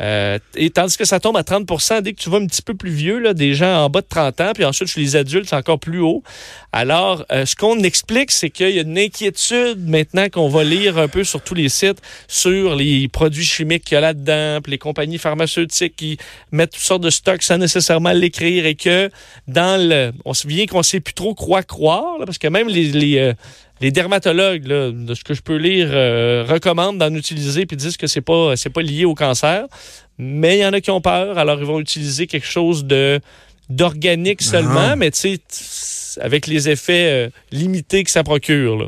Euh, 0.00 0.38
et 0.56 0.70
tandis 0.70 0.96
que 0.96 1.04
ça 1.04 1.20
tombe 1.20 1.36
à 1.36 1.42
30% 1.42 2.02
dès 2.02 2.14
que 2.14 2.20
tu 2.20 2.28
vas 2.28 2.38
un 2.38 2.46
petit 2.46 2.62
peu 2.62 2.74
plus 2.74 2.90
vieux, 2.90 3.20
là, 3.20 3.32
des 3.32 3.54
gens 3.54 3.84
en 3.84 3.90
bas 3.90 4.00
de 4.00 4.06
30 4.08 4.40
ans, 4.40 4.50
puis 4.52 4.64
ensuite 4.64 4.88
chez 4.88 5.00
les 5.00 5.14
adultes, 5.14 5.48
c'est 5.48 5.56
encore 5.56 5.78
plus 5.78 6.00
haut. 6.00 6.22
Alors, 6.72 7.24
euh, 7.30 7.46
ce 7.46 7.54
qu'on 7.54 7.78
explique, 7.80 8.32
c'est 8.32 8.50
qu'il 8.50 8.70
y 8.70 8.78
a 8.78 8.82
une 8.82 8.98
inquiétude 8.98 9.88
maintenant 9.88 10.28
qu'on 10.28 10.48
va 10.48 10.64
lire 10.64 10.98
un 10.98 11.06
peu 11.06 11.22
sur 11.22 11.40
tous 11.40 11.54
les 11.54 11.68
sites 11.68 12.02
sur 12.26 12.74
les 12.74 13.06
produits 13.06 13.44
chimiques 13.44 13.84
qu'il 13.84 13.94
y 13.94 13.98
a 13.98 14.00
là-dedans, 14.00 14.60
puis 14.62 14.72
les 14.72 14.78
compagnies 14.78 15.18
pharmaceutiques 15.18 15.94
qui 15.94 16.18
mettent 16.50 16.72
toutes 16.72 16.82
sortes 16.82 17.02
de 17.02 17.10
stocks 17.10 17.42
sans 17.42 17.58
nécessairement 17.58 18.12
l'écrire 18.12 18.66
et 18.66 18.74
que 18.74 19.10
dans 19.46 19.80
le... 19.80 20.12
On 20.24 20.34
se 20.34 20.48
vient 20.48 20.66
qu'on 20.66 20.82
sait 20.82 21.00
plus 21.00 21.14
trop 21.14 21.34
quoi 21.34 21.62
croire, 21.62 22.18
là, 22.18 22.26
parce 22.26 22.38
que 22.38 22.48
même 22.48 22.68
les... 22.68 22.90
les 22.90 23.18
euh, 23.18 23.32
les 23.80 23.90
dermatologues, 23.90 24.66
là, 24.66 24.90
de 24.92 25.14
ce 25.14 25.24
que 25.24 25.34
je 25.34 25.42
peux 25.42 25.56
lire, 25.56 25.88
euh, 25.92 26.44
recommandent 26.48 26.98
d'en 26.98 27.12
utiliser 27.14 27.66
puis 27.66 27.76
disent 27.76 27.96
que 27.96 28.06
c'est 28.06 28.20
pas 28.20 28.56
c'est 28.56 28.70
pas 28.70 28.82
lié 28.82 29.04
au 29.04 29.14
cancer. 29.14 29.66
Mais 30.18 30.58
il 30.58 30.60
y 30.60 30.66
en 30.66 30.72
a 30.72 30.80
qui 30.80 30.90
ont 30.92 31.00
peur, 31.00 31.38
alors 31.38 31.58
ils 31.58 31.66
vont 31.66 31.80
utiliser 31.80 32.26
quelque 32.26 32.46
chose 32.46 32.84
de 32.84 33.20
d'organique 33.70 34.42
seulement, 34.42 34.90
Ah. 34.90 34.96
mais 34.96 35.10
tu 35.10 35.38
sais, 35.48 36.20
avec 36.20 36.46
les 36.46 36.68
effets 36.68 37.26
euh, 37.26 37.30
limités 37.50 38.04
que 38.04 38.10
ça 38.10 38.22
procure. 38.22 38.76
Là. 38.76 38.86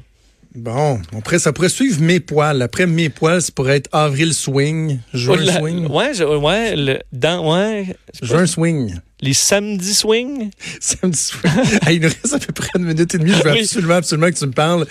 Bon, 0.54 1.00
après, 1.16 1.38
ça 1.38 1.52
pourrait 1.52 1.68
suivre 1.68 2.00
mes 2.00 2.20
poils. 2.20 2.62
Après 2.62 2.86
mes 2.86 3.08
poils, 3.08 3.42
ça 3.42 3.50
pourrait 3.54 3.76
être 3.76 3.88
avril 3.92 4.32
swing, 4.32 4.98
juin 5.12 5.36
La- 5.38 5.58
swing, 5.58 5.86
Ouais, 5.88 6.14
je- 6.14 6.24
ouais, 6.24 6.76
le, 6.76 6.98
dans, 7.12 7.52
ouais, 7.52 7.96
juin 8.22 8.46
swing, 8.46 8.94
les 9.20 9.32
samedis 9.34 9.94
swing? 9.94 10.50
samedi 10.80 11.18
swing. 11.18 11.52
Hey, 11.86 11.96
il 11.96 12.02
nous 12.02 12.08
reste 12.08 12.34
à 12.34 12.38
peu 12.38 12.52
près 12.52 12.68
une 12.76 12.84
minute 12.84 13.14
et 13.14 13.18
demie. 13.18 13.32
Je 13.32 13.42
veux 13.42 13.52
Oui. 13.52 13.60
absolument, 13.60 13.94
absolument 13.94 14.30
que 14.30 14.38
tu 14.38 14.46
me 14.46 14.52
parles 14.52 14.86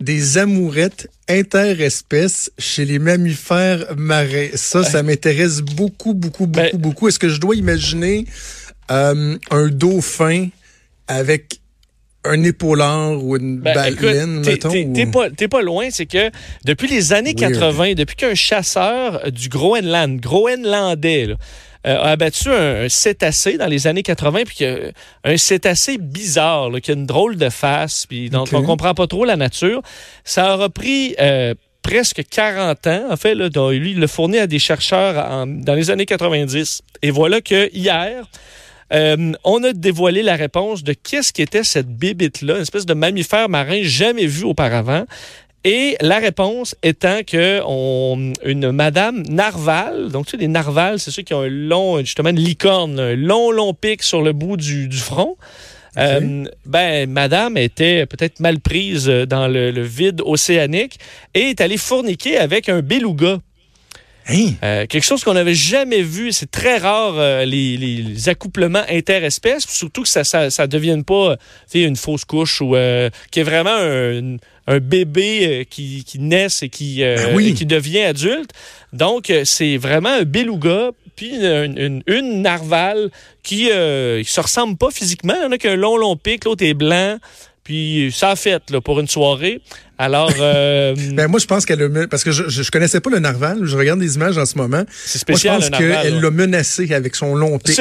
des 0.00 0.38
amourettes 0.38 1.08
interespèces 1.28 2.50
chez 2.58 2.84
les 2.84 2.98
mammifères 2.98 3.86
marins. 3.96 4.48
Ça, 4.54 4.82
ça 4.84 5.02
m'intéresse 5.02 5.60
beaucoup, 5.60 6.14
beaucoup, 6.14 6.46
beaucoup, 6.46 6.70
Ben- 6.72 6.76
beaucoup. 6.80 7.08
Est-ce 7.08 7.18
que 7.18 7.28
je 7.28 7.40
dois 7.40 7.56
imaginer 7.56 8.26
euh, 8.90 9.36
un 9.50 9.68
dauphin 9.68 10.48
avec 11.08 11.60
un 12.24 12.42
épaulard 12.42 13.22
ou 13.24 13.36
une 13.36 13.60
Ben, 13.60 13.74
baleine, 13.74 14.42
t'es- 14.42 15.06
ou- 15.06 15.48
pas, 15.48 15.62
loin, 15.62 15.88
c'est 15.90 16.04
que 16.06 16.30
depuis 16.66 16.86
les 16.88 17.12
années 17.14 17.34
Weird. 17.34 17.54
80, 17.54 17.94
depuis 17.94 18.16
qu'un 18.16 18.34
chasseur 18.34 19.30
du 19.32 19.48
Groenland, 19.48 20.20
Groenlandais, 20.20 21.26
là, 21.26 21.36
a 21.84 22.10
abattu 22.10 22.50
un, 22.50 22.84
un 22.84 22.88
cétacé 22.88 23.56
dans 23.56 23.66
les 23.66 23.86
années 23.86 24.02
80, 24.02 24.40
puis 24.46 24.64
un 25.24 25.36
cétacé 25.36 25.98
bizarre, 25.98 26.70
là, 26.70 26.80
qui 26.80 26.90
a 26.90 26.94
une 26.94 27.06
drôle 27.06 27.36
de 27.36 27.48
face, 27.48 28.06
puis 28.06 28.28
dont 28.30 28.44
on 28.58 28.62
comprend 28.66 28.94
pas 28.94 29.06
trop 29.06 29.24
la 29.24 29.36
nature, 29.36 29.80
ça 30.24 30.54
aura 30.54 30.68
pris 30.68 31.14
euh, 31.20 31.54
presque 31.82 32.22
40 32.30 32.86
ans, 32.86 33.04
en 33.10 33.16
fait, 33.16 33.34
là, 33.34 33.48
dont 33.48 33.70
lui, 33.70 33.92
il 33.92 34.00
l'a 34.00 34.08
fourni 34.08 34.38
à 34.38 34.46
des 34.46 34.58
chercheurs 34.58 35.16
en- 35.30 35.46
dans 35.46 35.74
les 35.74 35.90
années 35.90 36.06
90. 36.06 36.82
Et 37.02 37.10
voilà 37.10 37.40
que 37.40 37.70
hier, 37.74 38.26
euh, 38.92 39.32
on 39.44 39.62
a 39.64 39.72
dévoilé 39.72 40.22
la 40.22 40.36
réponse 40.36 40.82
de 40.84 40.92
qu'est-ce 40.92 41.32
qu'était 41.32 41.64
cette 41.64 41.88
bibite-là, 41.88 42.56
une 42.56 42.62
espèce 42.62 42.84
de 42.86 42.94
mammifère 42.94 43.48
marin 43.48 43.80
jamais 43.82 44.26
vu 44.26 44.44
auparavant. 44.44 45.04
Et 45.64 45.96
la 46.00 46.18
réponse 46.18 46.74
étant 46.82 47.20
que 47.26 47.60
on, 47.66 48.32
une 48.44 48.72
madame 48.72 49.22
narval, 49.24 50.10
donc 50.10 50.26
tu 50.26 50.32
sais, 50.32 50.36
les 50.38 50.48
narvals, 50.48 50.98
c'est 50.98 51.10
ceux 51.10 51.22
qui 51.22 51.34
ont 51.34 51.42
un 51.42 51.48
long, 51.48 51.98
justement, 51.98 52.30
une 52.30 52.40
licorne, 52.40 52.98
un 52.98 53.14
long, 53.14 53.50
long 53.50 53.74
pic 53.74 54.02
sur 54.02 54.22
le 54.22 54.32
bout 54.32 54.56
du, 54.56 54.88
du 54.88 54.96
front. 54.96 55.36
Euh, 55.98 56.44
ben, 56.64 57.10
madame 57.10 57.56
était 57.56 58.06
peut-être 58.06 58.40
mal 58.40 58.60
prise 58.60 59.06
dans 59.06 59.48
le, 59.48 59.70
le 59.70 59.82
vide 59.82 60.22
océanique 60.24 60.98
et 61.34 61.50
est 61.50 61.60
allée 61.60 61.76
fourniquer 61.76 62.38
avec 62.38 62.68
un 62.68 62.80
beluga. 62.80 63.38
Hein? 64.28 64.52
Euh, 64.62 64.86
quelque 64.86 65.04
chose 65.04 65.24
qu'on 65.24 65.34
n'avait 65.34 65.54
jamais 65.54 66.02
vu. 66.02 66.30
C'est 66.32 66.50
très 66.50 66.78
rare, 66.78 67.14
euh, 67.16 67.44
les, 67.44 67.76
les 67.76 68.28
accouplements 68.28 68.84
interespèces, 68.88 69.66
surtout 69.66 70.02
que 70.02 70.08
ça 70.08 70.24
ça, 70.24 70.50
ça 70.50 70.66
devienne 70.66 71.04
pas 71.04 71.32
euh, 71.32 71.36
une 71.74 71.96
fausse 71.96 72.24
couche 72.24 72.60
ou 72.60 72.76
euh, 72.76 73.10
qu'il 73.30 73.40
y 73.40 73.46
ait 73.46 73.48
vraiment 73.50 73.74
un, 73.76 74.36
un 74.66 74.78
bébé 74.78 75.66
qui, 75.68 76.04
qui 76.04 76.18
naisse 76.18 76.62
et 76.62 76.68
qui, 76.68 77.00
Ben 77.00 77.34
oui. 77.34 77.48
et 77.48 77.54
qui 77.54 77.66
devient 77.66 78.02
adulte. 78.02 78.50
Donc, 78.92 79.32
c'est 79.44 79.76
vraiment 79.76 80.10
un 80.10 80.22
beluga, 80.24 80.90
puis 81.16 81.30
une, 81.34 81.78
une, 81.78 82.02
une 82.06 82.42
narval 82.42 83.10
qui 83.42 83.64
ne 83.64 84.22
se 84.24 84.40
ressemble 84.40 84.76
pas 84.76 84.90
physiquement. 84.90 85.34
Il 85.36 85.42
y 85.42 85.46
en 85.46 85.52
a 85.52 85.58
qui 85.58 85.66
a 85.66 85.72
un 85.72 85.76
long, 85.76 85.96
long 85.96 86.16
pic, 86.16 86.44
l'autre 86.44 86.64
est 86.64 86.74
blanc. 86.74 87.18
Puis 87.70 88.10
ça 88.12 88.30
a 88.30 88.34
fait 88.36 88.68
là, 88.72 88.80
pour 88.80 88.98
une 88.98 89.06
soirée. 89.06 89.60
Alors, 89.96 90.32
euh, 90.40 90.92
Ben, 91.12 91.28
moi, 91.28 91.38
je 91.38 91.46
pense 91.46 91.64
qu'elle 91.64 91.80
a... 91.80 92.06
Parce 92.08 92.24
que 92.24 92.32
je, 92.32 92.48
je, 92.48 92.68
connaissais 92.68 92.98
pas 93.00 93.10
le 93.10 93.20
narval. 93.20 93.60
Je 93.62 93.76
regarde 93.76 94.00
des 94.00 94.16
images 94.16 94.36
en 94.38 94.44
ce 94.44 94.58
moment. 94.58 94.82
c'est 94.90 95.28
Moi, 95.28 95.36
je 95.38 95.38
spécial. 95.38 95.60
pense 95.60 95.78
qu'elle 95.78 96.20
l'a 96.20 96.30
menacé 96.32 96.92
avec 96.92 97.14
son 97.14 97.36
long 97.36 97.60
pic. 97.60 97.80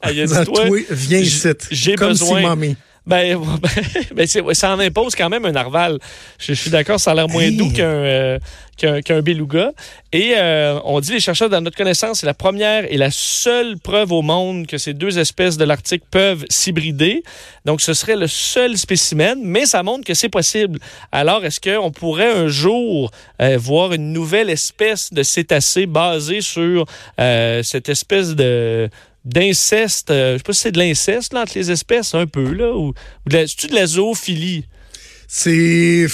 Elle 0.00 0.18
a 0.22 0.26
dit, 0.26 0.44
toi, 0.46 0.64
viens 0.90 1.18
ici. 1.20 1.48
j'ai 1.70 1.94
besoin- 1.94 2.40
si 2.40 2.44
mamie. 2.44 2.76
Ben, 3.06 3.38
ben 4.14 4.26
ça 4.26 4.74
en 4.74 4.78
impose 4.80 5.14
quand 5.14 5.28
même 5.28 5.44
un 5.44 5.52
narval. 5.52 5.98
Je, 6.38 6.54
je 6.54 6.60
suis 6.60 6.70
d'accord, 6.70 6.98
ça 6.98 7.10
a 7.10 7.14
l'air 7.14 7.28
moins 7.28 7.42
Hey. 7.42 7.56
doux 7.56 7.70
qu'un 7.70 7.84
euh, 7.84 8.38
qu'un 8.76 9.02
qu'un 9.02 9.20
beluga. 9.20 9.72
Et 10.12 10.32
euh, 10.36 10.78
on 10.84 11.00
dit, 11.00 11.12
les 11.12 11.20
chercheurs, 11.20 11.50
dans 11.50 11.60
notre 11.60 11.76
connaissance, 11.76 12.20
c'est 12.20 12.26
la 12.26 12.34
première 12.34 12.90
et 12.90 12.96
la 12.96 13.10
seule 13.10 13.78
preuve 13.78 14.12
au 14.12 14.22
monde 14.22 14.66
que 14.66 14.78
ces 14.78 14.94
deux 14.94 15.18
espèces 15.18 15.56
de 15.56 15.64
l'Arctique 15.64 16.04
peuvent 16.10 16.44
s'hybrider. 16.48 17.22
Donc, 17.64 17.80
ce 17.80 17.92
serait 17.94 18.16
le 18.16 18.26
seul 18.26 18.78
spécimen, 18.78 19.38
mais 19.42 19.66
ça 19.66 19.82
montre 19.82 20.04
que 20.04 20.14
c'est 20.14 20.28
possible. 20.28 20.78
Alors, 21.12 21.44
est-ce 21.44 21.60
qu'on 21.60 21.90
pourrait 21.90 22.32
un 22.32 22.48
jour 22.48 23.10
euh, 23.42 23.58
voir 23.58 23.92
une 23.92 24.12
nouvelle 24.12 24.48
espèce 24.50 25.12
de 25.12 25.22
cétacé 25.22 25.86
basée 25.86 26.40
sur 26.40 26.86
euh, 27.20 27.62
cette 27.62 27.88
espèce 27.88 28.34
de 28.34 28.88
d'inceste, 29.24 30.10
euh, 30.10 30.32
je 30.34 30.38
sais 30.38 30.42
pas 30.42 30.52
si 30.52 30.60
c'est 30.60 30.72
de 30.72 30.78
l'inceste 30.78 31.32
là, 31.32 31.42
entre 31.42 31.52
les 31.56 31.70
espèces 31.70 32.14
un 32.14 32.26
peu 32.26 32.52
là 32.52 32.72
ou, 32.74 32.88
ou 32.88 33.28
de 33.28 33.34
la, 33.36 33.46
c'est-tu 33.46 33.66
de 33.68 33.74
la 33.74 33.86
zoophilie? 33.86 34.66
C'est... 35.28 36.06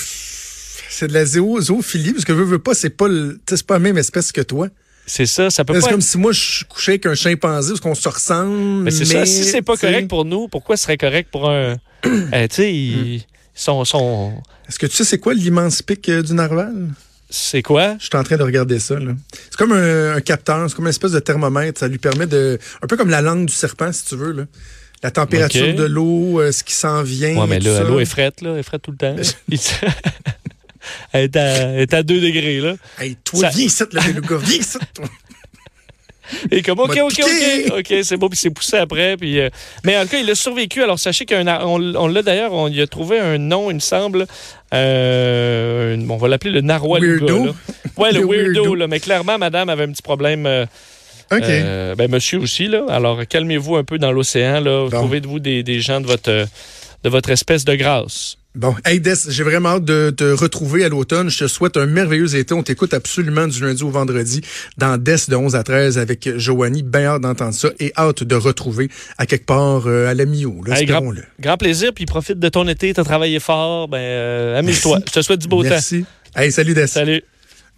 C'est 0.92 1.06
de 1.08 1.12
la 1.14 1.24
zéo- 1.24 1.60
zoophilie, 1.60 2.12
parce 2.12 2.24
que 2.24 2.32
veux, 2.32 2.44
veux 2.44 2.58
pas, 2.58 2.74
c'est 2.74 2.90
pas, 2.90 3.08
le- 3.08 3.40
c'est 3.48 3.62
pas 3.66 3.74
la 3.74 3.80
même 3.80 3.96
espèce 3.96 4.32
que 4.32 4.40
toi. 4.40 4.68
C'est 5.06 5.24
ça, 5.26 5.48
ça 5.48 5.64
peut 5.64 5.72
C'est 5.74 5.80
pas. 5.80 5.90
comme 5.90 6.00
si 6.00 6.18
moi, 6.18 6.32
je 6.32 6.64
couchais 6.64 6.92
avec 6.92 7.06
un 7.06 7.14
chimpanzé, 7.14 7.70
parce 7.70 7.80
qu'on 7.80 7.94
se 7.94 8.08
ressemble. 8.08 8.82
mais 8.82 8.90
c'est 8.90 9.04
ça. 9.04 9.24
Si 9.24 9.44
c'est 9.44 9.62
pas 9.62 9.76
correct 9.76 10.08
pour 10.08 10.24
nous, 10.24 10.48
pourquoi 10.48 10.76
ce 10.76 10.82
serait 10.84 10.98
correct 10.98 11.28
pour 11.30 11.48
un 11.48 11.76
Euh, 12.04 12.48
Tu 12.48 12.54
sais, 12.56 12.74
ils 12.74 13.22
sont, 13.54 13.84
sont 13.84 14.34
Est-ce 14.68 14.78
que 14.78 14.86
tu 14.86 14.96
sais 14.96 15.04
c'est 15.04 15.18
quoi 15.18 15.32
l'immense 15.32 15.80
pic 15.80 16.08
euh, 16.08 16.22
du 16.22 16.34
narval? 16.34 16.90
C'est 17.30 17.62
quoi? 17.62 17.96
Je 17.98 18.06
suis 18.06 18.16
en 18.16 18.22
train 18.24 18.36
de 18.36 18.42
regarder 18.42 18.78
ça. 18.78 18.98
là. 18.98 19.12
C'est 19.32 19.56
comme 19.56 19.72
un, 19.72 20.14
un 20.16 20.20
capteur, 20.20 20.68
c'est 20.68 20.74
comme 20.76 20.86
une 20.86 20.90
espèce 20.90 21.12
de 21.12 21.20
thermomètre. 21.20 21.78
Ça 21.80 21.88
lui 21.88 21.98
permet 21.98 22.26
de... 22.26 22.58
Un 22.82 22.86
peu 22.86 22.96
comme 22.96 23.10
la 23.10 23.22
langue 23.22 23.46
du 23.46 23.52
serpent, 23.54 23.92
si 23.92 24.04
tu 24.04 24.16
veux. 24.16 24.32
Là. 24.32 24.42
La 25.02 25.10
température 25.10 25.74
de 25.74 25.84
l'eau, 25.84 26.40
euh, 26.40 26.52
ce 26.52 26.62
qui 26.62 26.74
s'en 26.74 27.02
vient. 27.02 27.34
Ouais, 27.40 27.46
mais 27.46 27.60
là, 27.60 27.84
l'eau 27.84 28.00
est 28.00 28.04
frette 28.04 28.42
là, 28.42 28.50
elle 28.52 28.58
est 28.58 28.62
frette 28.62 28.82
tout 28.82 28.90
le 28.90 28.96
temps. 28.98 29.16
elle, 31.12 31.22
est 31.24 31.36
à, 31.36 31.40
elle 31.42 31.80
est 31.80 31.94
à 31.94 32.02
2 32.02 32.20
degrés 32.20 32.60
là. 32.60 32.74
Hey, 32.98 33.16
toi, 33.24 33.40
Ça- 33.40 33.48
viens 33.50 33.64
ici, 33.66 33.82
le 33.92 34.00
beluga, 34.12 34.36
viens 34.38 34.58
ici. 34.58 34.78
toi. 34.94 35.06
Et 36.50 36.62
comme, 36.62 36.80
OK, 36.80 36.98
OK. 37.02 37.20
OK, 37.20 37.72
OK, 37.78 37.94
c'est 38.02 38.16
beau, 38.16 38.28
puis 38.28 38.38
c'est 38.38 38.50
poussé 38.50 38.76
après. 38.76 39.16
Puis, 39.16 39.40
euh, 39.40 39.48
mais 39.84 39.96
en 39.96 40.02
tout 40.02 40.08
cas, 40.08 40.18
il 40.18 40.30
a 40.30 40.34
survécu. 40.34 40.82
Alors, 40.82 40.98
sachez 40.98 41.26
qu'on 41.26 41.46
on, 41.46 41.94
on 41.94 42.06
l'a 42.08 42.22
d'ailleurs, 42.22 42.52
on 42.52 42.68
y 42.68 42.80
a 42.80 42.86
trouvé 42.86 43.18
un 43.18 43.38
nom, 43.38 43.70
il 43.70 43.74
me 43.74 43.80
semble. 43.80 44.26
Euh, 44.74 45.96
on 46.08 46.16
va 46.16 46.28
l'appeler 46.28 46.52
le 46.52 46.60
narwal. 46.60 47.02
Weirdo. 47.02 47.46
Là. 47.46 47.52
Ouais, 47.96 48.12
le, 48.12 48.20
Le 48.20 48.26
weirdo, 48.26 48.52
weirdo. 48.62 48.74
là. 48.74 48.86
Mais 48.86 49.00
clairement, 49.00 49.38
madame 49.38 49.68
avait 49.68 49.84
un 49.84 49.90
petit 49.92 50.02
problème. 50.02 50.46
euh, 50.46 50.64
OK. 51.32 51.42
euh, 51.44 51.94
ben, 51.94 52.10
monsieur 52.10 52.38
aussi, 52.40 52.66
là. 52.66 52.84
Alors, 52.88 53.20
calmez-vous 53.26 53.76
un 53.76 53.84
peu 53.84 53.98
dans 53.98 54.12
l'océan, 54.12 54.60
là. 54.60 54.88
Bon. 54.88 54.90
Trouvez-vous 54.90 55.38
des, 55.38 55.62
des 55.62 55.80
gens 55.80 56.00
de 56.00 56.06
votre, 56.06 56.30
de 56.30 57.08
votre 57.08 57.30
espèce 57.30 57.64
de 57.64 57.74
grâce? 57.74 58.36
Bon, 58.56 58.74
hey 58.84 58.98
Des, 59.00 59.14
j'ai 59.28 59.44
vraiment 59.44 59.68
hâte 59.76 59.84
de 59.84 60.10
te 60.10 60.24
retrouver 60.24 60.84
à 60.84 60.88
l'automne. 60.88 61.30
Je 61.30 61.38
te 61.44 61.46
souhaite 61.46 61.76
un 61.76 61.86
merveilleux 61.86 62.34
été. 62.34 62.52
On 62.52 62.64
t'écoute 62.64 62.92
absolument 62.94 63.46
du 63.46 63.60
lundi 63.64 63.84
au 63.84 63.90
vendredi 63.90 64.40
dans 64.76 64.96
Des 65.00 65.14
de 65.28 65.36
11 65.36 65.54
à 65.54 65.62
13 65.62 65.98
avec 65.98 66.28
Joanie. 66.36 66.82
Bien 66.82 67.04
hâte 67.06 67.22
d'entendre 67.22 67.54
ça 67.54 67.68
et 67.78 67.92
hâte 67.96 68.24
de 68.24 68.34
retrouver 68.34 68.88
à 69.18 69.26
quelque 69.26 69.46
part 69.46 69.82
euh, 69.86 70.08
à 70.10 70.14
la 70.14 70.24
Mio. 70.26 70.62
Là, 70.66 70.76
Hey, 70.80 70.84
grand, 70.84 70.96
espérons-le. 70.96 71.22
grand 71.38 71.56
plaisir, 71.58 71.92
puis 71.94 72.06
profite 72.06 72.40
de 72.40 72.48
ton 72.48 72.66
été, 72.66 72.92
t'as 72.92 73.04
travaillé 73.04 73.38
fort, 73.38 73.86
ben, 73.86 73.98
euh, 73.98 74.58
amuse-toi. 74.58 74.98
Merci. 74.98 75.12
Je 75.14 75.20
te 75.20 75.24
souhaite 75.24 75.40
du 75.42 75.48
beau 75.48 75.62
temps. 75.62 75.68
Merci. 75.68 76.04
Hey, 76.34 76.50
salut 76.50 76.74
Des. 76.74 76.88
Salut. 76.88 77.22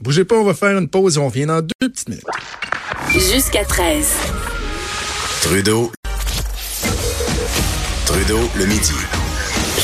Bougez 0.01 0.25
pas, 0.25 0.37
on 0.37 0.45
va 0.45 0.55
faire 0.55 0.79
une 0.79 0.89
pause 0.89 1.17
et 1.17 1.21
on 1.21 1.29
revient 1.29 1.45
dans 1.47 1.61
deux 1.61 1.89
petites 1.91 2.09
minutes. 2.09 2.25
Jusqu'à 3.13 3.67
13. 3.67 4.07
Trudeau. 5.43 5.93
Trudeau, 8.07 8.41
le 8.57 8.65
midi. 8.65 8.93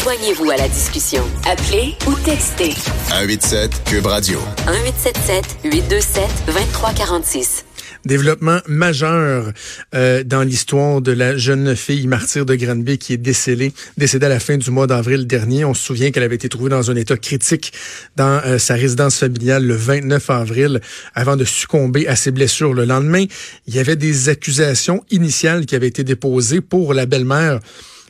Joignez-vous 0.02 0.50
à 0.50 0.56
la 0.56 0.68
discussion. 0.68 1.24
Appelez 1.44 1.94
ou 2.06 2.14
textez 2.24 2.70
187 3.08 3.82
Cube 3.84 4.06
Radio. 4.06 4.38
1877 4.66 5.58
827 5.64 6.22
2346. 6.46 7.64
Développement 8.04 8.60
majeur 8.68 9.52
euh, 9.94 10.22
dans 10.22 10.42
l'histoire 10.42 11.00
de 11.00 11.10
la 11.10 11.36
jeune 11.36 11.74
fille 11.74 12.06
martyre 12.06 12.46
de 12.46 12.54
Granby 12.54 12.98
qui 12.98 13.14
est 13.14 13.18
décédée, 13.18 13.72
décédée 13.96 14.26
à 14.26 14.28
la 14.28 14.38
fin 14.38 14.56
du 14.56 14.70
mois 14.70 14.86
d'avril 14.86 15.26
dernier. 15.26 15.64
On 15.64 15.74
se 15.74 15.82
souvient 15.82 16.12
qu'elle 16.12 16.22
avait 16.22 16.36
été 16.36 16.48
trouvée 16.48 16.70
dans 16.70 16.92
un 16.92 16.96
état 16.96 17.16
critique 17.16 17.72
dans 18.14 18.40
euh, 18.46 18.58
sa 18.58 18.74
résidence 18.74 19.18
familiale 19.18 19.64
le 19.66 19.74
29 19.74 20.30
avril 20.30 20.80
avant 21.14 21.36
de 21.36 21.44
succomber 21.44 22.06
à 22.06 22.14
ses 22.14 22.30
blessures. 22.30 22.72
Le 22.72 22.84
lendemain, 22.84 23.24
il 23.66 23.74
y 23.74 23.80
avait 23.80 23.96
des 23.96 24.28
accusations 24.28 25.04
initiales 25.10 25.66
qui 25.66 25.74
avaient 25.74 25.88
été 25.88 26.04
déposées 26.04 26.60
pour 26.60 26.94
la 26.94 27.04
belle-mère 27.04 27.58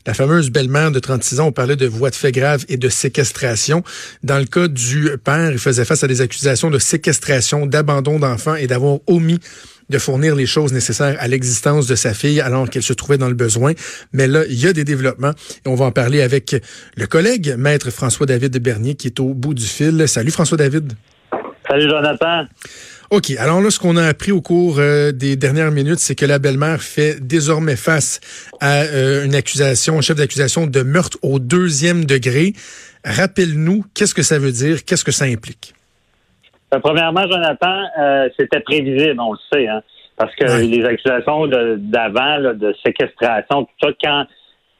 la 0.06 0.14
fameuse 0.14 0.50
belle-mère 0.50 0.90
de 0.90 0.98
36 0.98 1.40
ans, 1.40 1.46
on 1.48 1.52
parlait 1.52 1.76
de 1.76 1.86
voies 1.86 2.10
de 2.10 2.14
fait 2.14 2.32
grave 2.32 2.64
et 2.68 2.76
de 2.76 2.88
séquestration. 2.88 3.82
Dans 4.22 4.38
le 4.38 4.44
cas 4.44 4.68
du 4.68 5.10
père, 5.22 5.50
il 5.50 5.58
faisait 5.58 5.84
face 5.84 6.04
à 6.04 6.06
des 6.06 6.20
accusations 6.20 6.70
de 6.70 6.78
séquestration, 6.78 7.66
d'abandon 7.66 8.18
d'enfants 8.18 8.54
et 8.54 8.66
d'avoir 8.66 8.98
omis 9.06 9.40
de 9.88 9.98
fournir 9.98 10.34
les 10.34 10.46
choses 10.46 10.72
nécessaires 10.72 11.16
à 11.18 11.28
l'existence 11.28 11.86
de 11.86 11.94
sa 11.94 12.12
fille 12.12 12.40
alors 12.40 12.68
qu'elle 12.68 12.82
se 12.82 12.92
trouvait 12.92 13.18
dans 13.18 13.28
le 13.28 13.34
besoin. 13.34 13.72
Mais 14.12 14.26
là, 14.26 14.44
il 14.48 14.60
y 14.60 14.66
a 14.66 14.72
des 14.72 14.84
développements 14.84 15.32
et 15.64 15.68
on 15.68 15.74
va 15.74 15.86
en 15.86 15.92
parler 15.92 16.22
avec 16.22 16.54
le 16.96 17.06
collègue, 17.06 17.54
maître 17.56 17.90
François-David 17.90 18.58
Bernier, 18.58 18.94
qui 18.94 19.06
est 19.06 19.20
au 19.20 19.34
bout 19.34 19.54
du 19.54 19.64
fil. 19.64 20.06
Salut 20.06 20.30
François-David. 20.30 20.92
Salut 21.66 21.88
Jonathan. 21.88 22.46
OK. 23.10 23.30
Alors 23.38 23.62
là, 23.62 23.70
ce 23.70 23.78
qu'on 23.78 23.96
a 23.96 24.04
appris 24.04 24.32
au 24.32 24.42
cours 24.42 24.78
euh, 24.78 25.12
des 25.12 25.36
dernières 25.36 25.70
minutes, 25.70 25.98
c'est 25.98 26.14
que 26.14 26.26
la 26.26 26.38
belle-mère 26.38 26.82
fait 26.82 27.16
désormais 27.26 27.76
face 27.76 28.20
à 28.60 28.82
euh, 28.82 29.24
une 29.24 29.34
accusation, 29.34 29.96
un 29.98 30.00
chef 30.02 30.16
d'accusation 30.16 30.66
de 30.66 30.82
meurtre 30.82 31.16
au 31.22 31.38
deuxième 31.38 32.04
degré. 32.04 32.52
Rappelle-nous, 33.04 33.84
qu'est-ce 33.94 34.14
que 34.14 34.22
ça 34.22 34.38
veut 34.38 34.52
dire? 34.52 34.84
Qu'est-ce 34.84 35.04
que 35.04 35.12
ça 35.12 35.24
implique? 35.24 35.72
Euh, 36.74 36.80
premièrement, 36.80 37.22
Jonathan, 37.22 37.82
euh, 37.98 38.28
c'était 38.38 38.60
prévisible, 38.60 39.18
on 39.20 39.32
le 39.32 39.38
sait, 39.50 39.66
hein, 39.68 39.82
parce 40.18 40.34
que 40.34 40.44
Ouais. 40.44 40.64
les 40.66 40.84
accusations 40.84 41.46
d'avant, 41.46 42.52
de 42.52 42.74
séquestration, 42.84 43.64
tout 43.64 43.70
ça, 43.88 43.88
quand 44.02 44.26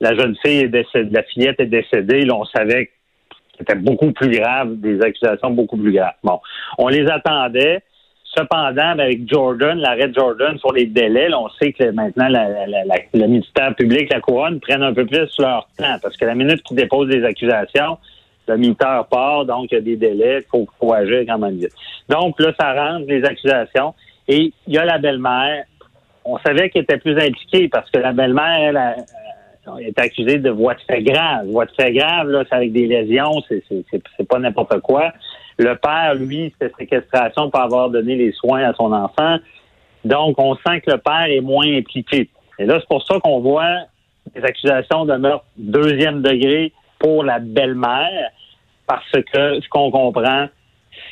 la 0.00 0.14
jeune 0.14 0.36
fille 0.44 0.58
est 0.58 0.68
décédée, 0.68 1.10
la 1.10 1.22
fillette 1.22 1.60
est 1.60 1.66
décédée, 1.66 2.26
là, 2.26 2.34
on 2.34 2.44
savait 2.44 2.86
que 2.86 2.92
c'était 3.58 3.74
beaucoup 3.74 4.12
plus 4.12 4.30
grave, 4.38 4.76
des 4.76 5.00
accusations 5.00 5.50
beaucoup 5.50 5.78
plus 5.78 5.92
graves. 5.92 6.12
Bon, 6.22 6.38
on 6.76 6.88
les 6.88 7.06
attendait. 7.08 7.82
Cependant, 8.38 8.90
avec 8.90 9.28
Jordan, 9.28 9.78
l'arrêt 9.78 10.08
de 10.08 10.14
Jordan 10.14 10.56
sur 10.58 10.72
les 10.72 10.86
délais, 10.86 11.28
on 11.34 11.48
sait 11.60 11.72
que 11.72 11.90
maintenant 11.90 12.28
le 12.28 13.26
ministère 13.26 13.74
public, 13.74 14.12
la 14.12 14.20
couronne, 14.20 14.60
prennent 14.60 14.84
un 14.84 14.94
peu 14.94 15.06
plus 15.06 15.28
leur 15.40 15.68
temps, 15.76 15.96
parce 16.00 16.16
que 16.16 16.24
la 16.24 16.36
minute 16.36 16.62
qu'ils 16.62 16.76
déposent 16.76 17.08
des 17.08 17.24
accusations, 17.24 17.98
le 18.46 18.56
minuteur 18.56 19.08
part, 19.08 19.44
donc 19.44 19.72
il 19.72 19.74
y 19.74 19.78
a 19.78 19.80
des 19.80 19.96
délais, 19.96 20.44
il 20.54 20.66
faut, 20.78 20.92
agir 20.92 21.24
quand 21.26 21.38
même 21.38 21.56
vite. 21.56 21.72
Donc 22.08 22.38
là, 22.38 22.52
ça 22.58 22.74
rentre 22.74 23.06
les 23.08 23.24
accusations. 23.24 23.92
Et 24.28 24.52
il 24.68 24.74
y 24.74 24.78
a 24.78 24.84
la 24.84 24.98
belle-mère. 24.98 25.64
On 26.24 26.38
savait 26.38 26.70
qu'elle 26.70 26.84
était 26.84 26.98
plus 26.98 27.18
impliquée 27.18 27.68
parce 27.68 27.90
que 27.90 27.98
la 27.98 28.12
belle-mère, 28.12 28.96
elle, 29.76 29.84
est 29.84 29.98
accusée 29.98 30.38
de 30.38 30.50
voies 30.50 30.74
de 30.74 30.80
fait 30.82 31.02
grave. 31.02 31.46
Voies 31.48 31.66
de 31.66 31.72
fait 31.72 31.92
grave, 31.92 32.28
là, 32.28 32.44
c'est 32.48 32.54
avec 32.54 32.72
des 32.72 32.86
lésions, 32.86 33.42
c'est 33.48 34.28
pas 34.28 34.38
n'importe 34.38 34.78
quoi. 34.80 35.12
Le 35.58 35.74
père, 35.74 36.14
lui, 36.14 36.52
c'était 36.58 36.72
séquestration 36.78 37.50
pour 37.50 37.60
avoir 37.60 37.90
donné 37.90 38.14
les 38.14 38.32
soins 38.32 38.62
à 38.62 38.72
son 38.74 38.92
enfant. 38.92 39.38
Donc, 40.04 40.38
on 40.38 40.54
sent 40.56 40.80
que 40.82 40.92
le 40.92 40.98
père 40.98 41.26
est 41.28 41.40
moins 41.40 41.66
impliqué. 41.66 42.28
Et 42.58 42.64
là, 42.66 42.78
c'est 42.80 42.88
pour 42.88 43.04
ça 43.04 43.18
qu'on 43.20 43.40
voit 43.40 43.82
des 44.34 44.42
accusations 44.44 45.04
de 45.04 45.16
meurtre 45.16 45.44
deuxième 45.56 46.22
degré 46.22 46.72
pour 46.98 47.24
la 47.24 47.38
belle-mère, 47.38 48.30
parce 48.86 49.10
que 49.10 49.60
ce 49.60 49.68
qu'on 49.68 49.90
comprend, 49.90 50.46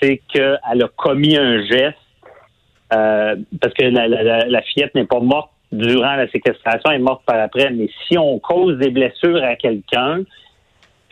c'est 0.01 0.21
qu'elle 0.33 0.59
a 0.65 0.89
commis 0.97 1.37
un 1.37 1.63
geste, 1.65 1.97
euh, 2.93 3.37
parce 3.61 3.75
que 3.75 3.85
la, 3.85 4.07
la- 4.07 4.47
la- 4.47 4.63
fillette 4.63 4.95
n'est 4.95 5.07
pas 5.07 5.21
morte 5.21 5.51
durant 5.73 6.15
la 6.15 6.29
séquestration 6.29 6.91
est 6.93 6.99
morte 6.99 7.23
par 7.27 7.41
après. 7.41 7.71
Mais 7.71 7.89
si 8.07 8.17
on 8.19 8.39
cause 8.39 8.79
des 8.79 8.91
blessures 8.91 9.43
à 9.43 9.57
quelqu'un, 9.57 10.21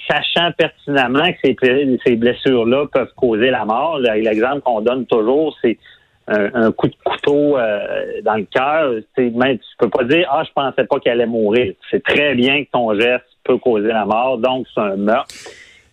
sachant 0.08 0.52
pertinemment 0.52 1.32
que 1.32 1.38
ces, 1.44 1.98
ces 2.04 2.16
blessures-là 2.16 2.86
peuvent 2.92 3.12
causer 3.16 3.50
la 3.50 3.64
mort, 3.64 3.98
l'exemple 3.98 4.60
qu'on 4.60 4.80
donne 4.80 5.06
toujours, 5.06 5.56
c'est 5.62 5.78
un, 6.26 6.72
coup 6.72 6.88
de 6.88 6.96
couteau 7.04 7.58
euh, 7.58 8.22
dans 8.22 8.36
le 8.36 8.44
cœur. 8.44 8.94
Tu 9.16 9.32
peux 9.78 9.90
pas 9.90 10.04
dire 10.04 10.26
Ah, 10.30 10.42
je 10.46 10.52
pensais 10.54 10.84
pas 10.84 10.98
qu'elle 11.00 11.20
allait 11.20 11.26
mourir. 11.26 11.74
C'est 11.90 12.02
très 12.02 12.34
bien 12.34 12.64
que 12.64 12.70
ton 12.72 12.98
geste 12.98 13.24
peut 13.44 13.58
causer 13.58 13.88
la 13.88 14.06
mort, 14.06 14.38
donc 14.38 14.66
c'est 14.74 14.80
un 14.80 14.96
meurtre. 14.96 15.34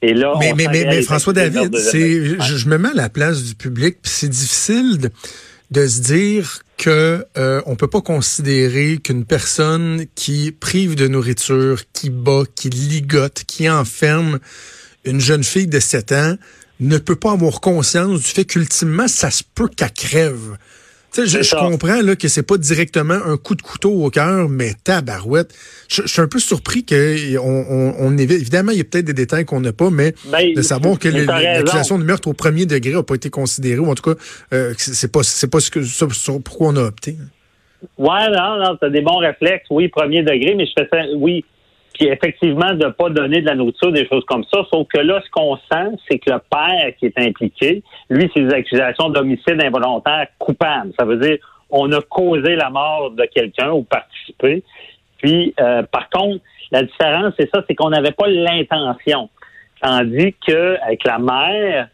Et 0.02 0.14
là, 0.14 0.34
mais, 0.40 0.54
mais, 0.56 0.68
mais, 0.68 1.02
François 1.04 1.34
David, 1.34 1.76
c'est, 1.76 2.40
je, 2.40 2.70
me 2.70 2.78
mets 2.78 2.90
à 2.90 2.96
la 2.96 3.10
place 3.10 3.44
du 3.44 3.54
public, 3.54 3.98
puis 4.02 4.12
c'est 4.12 4.30
difficile 4.30 4.98
de, 4.98 5.10
de, 5.70 5.86
se 5.86 6.02
dire 6.02 6.64
que 6.82 7.28
euh, 7.38 7.62
on 7.68 7.76
peut 7.76 7.88
pas 7.88 8.02
considérer 8.02 8.98
qu'une 8.98 9.24
personne 9.24 10.08
qui 10.16 10.52
prive 10.52 10.96
de 10.96 11.08
nourriture, 11.08 11.84
qui 11.94 12.10
bat, 12.10 12.42
qui 12.56 12.72
ligote, 12.72 13.44
qui 13.46 13.70
enferme 13.70 14.40
une 15.06 15.22
jeune 15.22 15.44
fille 15.44 15.68
de 15.68 15.80
7 15.80 16.12
ans 16.12 16.36
ne 16.80 16.98
peut 16.98 17.16
pas 17.16 17.34
avoir 17.34 17.62
conscience 17.62 18.22
du 18.22 18.26
fait 18.26 18.46
qu'ultimement, 18.46 19.08
ça 19.08 19.30
se 19.30 19.44
peut 19.54 19.68
qu'elle 19.68 19.94
crève. 19.94 20.58
Je, 21.14 21.56
comprends 21.56 22.02
là, 22.02 22.16
que 22.16 22.28
c'est 22.28 22.48
pas 22.48 22.58
directement 22.58 23.14
un 23.14 23.36
coup 23.38 23.56
de 23.56 23.62
couteau 23.62 23.92
au 23.92 24.10
cœur, 24.10 24.48
mais 24.48 24.72
tabarouette. 24.84 25.54
Je, 25.90 26.04
je 26.04 26.08
suis 26.08 26.22
un 26.22 26.28
peu 26.28 26.40
surpris 26.40 26.86
que 26.86 27.38
on, 27.38 27.96
on, 28.00 28.18
évidemment, 28.18 28.72
il 28.72 28.78
y 28.78 28.82
a 28.82 28.86
peut-être 28.86 29.06
des 29.06 29.14
détails 29.14 29.46
qu'on 29.46 29.60
n'a 29.60 29.74
pas, 29.74 29.90
mais 29.90 30.14
ben, 30.32 30.54
de 30.54 30.62
savoir 30.62 30.98
que 30.98 31.10
l'accusation 31.10 32.00
de 32.00 32.06
meurtre 32.06 32.30
au 32.30 32.34
premier 32.34 32.66
degré 32.66 32.94
n'a 32.94 33.04
pas 33.04 33.16
été 33.16 33.30
considérée, 33.30 33.80
ou 33.80 33.90
en 33.90 33.96
tout 33.96 34.14
cas, 34.14 34.20
euh, 34.54 34.74
c'est 34.78 35.12
pas 35.12 35.24
c'est 35.24 35.52
pas 35.52 35.60
ce 35.60 35.70
que 35.70 35.84
ça, 35.84 36.08
pourquoi 36.44 36.70
on 36.70 36.76
a 36.78 36.84
opté. 36.84 37.18
Ouais, 37.98 38.30
non, 38.30 38.58
non, 38.64 38.78
t'as 38.80 38.90
des 38.90 39.02
bons 39.02 39.18
réflexes, 39.18 39.66
oui, 39.70 39.88
premier 39.90 40.24
degré, 40.24 40.56
mais 40.56 40.66
je 40.66 40.72
fais 40.78 40.88
ça, 40.92 41.04
oui, 41.18 41.44
puis 41.94 42.08
effectivement 42.08 42.74
de 42.74 42.86
ne 42.86 42.92
pas 42.92 43.10
donner 43.10 43.42
de 43.42 43.46
la 43.46 43.56
nourriture, 43.56 43.92
des 43.92 44.08
choses 44.08 44.24
comme 44.26 44.44
ça. 44.46 44.62
Sauf 44.72 44.88
que 44.88 45.00
là, 45.00 45.22
ce 45.24 45.30
qu'on 45.30 45.58
sent, 45.72 45.98
c'est 46.10 46.20
que 46.20 46.32
le 46.32 46.40
père 46.50 46.96
qui 46.98 47.08
est 47.08 47.20
impliqué, 47.20 47.84
lui, 48.10 48.30
c'est 48.34 48.42
des 48.42 48.54
accusations 48.54 49.10
d'homicide 49.10 49.62
involontaire 49.62 50.28
coupable. 50.40 50.92
Ça 50.98 51.06
veut 51.06 51.18
dire 51.18 51.38
on 51.72 51.92
a 51.94 52.02
causé 52.02 52.56
la 52.56 52.70
mort 52.70 53.12
de 53.12 53.24
quelqu'un 53.26 53.72
ou 53.72 53.84
participé. 53.84 54.64
Puis, 55.18 55.54
euh, 55.60 55.84
par 55.84 56.10
contre, 56.10 56.44
la 56.72 56.84
différence, 56.84 57.34
c'est 57.40 57.50
ça, 57.54 57.64
c'est 57.68 57.76
qu'on 57.76 57.90
n'avait 57.90 58.12
pas 58.12 58.28
l'intention. 58.28 59.30
Tandis 59.82 60.36
qu'avec 60.46 61.04
la 61.06 61.18
mère, 61.18 61.88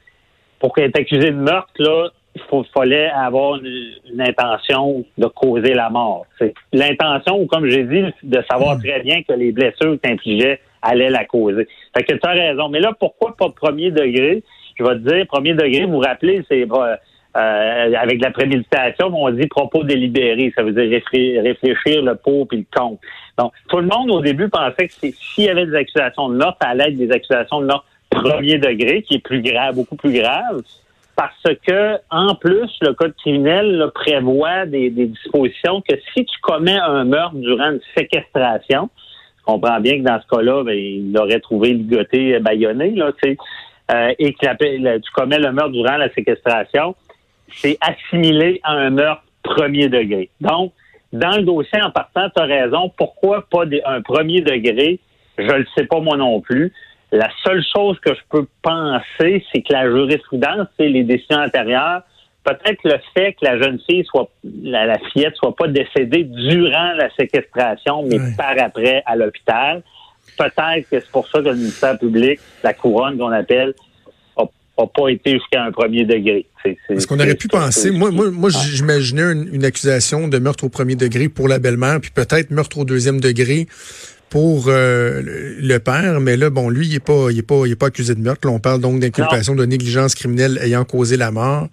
pour 0.60 0.74
qu'elle 0.74 0.86
est 0.86 0.98
accusée 0.98 1.32
de 1.32 1.38
meurtre, 1.38 1.72
là, 1.78 2.10
il 2.52 2.66
fallait 2.74 3.10
avoir 3.10 3.58
une, 3.58 4.22
intention 4.22 5.04
de 5.18 5.28
causer 5.28 5.74
la 5.74 5.90
mort. 5.90 6.26
L'intention, 6.74 7.46
comme 7.48 7.68
j'ai 7.68 7.84
dit, 7.84 8.04
de 8.24 8.44
savoir 8.50 8.78
hmm. 8.78 8.82
très 8.82 9.00
bien 9.02 9.24
que 9.24 9.34
les 9.34 9.52
blessures 9.52 9.98
qu'infligeait 10.02 10.60
allaient 10.82 11.10
la 11.10 11.26
causer. 11.26 11.68
Fait 11.96 12.04
que 12.04 12.14
tu 12.14 12.28
as 12.28 12.32
raison. 12.32 12.70
Mais 12.70 12.80
là, 12.80 12.94
pourquoi 13.00 13.36
pas 13.36 13.50
premier 13.50 13.92
degré? 13.92 14.44
Je 14.78 14.84
vais 14.84 14.96
te 14.96 15.10
dire, 15.10 15.28
premier 15.28 15.54
degré, 15.54 15.86
vous 15.86 15.94
vous 15.94 16.00
rappelez, 16.00 16.44
c'est 16.48 16.66
euh, 16.72 16.96
avec 17.36 18.22
la 18.22 18.32
préméditation, 18.32 19.08
on 19.14 19.30
dit 19.32 19.48
propos 19.48 19.84
délibérés. 19.84 20.52
Ça 20.56 20.64
veut 20.64 20.72
dire 20.72 21.02
réfléchir 21.12 22.02
le 22.02 22.16
pour 22.16 22.48
puis 22.48 22.60
le 22.60 22.80
contre. 22.80 23.02
Donc, 23.38 23.54
tout 23.70 23.80
le 23.80 23.88
monde, 23.88 24.10
au 24.10 24.22
début, 24.22 24.50
pensait 24.50 24.88
que 24.88 24.94
s'il 24.94 25.46
y 25.46 25.50
avait 25.50 25.66
des 25.66 25.76
accusations 25.76 26.30
de 26.30 26.36
meurtre, 26.36 26.58
ça 26.62 26.70
allait 26.70 26.90
être 26.90 26.98
des 26.98 27.12
accusations 27.12 27.62
de 27.62 27.68
meurtre 27.68 27.86
premier 28.10 28.58
degré, 28.58 29.04
qui 29.04 29.16
est 29.16 29.24
plus 29.24 29.42
grave, 29.42 29.76
beaucoup 29.76 29.96
plus 29.96 30.14
grave 30.14 30.64
parce 31.18 31.56
que, 31.66 31.98
en 32.12 32.36
plus, 32.36 32.70
le 32.82 32.94
code 32.94 33.16
criminel 33.16 33.90
prévoit 33.96 34.68
des, 34.68 34.92
dispositions 34.92 35.82
que 35.82 35.96
si 36.14 36.24
tu 36.24 36.40
commets 36.42 36.78
un 36.78 37.06
meurtre 37.06 37.38
durant 37.38 37.72
une 37.72 37.80
séquestration, 37.98 38.92
je 39.40 39.44
comprends 39.44 39.80
bien 39.80 39.98
que 39.98 40.04
dans 40.04 40.22
ce 40.22 40.28
cas-là, 40.28 40.64
ben, 40.64 40.78
il 40.78 41.18
aurait 41.18 41.40
trouvé 41.40 41.74
ligoté, 41.74 42.38
baïonné, 42.40 42.92
là, 42.92 43.12
euh, 43.26 44.14
et 44.20 44.34
que 44.34 44.98
tu 44.98 45.12
commets 45.12 45.40
le 45.40 45.52
meurtre 45.52 45.72
durant 45.72 45.98
la 45.98 46.14
séquestration, 46.14 46.96
c'est 47.50 47.80
assimilé 47.82 48.62
à 48.64 48.74
un 48.74 48.92
meurtre 48.92 49.24
premier 49.42 49.90
degré. 49.90 50.30
Donc, 50.40 50.72
dans 51.14 51.36
le 51.36 51.44
dossier 51.44 51.82
en 51.82 51.90
partant, 51.90 52.30
tu 52.30 52.40
as 52.40 52.46
raison. 52.46 52.92
Pourquoi 52.96 53.48
pas 53.50 53.64
un 53.86 54.02
premier 54.02 54.42
degré? 54.42 55.00
Je 55.40 55.44
ne 55.44 55.54
le 55.54 55.66
sais 55.76 55.86
pas 55.86 56.00
moi 56.00 56.16
non 56.16 56.42
plus. 56.42 56.74
La 57.12 57.30
seule 57.44 57.64
chose 57.76 57.98
que 58.00 58.14
je 58.14 58.20
peux 58.30 58.46
penser, 58.62 59.44
c'est 59.52 59.62
que 59.62 59.72
la 59.72 59.90
jurisprudence, 59.90 60.68
c'est 60.78 60.90
les 60.90 61.04
décisions 61.04 61.38
antérieures. 61.38 62.02
Peut-être 62.44 62.80
le 62.84 62.98
fait 63.14 63.34
que 63.34 63.46
la 63.46 63.58
jeune 63.62 63.80
fille 63.90 64.06
soit, 64.06 64.30
la, 64.64 64.98
fillette 65.12 65.36
soit 65.36 65.56
pas 65.56 65.68
décédée 65.68 66.24
durant 66.24 66.94
la 66.94 67.10
séquestration, 67.16 68.04
mais 68.04 68.18
par 68.38 68.56
après 68.60 69.04
à 69.06 69.16
l'hôpital. 69.16 69.84
Peut-être 70.38 70.90
que 70.90 71.00
c'est 71.00 71.12
pour 71.12 71.28
ça 71.28 71.40
que 71.40 71.46
le 71.46 71.56
ministère 71.56 71.98
public, 71.98 72.40
la 72.64 72.74
couronne 72.74 73.18
qu'on 73.18 73.32
appelle, 73.32 73.74
n'a 74.78 74.88
pas 74.88 75.10
été 75.10 75.32
jusqu'à 75.34 75.64
un 75.64 75.72
premier 75.72 76.06
degré. 76.06 76.46
Est-ce 76.90 77.08
qu'on 77.08 77.20
aurait 77.20 77.36
pu 77.36 77.48
penser, 77.48 77.92
moi, 77.92 78.12
moi, 78.12 78.30
moi 78.32 78.50
j'imaginais 78.50 79.32
une, 79.32 79.66
accusation 79.66 80.28
de 80.28 80.38
meurtre 80.38 80.66
au 80.66 80.70
premier 80.70 80.96
degré 80.96 81.30
pour 81.30 81.48
la 81.48 81.60
belle-mère, 81.60 82.00
puis 82.02 82.12
peut-être 82.12 82.52
meurtre 82.52 82.78
au 82.78 82.86
deuxième 82.86 83.20
degré 83.20 83.68
pour 84.30 84.66
euh, 84.68 85.22
le 85.24 85.78
père, 85.78 86.20
mais 86.20 86.36
là, 86.36 86.50
bon, 86.50 86.70
lui, 86.70 86.88
il 86.88 86.94
n'est 86.94 87.00
pas, 87.00 87.32
il 87.32 87.40
est 87.40 87.48
pas, 87.48 87.66
il 87.66 87.72
est 87.72 87.80
pas 87.80 87.88
accusé 87.88 88.14
de 88.14 88.20
meurtre. 88.20 88.48
Là, 88.48 88.54
on 88.54 88.60
parle 88.60 88.82
donc 88.82 89.00
d'inculpation 89.00 89.56
de 89.56 89.66
négligence 89.66 90.16
criminelle 90.16 90.60
ayant 90.62 90.84
causé 90.84 91.18
la 91.18 91.32
mort. 91.32 91.68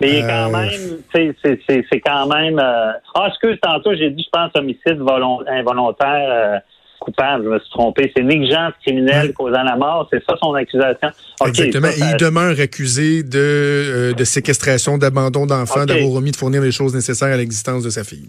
Mais 0.00 0.10
il 0.10 0.16
est 0.16 0.20
quand 0.20 0.54
euh, 0.54 0.56
même, 0.56 1.60
c'est 1.90 2.00
quand 2.00 2.26
même. 2.28 2.58
Euh... 2.58 2.92
Ah, 3.14 3.28
excuse, 3.28 3.58
tantôt, 3.62 3.94
j'ai 3.94 4.10
dit, 4.10 4.22
je 4.22 4.28
pense, 4.30 4.52
homicide 4.54 5.00
involontaire 5.48 6.28
euh, 6.30 6.58
coupable. 7.00 7.44
Je 7.44 7.48
me 7.48 7.58
suis 7.58 7.70
trompé. 7.70 8.12
C'est 8.14 8.22
négligence 8.22 8.74
criminelle 8.82 9.32
causant 9.32 9.62
la 9.62 9.76
mort. 9.76 10.08
C'est 10.12 10.22
ça 10.24 10.36
son 10.40 10.54
accusation. 10.54 11.08
Exactement. 11.46 11.88
Et 11.88 12.12
il 12.12 12.16
demeure 12.16 12.60
accusé 12.60 13.22
de, 13.24 14.12
de 14.16 14.24
séquestration, 14.24 14.98
d'abandon 14.98 15.46
d'enfants, 15.46 15.86
d'avoir 15.86 16.12
omis 16.12 16.30
de 16.30 16.36
fournir 16.36 16.62
les 16.62 16.70
choses 16.70 16.94
nécessaires 16.94 17.32
à 17.32 17.36
l'existence 17.36 17.82
de 17.82 17.90
sa 17.90 18.04
fille. 18.04 18.28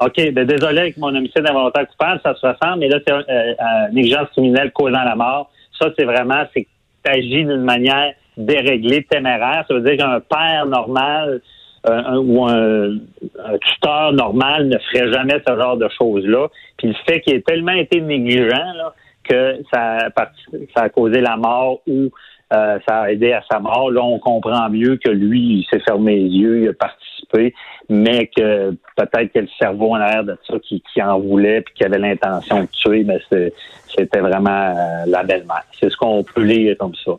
OK, 0.00 0.32
ben 0.32 0.44
désolé 0.44 0.80
avec 0.80 0.96
mon 0.96 1.14
homicide 1.14 1.46
involontaire 1.48 1.86
coupable, 1.88 2.20
ça 2.22 2.34
se 2.34 2.46
ressemble, 2.46 2.80
mais 2.80 2.88
là, 2.88 2.98
c'est 3.06 3.12
euh, 3.12 3.22
euh, 3.28 3.54
négligence 3.92 4.28
criminelle 4.30 4.72
causant 4.72 5.04
la 5.04 5.14
mort. 5.14 5.50
Ça, 5.80 5.90
c'est 5.96 6.04
vraiment, 6.04 6.44
c'est 6.52 6.66
agis 7.04 7.44
d'une 7.44 7.62
manière 7.62 8.12
déréglée, 8.36 9.04
téméraire. 9.04 9.64
Ça 9.68 9.74
veut 9.74 9.82
dire 9.82 9.96
qu'un 9.96 10.20
père 10.20 10.66
normal 10.66 11.40
euh, 11.86 12.16
ou 12.16 12.44
un, 12.46 12.98
tuteur 13.60 14.12
normal 14.12 14.68
ne 14.68 14.78
ferait 14.78 15.12
jamais 15.12 15.40
ce 15.46 15.54
genre 15.54 15.76
de 15.76 15.88
choses-là. 15.98 16.48
Puis 16.78 16.88
le 16.88 16.94
fait 17.06 17.20
qu'il 17.20 17.34
ait 17.34 17.42
tellement 17.42 17.72
été 17.72 18.00
négligent 18.00 18.90
que 19.22 19.58
ça, 19.72 19.98
ça 20.74 20.82
a 20.82 20.88
causé 20.88 21.20
la 21.20 21.36
mort 21.36 21.80
ou 21.86 22.10
euh, 22.54 22.78
ça 22.86 23.02
a 23.02 23.10
aidé 23.10 23.32
à 23.32 23.42
sa 23.50 23.58
mort. 23.58 23.90
Là, 23.90 24.02
on 24.02 24.18
comprend 24.18 24.68
mieux 24.70 24.96
que 24.96 25.10
lui, 25.10 25.40
il 25.40 25.66
s'est 25.70 25.80
fermé 25.80 26.16
les 26.16 26.28
yeux, 26.28 26.62
il 26.62 26.68
a 26.68 26.72
participé, 26.72 27.54
mais 27.88 28.30
que 28.34 28.70
peut-être 28.96 29.32
que 29.32 29.40
le 29.40 29.48
cerveau 29.58 29.92
en 29.92 29.96
arrière 29.96 30.24
de 30.24 30.38
ça 30.46 30.54
qui, 30.60 30.82
en 31.02 31.18
voulait 31.18 31.62
puis 31.62 31.74
qui 31.74 31.84
avait 31.84 31.98
l'intention 31.98 32.62
de 32.62 32.68
tuer, 32.68 33.04
mais 33.04 33.18
c'était 33.96 34.20
vraiment 34.20 34.74
euh, 34.76 35.04
la 35.06 35.22
belle-mère. 35.22 35.64
C'est 35.78 35.90
ce 35.90 35.96
qu'on 35.96 36.22
peut 36.22 36.42
lire 36.42 36.76
comme 36.78 36.94
ça, 36.94 37.12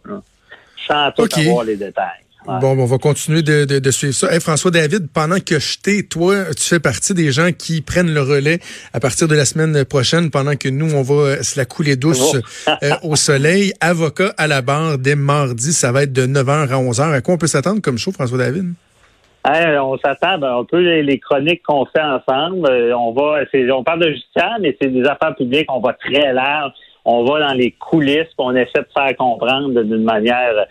sans 0.88 1.12
tout 1.12 1.28
avoir 1.40 1.64
les 1.64 1.76
détails. 1.78 2.25
Bon, 2.48 2.78
on 2.78 2.86
va 2.86 2.98
continuer 2.98 3.42
de, 3.42 3.66
de, 3.66 3.92
suivre 3.92 4.14
ça. 4.14 4.40
François 4.40 4.72
David, 4.72 5.08
pendant 5.12 5.40
que 5.40 5.60
je 5.60 5.80
t'ai, 5.80 6.04
toi, 6.04 6.36
tu 6.56 6.64
fais 6.64 6.80
partie 6.80 7.14
des 7.14 7.32
gens 7.32 7.50
qui 7.52 7.82
prennent 7.82 8.14
le 8.14 8.22
relais 8.22 8.60
à 8.94 9.00
partir 9.00 9.28
de 9.28 9.36
la 9.36 9.46
semaine 9.46 9.84
prochaine, 9.86 10.30
pendant 10.30 10.56
que 10.56 10.70
nous, 10.70 10.94
on 10.94 11.02
va 11.02 11.16
euh, 11.16 11.44
se 11.44 11.58
la 11.60 11.66
couler 11.66 11.96
douce 11.96 12.36
euh, 12.68 12.74
au 13.04 13.16
soleil. 13.16 13.74
Avocat 13.82 14.34
à 14.38 14.48
la 14.48 14.62
barre 14.62 14.98
dès 14.98 15.16
mardi, 15.16 15.74
ça 15.74 15.92
va 15.92 16.04
être 16.04 16.14
de 16.14 16.28
9h 16.28 16.70
à 16.70 16.78
11h. 16.78 17.14
À 17.14 17.22
quoi 17.22 17.34
on 17.34 17.38
peut 17.38 17.48
s'attendre 17.48 17.82
comme 17.82 17.98
show, 17.98 18.12
François 18.12 18.38
David? 18.38 18.74
on 19.48 19.98
s'attend 20.00 20.40
ben, 20.40 20.58
un 20.60 20.64
peu 20.64 20.80
les, 20.80 21.20
chroniques 21.20 21.62
qu'on 21.64 21.86
fait 21.86 22.02
ensemble. 22.02 22.68
Euh, 22.70 22.98
on 22.98 23.12
va, 23.12 23.44
on 23.74 23.84
parle 23.84 24.00
de 24.02 24.10
justice, 24.10 24.44
mais 24.60 24.76
c'est 24.82 24.90
des 24.90 25.04
affaires 25.04 25.36
publiques. 25.36 25.72
On 25.72 25.80
va 25.80 25.94
très 25.94 26.34
large. 26.34 26.72
On 27.06 27.24
va 27.24 27.40
dans 27.40 27.54
les 27.54 27.72
coulisses, 27.72 28.34
on 28.40 28.56
essaie 28.56 28.80
de 28.80 28.88
faire 28.92 29.16
comprendre 29.16 29.80
d'une 29.84 30.04
manière 30.04 30.66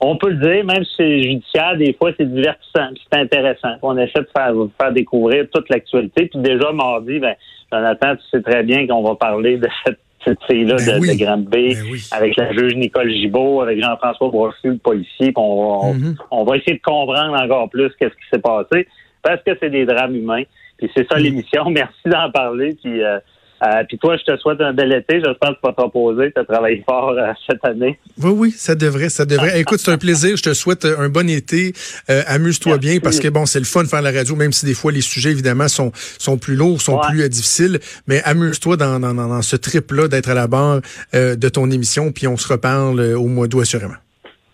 on 0.00 0.16
peut 0.16 0.30
le 0.30 0.36
dire, 0.36 0.64
même 0.64 0.84
si 0.84 0.94
c'est 0.96 1.22
judiciaire, 1.22 1.76
des 1.76 1.92
fois, 1.92 2.10
c'est 2.16 2.32
divertissant, 2.32 2.88
c'est 3.12 3.18
intéressant. 3.18 3.74
On 3.82 3.96
essaie 3.98 4.20
de 4.20 4.28
faire, 4.34 4.52
faire 4.80 4.92
découvrir 4.92 5.46
toute 5.52 5.68
l'actualité. 5.68 6.26
Puis 6.26 6.40
déjà, 6.40 6.72
mardi, 6.72 7.18
ben, 7.18 7.34
Jonathan, 7.70 8.16
tu 8.16 8.22
sais 8.30 8.42
très 8.42 8.62
bien 8.62 8.86
qu'on 8.86 9.02
va 9.02 9.14
parler 9.14 9.58
de 9.58 9.68
cette 9.84 9.98
cette 10.24 10.42
fille-là 10.44 10.76
ben 10.76 11.00
de, 11.00 11.06
de 11.06 11.24
Grande 11.24 11.44
B, 11.44 11.50
ben 11.50 11.76
avec 12.12 12.36
la 12.36 12.52
juge 12.52 12.74
Nicole 12.74 13.10
Gibault, 13.10 13.62
avec 13.62 13.82
Jean-François 13.82 14.28
Brochu, 14.28 14.68
le 14.68 14.76
policier. 14.76 15.32
On, 15.36 15.94
mm-hmm. 15.94 16.16
on, 16.30 16.44
va 16.44 16.56
essayer 16.56 16.76
de 16.76 16.82
comprendre 16.82 17.40
encore 17.40 17.70
plus 17.70 17.90
qu'est-ce 17.98 18.12
qui 18.12 18.28
s'est 18.30 18.40
passé, 18.40 18.86
parce 19.22 19.42
que 19.42 19.52
c'est 19.60 19.70
des 19.70 19.86
drames 19.86 20.14
humains. 20.14 20.42
Puis 20.78 20.90
c'est 20.94 21.06
ça 21.10 21.18
mm. 21.18 21.22
l'émission. 21.22 21.64
Merci 21.70 22.06
d'en 22.06 22.30
parler. 22.30 22.76
Puis 22.82 23.02
euh, 23.02 23.18
Euh, 23.62 23.84
puis 23.88 23.98
toi, 23.98 24.16
je 24.16 24.24
te 24.24 24.36
souhaite 24.38 24.60
un 24.60 24.72
bel 24.72 24.92
été. 24.92 25.20
J'espère 25.24 25.50
que 25.50 25.54
tu 25.54 25.60
vas 25.66 25.72
te 25.72 25.80
reposer. 25.80 26.32
Tu 26.32 26.40
as 26.40 26.44
travaillé 26.44 26.82
fort 26.86 27.10
euh, 27.10 27.32
cette 27.48 27.64
année. 27.64 27.98
Oui, 28.22 28.30
oui, 28.30 28.50
ça 28.56 28.74
devrait, 28.74 29.08
ça 29.08 29.26
devrait. 29.26 29.60
Écoute, 29.60 29.80
c'est 29.80 29.90
un 29.90 29.98
plaisir. 29.98 30.36
Je 30.36 30.42
te 30.42 30.54
souhaite 30.54 30.84
un 30.84 31.08
bon 31.08 31.28
été. 31.28 31.72
Euh, 32.08 32.22
amuse-toi 32.26 32.78
bien 32.78 33.00
parce 33.00 33.20
que 33.20 33.28
bon, 33.28 33.46
c'est 33.46 33.58
le 33.58 33.64
fun 33.64 33.82
de 33.82 33.88
faire 33.88 34.02
la 34.02 34.12
radio, 34.12 34.34
même 34.34 34.52
si 34.52 34.66
des 34.66 34.74
fois 34.74 34.92
les 34.92 35.00
sujets 35.00 35.30
évidemment 35.30 35.68
sont 35.68 35.92
sont 36.18 36.38
plus 36.38 36.54
lourds, 36.54 36.80
sont 36.80 36.98
plus 36.98 37.28
difficiles. 37.28 37.78
Mais 38.06 38.22
amuse-toi 38.24 38.76
dans, 38.76 38.98
dans, 38.98 39.14
dans 39.14 39.42
ce 39.42 39.56
trip-là 39.56 40.08
d'être 40.08 40.30
à 40.30 40.34
la 40.34 40.46
barre 40.46 40.80
de 41.12 41.48
ton 41.48 41.70
émission. 41.70 42.12
Puis 42.12 42.26
on 42.26 42.36
se 42.36 42.48
reparle 42.48 43.00
au 43.00 43.26
mois 43.26 43.46
d'août 43.46 43.60
assurément. 43.60 43.94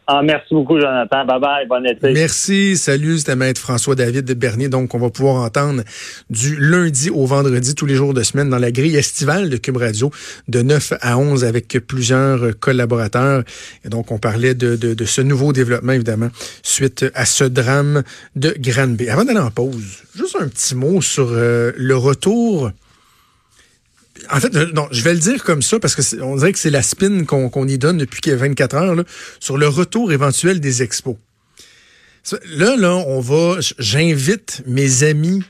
Ah, 0.09 0.23
merci 0.23 0.55
beaucoup, 0.55 0.79
Jonathan. 0.79 1.25
Bye 1.25 1.41
bye. 1.41 1.67
Bon 1.67 1.85
été. 1.85 2.13
Merci. 2.13 2.77
Salut, 2.77 3.19
c'était 3.19 3.35
Maître 3.35 3.61
François-David 3.61 4.31
Bernier. 4.39 4.69
Donc, 4.69 4.95
on 4.95 4.99
va 4.99 5.11
pouvoir 5.11 5.43
entendre 5.43 5.83
du 6.31 6.55
lundi 6.61 7.11
au 7.11 7.27
vendredi, 7.27 7.75
tous 7.75 7.87
les 7.87 7.97
jours 7.97 8.15
de 8.15 8.23
semaine, 8.23 8.49
dans 8.49 8.59
la 8.59 8.71
grille 8.71 8.95
estivale 8.95 9.51
de 9.51 9.57
Cube 9.57 9.79
Radio, 9.79 10.13
de 10.47 10.63
9 10.63 10.93
à 11.01 11.19
11, 11.19 11.45
avec 11.45 11.77
plusieurs 11.89 12.57
collaborateurs. 12.61 13.43
Et 13.85 13.89
donc, 13.89 14.13
on 14.13 14.19
parlait 14.19 14.55
de, 14.55 14.77
de, 14.77 14.95
de 14.95 15.05
ce 15.05 15.23
nouveau 15.23 15.53
développement, 15.53 15.93
évidemment, 15.93 16.31
suite 16.63 17.05
à 17.15 17.25
ce 17.25 17.43
drame 17.43 18.05
de 18.37 18.55
Granby. 18.61 19.09
Avant 19.09 19.25
d'aller 19.25 19.41
en 19.41 19.51
pause, 19.51 20.05
juste 20.15 20.37
un 20.39 20.47
petit 20.47 20.77
mot 20.77 21.03
sur 21.03 21.31
euh, 21.33 21.73
le 21.77 21.97
retour 21.97 22.71
en 24.31 24.41
fait, 24.41 24.55
non, 24.75 24.89
je 24.91 25.03
vais 25.03 25.15
le 25.15 25.21
dire 25.21 25.45
comme 25.45 25.63
ça 25.63 25.79
parce 25.79 25.95
que 25.95 26.23
on 26.23 26.37
dirait 26.37 26.53
que 26.53 26.59
c'est 26.59 26.71
la 26.71 26.83
spin 26.83 27.25
qu'on 27.25 27.69
y 27.69 27.79
donne 27.79 27.99
depuis 27.99 28.21
24 28.31 28.75
heures 28.77 28.95
là, 28.95 29.05
sur 29.41 29.57
le 29.57 29.69
retour 29.69 30.13
éventuel 30.13 30.61
des 30.61 30.83
expos. 30.83 31.17
Là, 32.51 32.77
là, 32.77 32.95
on 32.95 33.21
va. 33.21 33.59
J'invite 33.79 34.63
mes 34.67 35.05
amis 35.05 35.43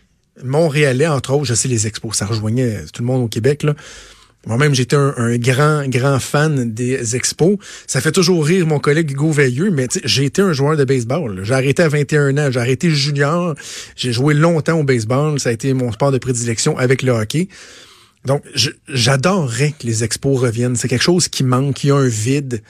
montréalais, 0.43 1.07
entre 1.07 1.33
autres, 1.33 1.47
je 1.47 1.55
sais 1.55 1.69
les 1.69 1.87
expos, 1.87 2.15
ça 2.15 2.27
rejoignait 2.27 2.85
tout 2.93 3.03
le 3.03 3.07
monde 3.07 3.25
au 3.25 3.29
Québec. 3.29 3.65
Moi-même, 4.47 4.75
j'étais 4.77 4.97
un, 4.97 5.37
grand, 5.39 5.89
grand 5.89 6.21
fan 6.21 6.73
des 6.73 7.17
expos. 7.17 7.57
Ça 7.89 8.01
fait 8.01 8.13
toujours 8.13 8.45
rire 8.45 8.65
mon 8.65 8.79
collègue 8.79 9.11
Hugo 9.11 9.33
Veilleux, 9.33 9.73
mais 9.73 9.89
j'ai 10.05 10.25
été 10.25 10.41
un 10.41 10.53
joueur 10.53 10.77
de 10.77 10.85
baseball. 10.85 11.41
J'ai 11.43 11.55
arrêté 11.55 11.83
à 11.83 11.89
21 11.89 12.39
ans, 12.39 12.51
j'ai 12.53 12.61
arrêté 12.61 12.91
junior. 12.91 13.57
J'ai 13.97 14.13
joué 14.13 14.35
longtemps 14.35 14.79
au 14.79 14.85
baseball. 14.85 15.41
Ça 15.41 15.49
a 15.49 15.53
été 15.53 15.75
mon 15.75 15.91
sport 15.91 16.13
de 16.13 16.19
prédilection 16.19 16.79
avec 16.79 17.03
le 17.03 17.11
hockey. 17.11 17.49
Donc, 18.27 18.43
j'adorerais 18.89 19.73
que 19.79 19.87
les 19.87 20.03
expos 20.03 20.39
reviennent. 20.39 20.75
C'est 20.75 20.89
quelque 20.89 21.03
chose 21.03 21.29
qui 21.29 21.45
manque, 21.45 21.85
il 21.85 21.89
y 21.89 21.91
a 21.91 21.97
un 21.97 22.09
vide. 22.09 22.63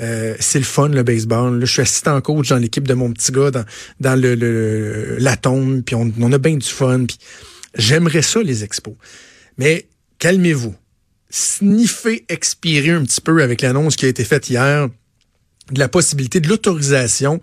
Euh, 0.00 0.34
c'est 0.40 0.58
le 0.58 0.64
fun, 0.64 0.88
le 0.88 1.02
baseball. 1.02 1.58
Là, 1.58 1.64
je 1.66 1.72
suis 1.72 1.82
assistant 1.82 2.20
coach 2.20 2.48
dans 2.48 2.56
l'équipe 2.56 2.88
de 2.88 2.94
mon 2.94 3.12
petit 3.12 3.30
gars, 3.30 3.50
dans, 3.50 3.64
dans 4.00 4.18
le 4.18 5.16
l'atome, 5.18 5.82
puis 5.82 5.94
on, 5.94 6.10
on, 6.18 6.32
a 6.32 6.38
bien 6.38 6.56
du 6.56 6.66
fun. 6.66 7.04
J'aimerais 7.76 8.22
ça, 8.22 8.42
les 8.42 8.64
expos. 8.64 8.94
Mais 9.58 9.86
calmez-vous. 10.18 10.74
Sniffez, 11.28 12.24
expirez 12.28 12.90
un 12.90 13.04
petit 13.04 13.20
peu 13.20 13.42
avec 13.42 13.62
l'annonce 13.62 13.96
qui 13.96 14.06
a 14.06 14.08
été 14.08 14.24
faite 14.24 14.50
hier 14.50 14.88
de 15.70 15.78
la 15.78 15.88
possibilité 15.88 16.40
de 16.40 16.48
l'autorisation 16.48 17.40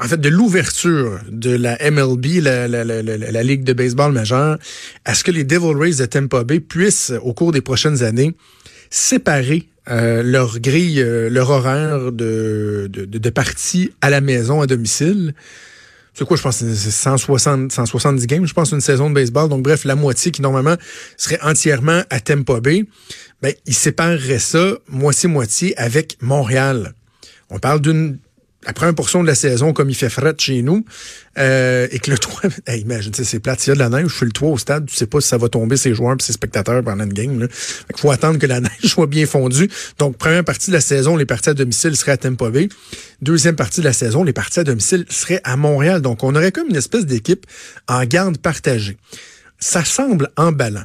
en 0.00 0.08
fait, 0.08 0.20
de 0.20 0.28
l'ouverture 0.28 1.18
de 1.28 1.50
la 1.50 1.76
MLB, 1.90 2.40
la, 2.40 2.68
la, 2.68 2.84
la, 2.84 3.02
la, 3.02 3.42
Ligue 3.42 3.64
de 3.64 3.72
baseball 3.72 4.12
majeure, 4.12 4.58
à 5.04 5.14
ce 5.14 5.24
que 5.24 5.30
les 5.30 5.44
Devil 5.44 5.74
Rays 5.76 5.96
de 5.96 6.06
Tampa 6.06 6.44
Bay 6.44 6.60
puissent, 6.60 7.12
au 7.22 7.32
cours 7.32 7.52
des 7.52 7.60
prochaines 7.60 8.02
années, 8.02 8.34
séparer 8.90 9.68
euh, 9.90 10.22
leur 10.22 10.60
grille, 10.60 11.00
euh, 11.00 11.28
leur 11.28 11.50
horaire 11.50 12.12
de, 12.12 12.88
de, 12.88 13.04
de, 13.04 13.30
partie 13.30 13.90
à 14.00 14.10
la 14.10 14.20
maison, 14.20 14.60
à 14.60 14.66
domicile. 14.66 15.34
C'est 16.14 16.24
quoi, 16.26 16.36
je 16.36 16.42
pense, 16.42 16.58
c'est 16.58 16.90
160, 16.90 17.72
170 17.72 18.26
games, 18.26 18.46
je 18.46 18.54
pense, 18.54 18.70
une 18.70 18.82
saison 18.82 19.08
de 19.08 19.14
baseball. 19.14 19.48
Donc, 19.48 19.62
bref, 19.62 19.84
la 19.84 19.96
moitié 19.96 20.30
qui, 20.30 20.42
normalement, 20.42 20.76
serait 21.16 21.40
entièrement 21.42 22.02
à 22.10 22.20
Tampa 22.20 22.60
Bay. 22.60 22.84
Ben, 23.40 23.54
ils 23.66 23.74
sépareraient 23.74 24.38
ça 24.38 24.74
moitié-moitié 24.88 25.76
avec 25.78 26.18
Montréal. 26.20 26.92
On 27.50 27.58
parle 27.58 27.80
d'une 27.80 28.18
la 28.64 28.72
première 28.72 28.94
portion 28.94 29.22
de 29.22 29.26
la 29.26 29.34
saison, 29.34 29.72
comme 29.72 29.90
il 29.90 29.94
fait 29.94 30.08
fret 30.08 30.34
chez 30.38 30.62
nous, 30.62 30.84
euh, 31.38 31.88
et 31.90 31.98
que 31.98 32.10
le 32.10 32.18
toit, 32.18 32.42
hey, 32.66 32.82
imagine, 32.82 33.12
c'est 33.12 33.40
plate, 33.40 33.66
il 33.66 33.70
y 33.70 33.72
a 33.72 33.74
de 33.74 33.78
la 33.80 33.88
neige, 33.88 34.08
je 34.08 34.14
fais 34.14 34.24
le 34.24 34.32
toit 34.32 34.50
au 34.50 34.58
stade, 34.58 34.86
tu 34.86 34.94
sais 34.94 35.06
pas 35.06 35.20
si 35.20 35.28
ça 35.28 35.38
va 35.38 35.48
tomber 35.48 35.76
ses 35.76 35.94
joueurs 35.94 36.16
et 36.18 36.22
ses 36.22 36.32
spectateurs 36.32 36.82
pendant 36.82 37.04
une 37.04 37.12
game. 37.12 37.48
Il 37.90 38.00
faut 38.00 38.10
attendre 38.10 38.38
que 38.38 38.46
la 38.46 38.60
neige 38.60 38.84
soit 38.84 39.06
bien 39.06 39.26
fondue. 39.26 39.68
Donc, 39.98 40.16
première 40.16 40.44
partie 40.44 40.70
de 40.70 40.76
la 40.76 40.80
saison, 40.80 41.16
les 41.16 41.26
parties 41.26 41.50
à 41.50 41.54
domicile 41.54 41.96
seraient 41.96 42.12
à 42.12 42.16
Tampa 42.16 42.50
Bay. 42.50 42.68
Deuxième 43.20 43.56
partie 43.56 43.80
de 43.80 43.86
la 43.86 43.92
saison, 43.92 44.24
les 44.24 44.32
parties 44.32 44.60
à 44.60 44.64
domicile 44.64 45.04
seraient 45.08 45.40
à 45.44 45.56
Montréal. 45.56 46.00
Donc, 46.00 46.22
on 46.22 46.34
aurait 46.34 46.52
comme 46.52 46.68
une 46.68 46.76
espèce 46.76 47.06
d'équipe 47.06 47.46
en 47.88 48.04
garde 48.04 48.38
partagée. 48.38 48.96
Ça 49.58 49.84
semble 49.84 50.30
emballant. 50.36 50.84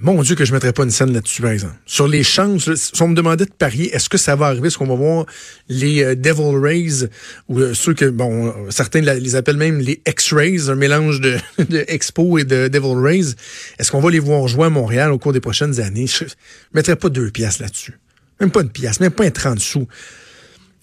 Mon 0.00 0.22
Dieu 0.22 0.36
que 0.36 0.44
je 0.44 0.52
ne 0.52 0.56
mettrais 0.56 0.72
pas 0.72 0.84
une 0.84 0.92
scène 0.92 1.12
là-dessus, 1.12 1.42
par 1.42 1.50
exemple. 1.50 1.74
Sur 1.84 2.06
les 2.06 2.22
chances, 2.22 2.72
si 2.72 3.02
on 3.02 3.08
me 3.08 3.16
demandait 3.16 3.46
de 3.46 3.52
parier, 3.52 3.92
est-ce 3.92 4.08
que 4.08 4.16
ça 4.16 4.36
va 4.36 4.46
arriver? 4.46 4.68
Est-ce 4.68 4.78
qu'on 4.78 4.86
va 4.86 4.94
voir 4.94 5.26
les 5.68 6.04
euh, 6.04 6.14
Devil 6.14 6.56
Rays 6.56 7.08
ou 7.48 7.58
euh, 7.58 7.74
ceux 7.74 7.94
que, 7.94 8.04
bon, 8.04 8.54
certains 8.70 9.00
les 9.00 9.34
appellent 9.34 9.56
même 9.56 9.80
les 9.80 10.00
X-Rays, 10.06 10.68
un 10.68 10.76
mélange 10.76 11.20
de, 11.20 11.36
de, 11.68 11.84
Expo 11.88 12.38
et 12.38 12.44
de 12.44 12.68
Devil 12.68 12.94
Rays. 12.94 13.34
Est-ce 13.80 13.90
qu'on 13.90 14.00
va 14.00 14.10
les 14.10 14.20
voir 14.20 14.46
jouer 14.46 14.66
à 14.66 14.70
Montréal 14.70 15.10
au 15.10 15.18
cours 15.18 15.32
des 15.32 15.40
prochaines 15.40 15.80
années? 15.80 16.06
Je 16.06 16.24
ne 16.24 16.28
mettrais 16.74 16.96
pas 16.96 17.08
deux 17.08 17.32
piastres 17.32 17.62
là-dessus. 17.62 17.98
Même 18.40 18.52
pas 18.52 18.60
une 18.60 18.70
pièce, 18.70 19.00
même 19.00 19.10
pas 19.10 19.24
un 19.24 19.30
30 19.30 19.58
sous. 19.58 19.88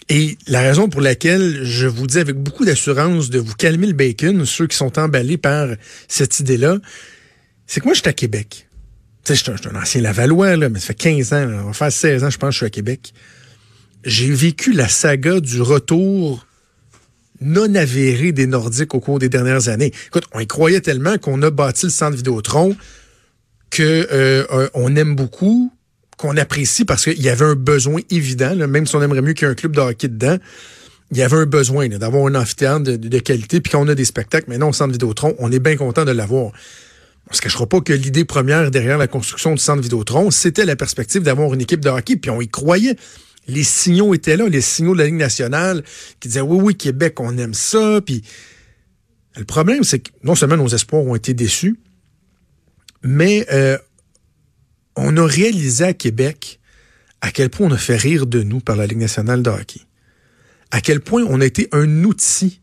Et 0.10 0.38
la 0.48 0.62
raison 0.62 0.90
pour 0.90 1.00
laquelle 1.00 1.64
je 1.64 1.88
vous 1.88 2.06
dis 2.06 2.20
avec 2.20 2.36
beaucoup 2.36 2.66
d'assurance 2.66 3.30
de 3.30 3.40
vous 3.40 3.56
calmer 3.56 3.88
le 3.88 3.94
bacon, 3.94 4.46
ceux 4.46 4.68
qui 4.68 4.76
sont 4.76 5.00
emballés 5.00 5.38
par 5.38 5.70
cette 6.10 6.42
idée-là, 6.42 6.80
c'est 7.66 7.80
que 7.80 7.86
moi, 7.86 7.94
je 7.94 8.02
suis 8.02 8.10
à 8.10 8.14
Québec. 8.14 8.65
Tu 9.26 9.36
sais, 9.36 9.52
je 9.52 9.58
suis 9.60 9.70
un 9.70 9.82
ancien 9.82 10.02
Lavallois, 10.02 10.56
là, 10.56 10.70
mais 10.70 10.80
ça 10.80 10.88
fait 10.88 10.94
15 10.94 11.34
ans, 11.34 11.48
on 11.64 11.68
va 11.68 11.74
faire 11.74 11.92
16 11.92 12.24
ans, 12.24 12.30
je 12.30 12.38
pense, 12.38 12.54
je 12.54 12.58
suis 12.58 12.66
à 12.66 12.70
Québec. 12.70 13.14
J'ai 14.04 14.32
vécu 14.32 14.72
la 14.72 14.88
saga 14.88 15.40
du 15.40 15.62
retour 15.62 16.46
non 17.42 17.74
avéré 17.76 18.32
des 18.32 18.48
Nordiques 18.48 18.94
au 18.94 19.00
cours 19.00 19.20
des 19.20 19.30
dernières 19.30 19.68
années. 19.68 19.92
Écoute, 20.08 20.26
on 20.34 20.40
y 20.40 20.48
croyait 20.48 20.80
tellement 20.80 21.18
qu'on 21.18 21.42
a 21.42 21.50
bâti 21.50 21.88
le 21.88 21.92
centre 21.92 22.16
Vidéotron 22.16 22.76
que 23.72 24.08
euh, 24.12 24.70
on 24.74 24.96
aime 24.96 25.16
beaucoup, 25.16 25.72
qu'on 26.18 26.38
apprécie 26.38 26.86
parce 26.86 27.04
qu'il 27.04 27.22
y 27.22 27.30
avait 27.30 27.46
un 27.46 27.56
besoin 27.56 28.02
évident, 28.10 28.56
même 28.68 28.86
si 28.86 28.96
on 28.96 29.02
aimerait 29.02 29.22
mieux 29.22 29.34
qu'il 29.34 29.48
y 29.48 29.50
ait 29.50 29.52
un 29.52 29.56
club 29.56 29.76
de 29.76 29.82
hockey 29.82 30.08
dedans, 30.08 30.38
il 31.12 31.18
y 31.18 31.24
avait 31.24 31.38
un 31.38 31.46
besoin 31.46 31.88
d'avoir 31.88 32.26
un 32.28 32.36
amphithéâtre 32.36 32.84
de, 32.84 33.20
qualité, 33.20 33.62
puis 33.62 33.72
qu'on 33.72 33.88
a 33.88 33.96
des 33.96 34.06
spectacles. 34.06 34.50
Maintenant, 34.50 34.70
au 34.70 34.74
centre 34.74 34.92
Vidéotron, 34.92 35.36
on 35.40 35.52
est 35.52 35.60
bien 35.60 35.76
content 35.76 36.06
de 36.06 36.12
l'avoir. 36.12 36.52
On 37.30 37.34
se 37.34 37.42
cachera 37.42 37.66
pas 37.66 37.82
que 37.82 37.94
l'idée 37.94 38.26
première 38.26 38.70
derrière 38.72 38.98
la 38.98 39.08
construction 39.08 39.52
du 39.54 39.58
centre 39.58 39.82
Vidéotron, 39.82 40.30
c'était 40.32 40.66
la 40.66 40.76
perspective 40.76 41.24
d'avoir 41.24 41.54
une 41.54 41.62
équipe 41.62 41.80
de 41.80 41.90
hockey, 41.90 42.18
puis 42.18 42.30
on 42.30 42.40
y 42.40 42.48
croyait. 42.48 42.96
Les 43.48 43.64
signaux 43.64 44.14
étaient 44.14 44.38
là, 44.38 44.48
les 44.48 44.62
signaux 44.62 44.94
de 44.94 45.00
la 45.00 45.06
Ligue 45.06 45.16
nationale 45.16 45.84
qui 46.20 46.28
disaient 46.28 46.42
oui, 46.42 46.60
oui, 46.62 46.76
Québec, 46.76 47.20
on 47.20 47.38
aime 47.38 47.54
ça. 47.54 48.02
Puis 48.06 48.24
le 49.38 49.46
problème, 49.46 49.84
c'est 49.84 50.00
que 50.00 50.12
non 50.24 50.36
seulement 50.36 50.58
nos 50.58 50.68
espoirs 50.68 51.04
ont 51.04 51.16
été 51.16 51.34
déçus, 51.34 51.80
mais 53.04 53.46
euh, 53.52 53.78
on 54.96 55.18
a 55.18 55.26
réalisé 55.26 55.84
à 55.84 55.94
Québec 55.94 56.60
à 57.22 57.32
quel 57.32 57.50
point 57.50 57.68
on 57.68 57.72
a 57.72 57.78
fait 57.78 57.98
rire 57.98 58.28
de 58.28 58.44
nous 58.44 58.60
par 58.60 58.76
la 58.76 58.86
Ligue 58.86 59.00
nationale 59.00 59.42
de 59.42 59.50
hockey. 59.50 59.82
À 60.72 60.82
quel 60.82 61.02
point 61.02 61.24
on 61.28 61.42
a 61.42 61.46
été 61.46 61.68
un 61.72 62.04
outil 62.04 62.62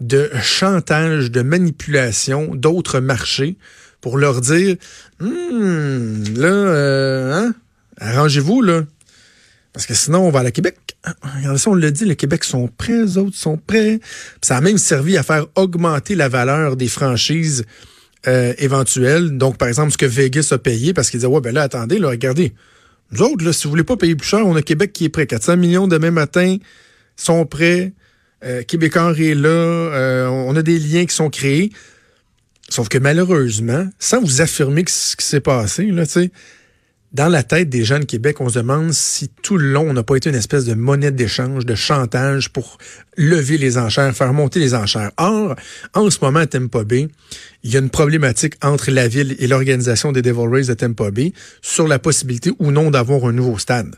de 0.00 0.30
chantage, 0.42 1.30
de 1.30 1.42
manipulation 1.42 2.54
d'autres 2.54 3.00
marchés 3.00 3.56
pour 4.00 4.16
leur 4.16 4.40
dire 4.40 4.76
hum, 5.20 6.24
là, 6.34 6.48
euh, 6.48 7.32
hein, 7.34 7.54
arrangez-vous, 7.98 8.62
là. 8.62 8.84
Parce 9.72 9.86
que 9.86 9.94
sinon, 9.94 10.26
on 10.26 10.30
va 10.30 10.40
à 10.40 10.42
la 10.42 10.50
Québec. 10.50 10.96
Regardez 11.22 11.58
ça, 11.58 11.70
on 11.70 11.74
l'a 11.74 11.90
dit, 11.90 12.04
le 12.04 12.14
Québec 12.14 12.44
sont 12.44 12.66
prêts, 12.66 13.04
les 13.04 13.18
autres 13.18 13.36
sont 13.36 13.56
prêts. 13.56 14.00
ça 14.42 14.56
a 14.56 14.60
même 14.60 14.78
servi 14.78 15.16
à 15.16 15.22
faire 15.22 15.46
augmenter 15.54 16.16
la 16.16 16.28
valeur 16.28 16.76
des 16.76 16.88
franchises 16.88 17.64
euh, 18.26 18.52
éventuelles. 18.58 19.36
Donc, 19.38 19.58
par 19.58 19.68
exemple, 19.68 19.92
ce 19.92 19.98
que 19.98 20.06
Vegas 20.06 20.48
a 20.50 20.58
payé, 20.58 20.92
parce 20.92 21.10
qu'ils 21.10 21.20
disaient, 21.20 21.32
ouais, 21.32 21.40
ben 21.40 21.54
là, 21.54 21.62
attendez, 21.62 21.98
là, 21.98 22.08
regardez. 22.08 22.52
Nous 23.12 23.22
autres, 23.22 23.44
là, 23.44 23.52
si 23.52 23.64
vous 23.64 23.70
voulez 23.70 23.84
pas 23.84 23.96
payer 23.96 24.16
plus 24.16 24.28
cher, 24.28 24.46
on 24.46 24.56
a 24.56 24.62
Québec 24.62 24.92
qui 24.92 25.04
est 25.04 25.08
prêt. 25.08 25.26
400 25.26 25.56
millions 25.56 25.88
demain 25.88 26.10
matin 26.10 26.56
sont 27.16 27.46
prêts. 27.46 27.92
Euh, 28.44 28.62
Québécois 28.62 29.14
est 29.18 29.34
là, 29.34 29.48
euh, 29.48 30.26
on 30.26 30.56
a 30.56 30.62
des 30.62 30.78
liens 30.78 31.04
qui 31.04 31.14
sont 31.14 31.30
créés. 31.30 31.72
Sauf 32.68 32.88
que 32.88 32.98
malheureusement, 32.98 33.88
sans 33.98 34.20
vous 34.20 34.40
affirmer 34.40 34.84
que 34.84 34.90
ce 34.90 35.16
qui 35.16 35.26
s'est 35.26 35.40
passé, 35.40 35.86
là, 35.86 36.04
dans 37.12 37.28
la 37.28 37.42
tête 37.42 37.68
des 37.68 37.84
jeunes 37.84 38.06
Québec, 38.06 38.40
on 38.40 38.48
se 38.48 38.60
demande 38.60 38.92
si 38.92 39.28
tout 39.42 39.56
le 39.56 39.72
long, 39.72 39.90
on 39.90 39.92
n'a 39.92 40.04
pas 40.04 40.14
été 40.14 40.30
une 40.30 40.36
espèce 40.36 40.64
de 40.64 40.74
monnaie 40.74 41.10
d'échange, 41.10 41.66
de 41.66 41.74
chantage 41.74 42.50
pour 42.50 42.78
lever 43.16 43.58
les 43.58 43.78
enchères, 43.78 44.14
faire 44.14 44.32
monter 44.32 44.60
les 44.60 44.74
enchères. 44.74 45.10
Or, 45.16 45.56
en 45.94 46.08
ce 46.08 46.18
moment 46.22 46.38
à 46.38 46.46
Tampa 46.46 46.84
Bay, 46.84 47.08
il 47.64 47.72
y 47.72 47.76
a 47.76 47.80
une 47.80 47.90
problématique 47.90 48.54
entre 48.62 48.92
la 48.92 49.08
ville 49.08 49.34
et 49.40 49.48
l'organisation 49.48 50.12
des 50.12 50.22
Devil 50.22 50.46
Rays 50.48 50.66
de 50.66 50.74
Tampa 50.74 51.10
Bay 51.10 51.32
sur 51.62 51.88
la 51.88 51.98
possibilité 51.98 52.52
ou 52.60 52.70
non 52.70 52.92
d'avoir 52.92 53.24
un 53.24 53.32
nouveau 53.32 53.58
stade. 53.58 53.96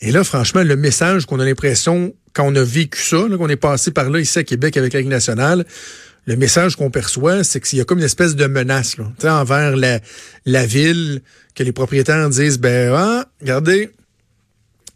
Et 0.00 0.12
là, 0.12 0.24
franchement, 0.24 0.62
le 0.62 0.76
message 0.76 1.26
qu'on 1.26 1.40
a 1.40 1.44
l'impression, 1.44 2.14
quand 2.32 2.44
on 2.44 2.54
a 2.54 2.62
vécu 2.62 3.00
ça, 3.00 3.24
qu'on 3.38 3.48
est 3.48 3.56
passé 3.56 3.90
par 3.90 4.10
là 4.10 4.20
ici 4.20 4.38
à 4.38 4.44
Québec 4.44 4.76
avec 4.76 4.92
la 4.92 5.00
Ligue 5.00 5.08
nationale, 5.08 5.64
le 6.26 6.36
message 6.36 6.76
qu'on 6.76 6.90
perçoit, 6.90 7.44
c'est 7.44 7.60
qu'il 7.60 7.78
y 7.78 7.82
a 7.82 7.84
comme 7.84 7.98
une 7.98 8.04
espèce 8.04 8.34
de 8.34 8.46
menace 8.46 8.96
là, 8.96 9.40
envers 9.40 9.76
la, 9.76 10.00
la 10.46 10.66
ville, 10.66 11.20
que 11.54 11.62
les 11.62 11.72
propriétaires 11.72 12.28
disent, 12.30 12.58
ben, 12.58 12.92
ah, 12.94 13.26
regardez, 13.40 13.90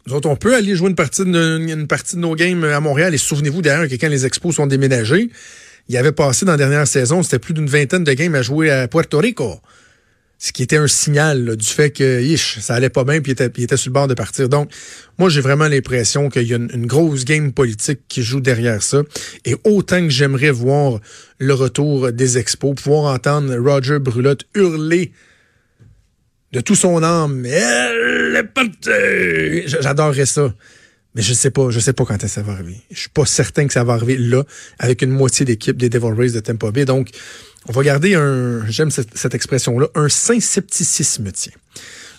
nous 0.07 0.19
on 0.25 0.35
peut 0.35 0.55
aller 0.55 0.75
jouer 0.75 0.89
une 0.89 0.95
partie 0.95 1.23
de, 1.23 1.85
partie 1.85 2.15
de 2.15 2.21
nos 2.21 2.35
games 2.35 2.63
à 2.63 2.79
Montréal. 2.79 3.13
Et 3.13 3.17
souvenez-vous 3.17 3.61
d'ailleurs 3.61 3.87
que 3.87 3.95
quand 3.95 4.09
les 4.09 4.25
expos 4.25 4.55
sont 4.55 4.67
déménagés, 4.67 5.29
il 5.87 5.95
y 5.95 5.97
avait 5.97 6.11
passé 6.11 6.45
dans 6.45 6.53
la 6.53 6.57
dernière 6.57 6.87
saison, 6.87 7.23
c'était 7.23 7.39
plus 7.39 7.53
d'une 7.53 7.67
vingtaine 7.67 8.03
de 8.03 8.13
games 8.13 8.35
à 8.35 8.41
jouer 8.41 8.69
à 8.69 8.87
Puerto 8.87 9.19
Rico. 9.19 9.59
Ce 10.41 10.53
qui 10.53 10.63
était 10.63 10.77
un 10.77 10.87
signal 10.87 11.57
du 11.57 11.67
fait 11.67 11.91
que 11.91 12.21
ish, 12.21 12.59
ça 12.59 12.73
allait 12.73 12.89
pas 12.89 13.03
bien 13.03 13.19
puis 13.19 13.33
il 13.33 13.63
était, 13.63 13.75
sur 13.75 13.89
le 13.89 13.93
bord 13.93 14.07
de 14.07 14.13
partir. 14.13 14.47
Donc, 14.47 14.71
moi, 15.17 15.27
j'ai 15.27 15.41
vraiment 15.41 15.67
l'impression 15.67 16.29
qu'il 16.29 16.47
y 16.47 16.53
a 16.53 16.55
une, 16.55 16.85
grosse 16.85 17.25
game 17.25 17.51
politique 17.51 17.99
qui 18.07 18.23
joue 18.23 18.39
derrière 18.39 18.81
ça. 18.81 19.01
Et 19.43 19.57
autant 19.65 20.01
que 20.01 20.09
j'aimerais 20.09 20.51
voir 20.51 21.01
le 21.39 21.53
retour 21.53 22.13
des 22.13 22.37
expos, 22.37 22.73
pouvoir 22.73 23.13
entendre 23.13 23.53
Roger 23.57 23.99
Brulotte 23.99 24.45
hurler 24.55 25.11
de 26.53 26.61
tout 26.61 26.75
son 26.75 27.03
âme. 27.03 27.45
Elle 27.45 28.35
est 28.37 28.43
partie! 28.43 29.67
J'adorerais 29.67 30.25
ça. 30.25 30.53
Mais 31.15 31.21
je 31.21 31.33
sais 31.33 31.49
pas, 31.49 31.69
je 31.69 31.79
sais 31.79 31.93
pas 31.93 32.05
quand 32.05 32.27
ça 32.27 32.41
va 32.43 32.53
arriver. 32.53 32.77
Je 32.91 32.99
suis 32.99 33.09
pas 33.09 33.25
certain 33.25 33.65
que 33.67 33.73
ça 33.73 33.83
va 33.83 33.93
arriver 33.93 34.15
là, 34.15 34.43
avec 34.77 35.01
une 35.01 35.09
moitié 35.09 35.45
d'équipe 35.45 35.75
des 35.75 35.89
Devil 35.89 36.13
Rays 36.15 36.31
de 36.31 36.39
Tampa 36.39 36.71
Bay. 36.71 36.85
Donc, 36.85 37.09
on 37.69 37.71
va 37.71 37.83
garder 37.83 38.15
un, 38.15 38.65
j'aime 38.67 38.89
cette, 38.89 39.15
cette 39.15 39.35
expression-là, 39.35 39.87
un 39.93 40.09
saint 40.09 40.39
scepticisme, 40.39 41.31
tiens. 41.31 41.53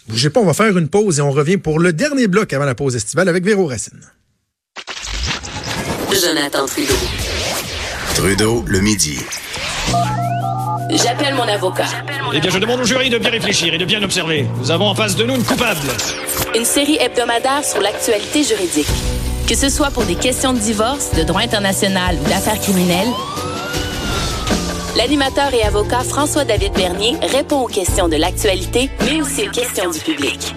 Bougez 0.09 0.30
pas, 0.30 0.40
on 0.40 0.46
va 0.46 0.55
faire 0.55 0.78
une 0.78 0.88
pause 0.88 1.18
et 1.18 1.22
on 1.22 1.32
revient 1.32 1.57
pour 1.57 1.80
le 1.80 1.92
dernier 1.92 2.28
bloc 2.28 2.53
avant 2.53 2.64
la 2.64 2.76
pause 2.76 2.94
estivale 2.94 3.28
avec 3.28 3.44
Véro 3.44 3.66
Racine. 3.66 4.01
Jonathan 6.12 6.66
Trudeau. 6.66 6.94
Trudeau, 8.14 8.64
le 8.66 8.80
midi. 8.80 9.18
J'appelle 10.90 11.34
mon 11.34 11.48
avocat. 11.48 11.86
Eh 12.32 12.40
bien, 12.40 12.51
je 12.51 12.59
demande 12.59 12.80
au 12.80 12.84
jury 12.84 13.11
de 13.11 13.18
bien 13.18 13.30
réfléchir 13.30 13.74
et 13.74 13.78
de 13.78 13.84
bien 13.84 14.03
observer. 14.03 14.46
Nous 14.59 14.70
avons 14.70 14.86
en 14.86 14.94
face 14.94 15.16
de 15.16 15.24
nous 15.24 15.34
une 15.34 15.44
coupable. 15.44 15.80
Une 16.57 16.64
série 16.64 16.96
hebdomadaire 17.01 17.64
sur 17.64 17.80
l'actualité 17.80 18.44
juridique. 18.44 18.88
Que 19.48 19.57
ce 19.57 19.68
soit 19.68 19.90
pour 19.90 20.05
des 20.05 20.14
questions 20.14 20.53
de 20.53 20.59
divorce, 20.59 21.12
de 21.14 21.22
droit 21.22 21.42
international 21.42 22.16
ou 22.24 22.28
d'affaires 22.28 22.61
criminelles, 22.61 23.09
l'animateur 24.97 25.53
et 25.55 25.62
avocat 25.62 26.01
François-David 26.01 26.72
Bernier 26.72 27.16
répond 27.32 27.61
aux 27.62 27.68
questions 27.68 28.09
de 28.09 28.16
l'actualité, 28.16 28.91
mais 29.05 29.20
aussi 29.20 29.49
aux 29.49 29.51
questions 29.51 29.91
du 29.91 30.01
public. 30.01 30.55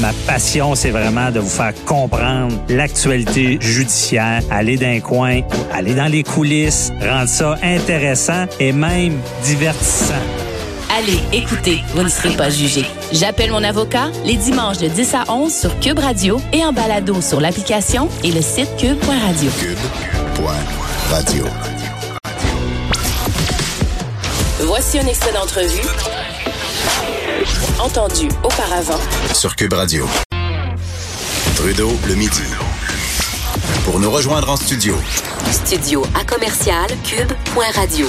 Ma 0.00 0.12
passion, 0.26 0.74
c'est 0.74 0.90
vraiment 0.90 1.30
de 1.30 1.40
vous 1.40 1.48
faire 1.48 1.72
comprendre 1.84 2.54
l'actualité 2.68 3.58
judiciaire, 3.60 4.42
aller 4.50 4.76
d'un 4.76 5.00
coin, 5.00 5.40
aller 5.72 5.94
dans 5.94 6.10
les 6.10 6.22
coulisses, 6.22 6.92
rendre 7.00 7.28
ça 7.28 7.56
intéressant 7.62 8.46
et 8.60 8.72
même 8.72 9.18
divertissant. 9.42 10.14
Allez, 10.96 11.20
écoutez, 11.32 11.82
vous 11.94 12.02
ne 12.02 12.08
serez 12.08 12.36
pas 12.36 12.48
jugé. 12.48 12.84
J'appelle 13.12 13.50
mon 13.50 13.62
avocat 13.64 14.10
les 14.24 14.36
dimanches 14.36 14.78
de 14.78 14.88
10 14.88 15.14
à 15.14 15.24
11 15.32 15.52
sur 15.52 15.78
Cube 15.80 15.98
Radio 15.98 16.40
et 16.52 16.64
en 16.64 16.72
balado 16.72 17.20
sur 17.20 17.40
l'application 17.40 18.08
et 18.22 18.32
le 18.32 18.40
site 18.40 18.70
cube.radio. 18.78 19.50
Cube.radio. 19.58 21.44
Voici 24.78 24.98
un 24.98 25.06
extrait 25.06 25.32
d'entrevue 25.32 25.88
entendu 27.78 28.28
auparavant 28.44 29.00
sur 29.32 29.56
Cube 29.56 29.72
Radio. 29.72 30.06
Trudeau, 31.54 31.90
le 32.06 32.14
midi. 32.14 32.42
Pour 33.86 33.98
nous 34.00 34.10
rejoindre 34.10 34.50
en 34.50 34.56
studio. 34.56 34.94
Studio 35.50 36.04
à 36.14 36.26
commercial 36.26 36.90
cube.radio. 37.04 38.06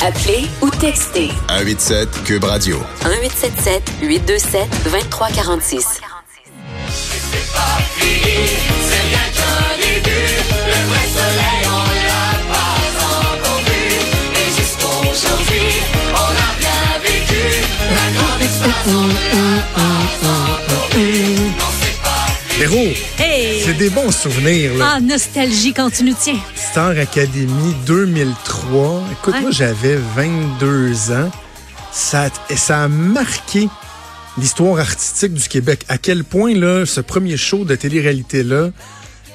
Appelez 0.00 0.46
ou 0.62 0.70
textez 0.70 1.28
187 1.48 2.24
Cube 2.24 2.44
Radio. 2.44 2.78
1877 3.04 3.82
827 4.00 4.68
2346. 4.84 6.00
Véro, 22.58 22.88
Hey! 23.18 23.62
c'est 23.64 23.74
des 23.74 23.88
bons 23.88 24.10
souvenirs, 24.10 24.74
là. 24.74 24.94
Ah, 24.96 25.00
nostalgie 25.00 25.72
quand 25.72 25.90
tu 25.90 26.02
nous 26.02 26.14
tiens. 26.20 26.38
Star 26.56 26.90
Academy 26.98 27.74
2003. 27.86 29.04
Écoute, 29.12 29.34
Ouais. 29.34 29.40
moi, 29.42 29.50
j'avais 29.52 29.96
22 30.16 31.12
ans. 31.12 31.30
Ça, 31.92 32.28
ça 32.56 32.84
a 32.84 32.88
marqué 32.88 33.68
l'histoire 34.38 34.80
artistique 34.80 35.34
du 35.34 35.48
Québec. 35.48 35.84
À 35.88 35.98
quel 35.98 36.24
point, 36.24 36.52
là, 36.54 36.84
ce 36.84 37.00
premier 37.00 37.36
show 37.36 37.64
de 37.64 37.76
télé-réalité-là 37.76 38.70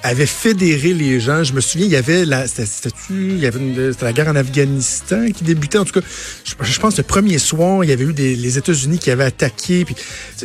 avait 0.04 0.26
fédéré 0.26 0.94
les 0.94 1.20
gens. 1.20 1.44
Je 1.44 1.54
me 1.54 1.62
souviens, 1.62 1.88
il 1.88 1.94
y 1.94 1.96
avait 1.96 2.26
la, 2.26 2.46
c'était-tu- 2.48 3.32
il 3.32 3.40
y 3.40 3.48
avait 3.48 3.60
la 4.02 4.14
guerre 4.14 4.28
en 4.28 4.36
Afghanistan 4.36 5.32
qui 5.32 5.44
débutait. 5.44 5.78
En 5.78 5.86
tout 5.86 6.00
cas, 6.00 6.06
je, 6.44 6.80
pense 6.80 6.98
le 6.98 7.04
premier 7.04 7.40
soir, 7.40 7.84
il 7.84 7.90
y 7.90 7.94
avait 7.94 8.04
eu 8.04 8.14
les 8.14 8.58
États-Unis 8.58 9.00
qui 9.00 9.10
avaient 9.10 9.24
attaqué. 9.24 9.86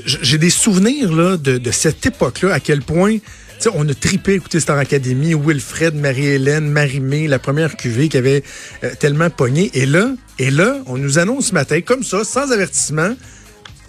J'ai 0.04 0.38
des 0.38 0.50
souvenirs 0.50 1.38
de, 1.38 1.70
cette 1.72 2.06
époque-là. 2.06 2.54
À 2.54 2.60
quel 2.60 2.82
point 2.82 3.18
on 3.74 3.88
a 3.88 3.94
tripé 3.94 4.34
écouter 4.34 4.60
Star 4.60 4.78
Academy, 4.78 5.34
Wilfred, 5.34 5.94
Marie-Hélène, 5.94 6.70
Marie-Mé, 6.70 7.26
la 7.26 7.40
première 7.40 7.76
cuvée 7.76 8.08
qui 8.08 8.16
avait 8.16 8.44
euh, 8.84 8.90
tellement 9.00 9.30
pogné. 9.30 9.72
Et 9.74 9.84
là, 9.84 10.12
et 10.38 10.50
là, 10.52 10.80
on 10.86 10.96
nous 10.96 11.18
annonce 11.18 11.48
ce 11.48 11.54
matin, 11.54 11.80
comme 11.80 12.04
ça, 12.04 12.22
sans 12.22 12.52
avertissement, 12.52 13.16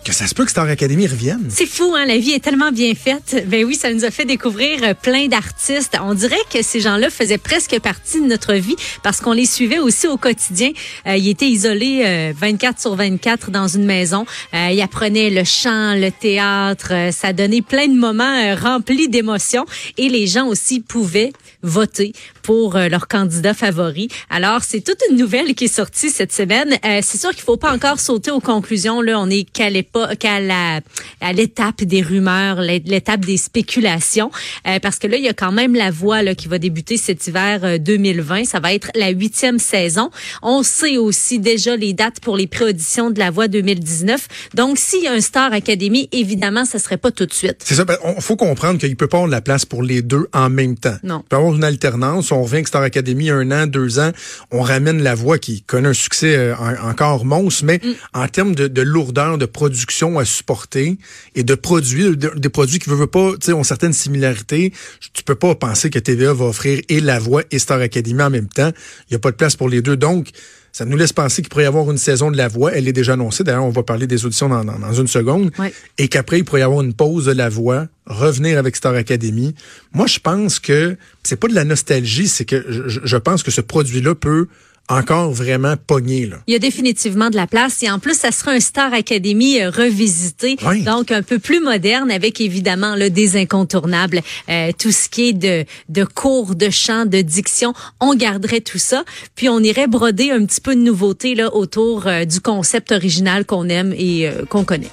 que 0.03 0.13
ça 0.13 0.27
se 0.27 0.35
peut 0.35 0.45
que 0.45 0.51
Star 0.51 0.67
Academy 0.67 1.07
revienne. 1.07 1.45
C'est 1.49 1.65
fou, 1.65 1.93
hein? 1.95 2.05
La 2.05 2.17
vie 2.17 2.31
est 2.31 2.43
tellement 2.43 2.71
bien 2.71 2.93
faite. 2.95 3.43
Ben 3.47 3.65
oui, 3.65 3.75
ça 3.75 3.93
nous 3.93 4.05
a 4.05 4.11
fait 4.11 4.25
découvrir 4.25 4.83
euh, 4.83 4.93
plein 4.93 5.27
d'artistes. 5.27 5.97
On 6.01 6.13
dirait 6.13 6.35
que 6.51 6.61
ces 6.61 6.79
gens-là 6.79 7.09
faisaient 7.09 7.37
presque 7.37 7.79
partie 7.79 8.21
de 8.21 8.27
notre 8.27 8.53
vie 8.53 8.75
parce 9.03 9.19
qu'on 9.21 9.33
les 9.33 9.45
suivait 9.45 9.79
aussi 9.79 10.07
au 10.07 10.17
quotidien. 10.17 10.71
Euh, 11.07 11.15
ils 11.17 11.29
étaient 11.29 11.49
isolés 11.49 12.03
euh, 12.05 12.33
24 12.35 12.79
sur 12.79 12.95
24 12.95 13.51
dans 13.51 13.67
une 13.67 13.85
maison. 13.85 14.25
Euh, 14.53 14.69
ils 14.71 14.81
apprenaient 14.81 15.29
le 15.29 15.43
chant, 15.43 15.95
le 15.95 16.09
théâtre. 16.11 16.89
Euh, 16.91 17.11
ça 17.11 17.33
donnait 17.33 17.61
plein 17.61 17.87
de 17.87 17.97
moments 17.97 18.23
euh, 18.23 18.55
remplis 18.55 19.09
d'émotions. 19.09 19.65
Et 19.97 20.09
les 20.09 20.27
gens 20.27 20.47
aussi 20.47 20.79
pouvaient 20.79 21.33
voter 21.61 22.13
pour 22.43 22.75
euh, 22.75 22.87
leur 22.89 23.07
candidat 23.07 23.53
favori. 23.53 24.07
Alors, 24.29 24.63
c'est 24.63 24.81
toute 24.81 24.99
une 25.09 25.17
nouvelle 25.17 25.53
qui 25.55 25.65
est 25.65 25.73
sortie 25.73 26.09
cette 26.09 26.31
semaine. 26.31 26.77
Euh, 26.85 26.99
c'est 27.03 27.17
sûr 27.19 27.31
qu'il 27.31 27.41
faut 27.43 27.57
pas 27.57 27.73
encore 27.73 27.99
sauter 27.99 28.31
aux 28.31 28.39
conclusions. 28.39 29.01
Là, 29.01 29.19
on 29.19 29.29
est 29.29 29.43
qu'à 29.43 29.69
l'époque, 29.69 30.17
qu'à 30.17 30.39
la, 30.39 30.81
à 31.21 31.33
l'étape 31.33 31.83
des 31.83 32.01
rumeurs, 32.01 32.61
l'é- 32.61 32.81
l'étape 32.85 33.25
des 33.25 33.37
spéculations, 33.37 34.31
Euh, 34.67 34.79
parce 34.79 34.97
que 34.99 35.07
là, 35.07 35.17
il 35.17 35.23
y 35.23 35.27
a 35.29 35.33
quand 35.33 35.51
même 35.51 35.73
la 35.75 35.91
voix 35.91 36.21
là, 36.23 36.35
qui 36.35 36.47
va 36.47 36.57
débuter 36.59 36.97
cet 36.97 37.25
hiver 37.27 37.61
euh, 37.63 37.77
2020. 37.77 38.45
Ça 38.45 38.59
va 38.59 38.73
être 38.73 38.89
la 38.95 39.09
huitième 39.09 39.59
saison. 39.59 40.09
On 40.41 40.63
sait 40.63 40.97
aussi 40.97 41.39
déjà 41.39 41.75
les 41.75 41.93
dates 41.93 42.19
pour 42.19 42.35
les 42.37 42.47
pré-auditions 42.47 43.09
de 43.11 43.19
la 43.19 43.31
voix 43.31 43.47
2019. 43.47 44.27
Donc, 44.53 44.77
s'il 44.77 45.03
y 45.03 45.07
a 45.07 45.13
un 45.13 45.21
Star 45.21 45.53
Academy, 45.53 46.09
évidemment, 46.11 46.65
ça 46.65 46.79
serait 46.79 46.97
pas 46.97 47.11
tout 47.11 47.25
de 47.25 47.33
suite. 47.33 47.57
C'est 47.63 47.75
ça. 47.75 47.85
Il 48.15 48.21
faut 48.21 48.35
comprendre 48.35 48.79
qu'il 48.79 48.95
peut 48.95 49.07
pas 49.07 49.17
avoir 49.17 49.27
de 49.27 49.31
la 49.35 49.41
place 49.41 49.65
pour 49.65 49.83
les 49.83 50.01
deux 50.01 50.27
en 50.33 50.49
même 50.49 50.77
temps. 50.77 50.97
Non. 51.03 51.23
Il 51.25 51.29
peut 51.29 51.35
y 51.37 51.48
une 51.55 51.63
alternance. 51.63 52.31
On 52.31 52.41
revient 52.43 52.55
avec 52.55 52.67
Star 52.67 52.81
Academy 52.81 53.29
un 53.29 53.51
an, 53.51 53.67
deux 53.67 53.99
ans. 53.99 54.11
On 54.51 54.61
ramène 54.61 55.01
la 55.03 55.15
voix 55.15 55.37
qui 55.37 55.61
connaît 55.61 55.89
un 55.89 55.93
succès 55.93 56.35
euh, 56.35 56.55
en- 56.57 56.89
encore 56.89 57.25
monstre, 57.25 57.65
mais 57.65 57.79
en 58.13 58.27
termes 58.27 58.55
de, 58.55 58.67
de 58.67 58.81
lourdeur, 58.81 59.37
de 59.37 59.45
production 59.45 60.19
à 60.19 60.25
supporter 60.25 60.97
et 61.35 61.43
de 61.43 61.55
produits, 61.55 62.15
de- 62.17 62.33
des 62.35 62.49
produits 62.49 62.79
qui 62.79 62.89
veulent 62.89 63.07
pas, 63.07 63.31
tu 63.33 63.47
sais, 63.47 63.53
ont 63.53 63.63
certaines 63.63 63.93
similarités. 63.93 64.73
Tu 65.13 65.23
peux 65.23 65.35
pas 65.35 65.55
penser 65.55 65.89
que 65.89 65.99
TVA 65.99 66.33
va 66.33 66.45
offrir 66.45 66.81
et 66.89 66.99
la 66.99 67.19
voix 67.19 67.43
et 67.51 67.59
Star 67.59 67.79
Academy 67.81 68.21
en 68.23 68.29
même 68.29 68.47
temps. 68.47 68.71
Il 69.09 69.13
y 69.13 69.15
a 69.15 69.19
pas 69.19 69.31
de 69.31 69.35
place 69.35 69.55
pour 69.55 69.69
les 69.69 69.81
deux. 69.81 69.97
Donc, 69.97 70.29
ça 70.71 70.85
nous 70.85 70.95
laisse 70.97 71.13
penser 71.13 71.41
qu'il 71.41 71.49
pourrait 71.49 71.63
y 71.63 71.67
avoir 71.67 71.89
une 71.91 71.97
saison 71.97 72.31
de 72.31 72.37
la 72.37 72.47
voix. 72.47 72.71
Elle 72.73 72.87
est 72.87 72.93
déjà 72.93 73.13
annoncée. 73.13 73.43
D'ailleurs, 73.43 73.65
on 73.65 73.69
va 73.69 73.83
parler 73.83 74.07
des 74.07 74.25
auditions 74.25 74.49
dans, 74.49 74.63
dans- 74.63 74.79
dans 74.79 74.93
une 74.93 75.07
seconde. 75.07 75.51
Ouais. 75.59 75.73
Et 75.97 76.07
qu'après, 76.07 76.39
il 76.39 76.45
pourrait 76.45 76.61
y 76.61 76.63
avoir 76.63 76.81
une 76.81 76.93
pause 76.93 77.25
de 77.25 77.31
la 77.31 77.49
voix, 77.49 77.87
revenir 78.05 78.57
avec 78.57 78.75
Star 78.75 78.93
Academy. 78.95 79.55
Moi, 79.93 80.07
je 80.07 80.19
pense 80.19 80.59
que 80.59 80.95
c'est 81.23 81.35
pas 81.39 81.47
de 81.47 81.55
la 81.55 81.65
nostalgie, 81.65 82.27
c'est 82.27 82.45
que 82.45 82.65
je, 82.69 82.99
je 83.03 83.17
pense 83.17 83.43
que 83.43 83.51
ce 83.51 83.61
produit-là 83.61 84.15
peut 84.15 84.47
encore 84.89 85.31
vraiment 85.31 85.75
pogner. 85.77 86.25
Là. 86.25 86.37
Il 86.47 86.53
y 86.53 86.55
a 86.55 86.59
définitivement 86.59 87.29
de 87.29 87.35
la 87.35 87.47
place 87.47 87.81
et 87.83 87.89
en 87.89 87.99
plus, 87.99 88.17
ça 88.17 88.31
sera 88.31 88.51
un 88.51 88.59
Star 88.59 88.93
Academy 88.93 89.61
euh, 89.61 89.69
revisité, 89.69 90.57
Oui. 90.67 90.81
donc 90.83 91.11
un 91.11 91.21
peu 91.21 91.39
plus 91.39 91.59
moderne 91.61 92.11
avec 92.11 92.41
évidemment 92.41 92.95
là, 92.95 93.09
des 93.09 93.37
incontournables, 93.37 94.21
Euh, 94.49 94.71
tout 94.77 94.91
ce 94.91 95.07
qui 95.09 95.29
est 95.29 95.33
de, 95.33 95.65
de 95.89 96.03
cours 96.03 96.55
de 96.55 96.69
chant, 96.69 97.05
de 97.05 97.21
diction, 97.21 97.73
on 97.99 98.15
garderait 98.15 98.61
tout 98.61 98.79
ça, 98.79 99.03
puis 99.35 99.47
on 99.47 99.59
irait 99.59 99.87
broder 99.87 100.31
un 100.31 100.43
petit 100.45 100.61
peu 100.61 100.75
de 100.75 100.81
nouveauté 100.81 101.35
là 101.35 101.53
autour 101.53 102.07
euh, 102.07 102.25
du 102.25 102.39
concept 102.41 102.91
original 102.91 103.45
qu'on 103.45 103.69
aime 103.69 103.93
et 103.95 104.27
euh, 104.27 104.45
qu'on 104.49 104.63
connaît. 104.63 104.89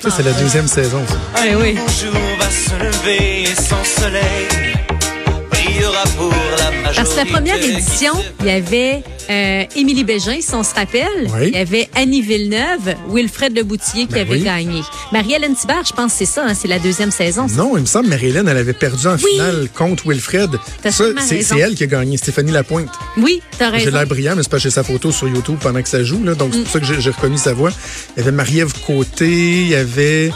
Ça, 0.00 0.08
c'est 0.10 0.22
la 0.22 0.32
deuxième 0.32 0.66
saison. 0.66 1.02
ça. 1.06 1.42
Oui, 1.42 1.54
oui. 1.60 1.74
jour 1.74 2.20
va 2.38 2.50
se 2.50 2.72
lever 2.82 3.44
sans 3.54 3.84
soleil. 3.84 4.69
Brillera 5.72 6.04
pour 6.16 6.32
la 6.58 6.70
majorité. 6.70 6.94
Parce 6.96 7.10
que 7.10 7.16
la 7.18 7.24
première 7.26 7.56
édition, 7.62 8.12
il 8.40 8.46
y 8.46 8.50
avait 8.50 9.02
euh, 9.30 9.64
Émilie 9.76 10.04
Bégin, 10.04 10.38
si 10.40 10.54
on 10.54 10.62
se 10.62 10.74
rappelle. 10.74 11.28
Oui. 11.34 11.48
Il 11.48 11.54
y 11.54 11.58
avait 11.58 11.88
Annie 11.94 12.22
Villeneuve, 12.22 12.94
Wilfred 13.10 13.56
Leboutillier 13.56 14.06
qui 14.06 14.14
Ben 14.14 14.22
avait 14.22 14.38
oui. 14.38 14.42
gagné. 14.42 14.80
Marie-Hélène 15.12 15.54
Thibert, 15.54 15.84
je 15.86 15.92
pense 15.92 16.12
que 16.12 16.18
c'est 16.18 16.24
ça, 16.26 16.44
hein, 16.46 16.54
c'est 16.54 16.68
la 16.68 16.78
deuxième 16.78 17.10
saison. 17.10 17.48
ça. 17.48 17.54
Non, 17.56 17.76
il 17.76 17.82
me 17.82 17.86
semble 17.86 18.06
que 18.06 18.10
Marie-Hélène, 18.10 18.48
elle 18.48 18.56
avait 18.56 18.72
perdu 18.72 19.06
en 19.06 19.14
Oui. 19.14 19.24
finale 19.32 19.68
contre 19.76 20.08
Wilfred. 20.08 20.50
Ça, 20.88 21.04
c'est 21.20 21.58
elle 21.58 21.74
qui 21.74 21.84
a 21.84 21.86
gagné, 21.86 22.16
Stéphanie 22.16 22.52
Lapointe. 22.52 22.90
Oui, 23.16 23.40
t'as 23.58 23.70
J'ai 23.70 23.84
raison. 23.84 23.96
l'air 23.96 24.06
brillant, 24.06 24.34
mais 24.36 24.42
c'est 24.42 24.50
pas 24.50 24.58
chez 24.58 24.70
sa 24.70 24.82
photo 24.82 25.12
sur 25.12 25.28
YouTube 25.28 25.58
pendant 25.60 25.82
que 25.82 25.88
ça 25.88 26.02
joue. 26.02 26.22
Là, 26.24 26.34
donc, 26.34 26.52
c'est 26.54 26.62
pour 26.62 26.72
ça 26.72 26.80
que 26.80 26.86
j'ai 26.86 27.00
j'ai 27.00 27.10
reconnu 27.10 27.38
sa 27.38 27.52
voix. 27.54 27.70
Il 28.16 28.20
y 28.20 28.22
avait 28.22 28.32
Marie-Ève 28.32 28.72
Côté, 28.86 29.28
il 29.28 29.68
y 29.68 29.74
avait... 29.74 30.30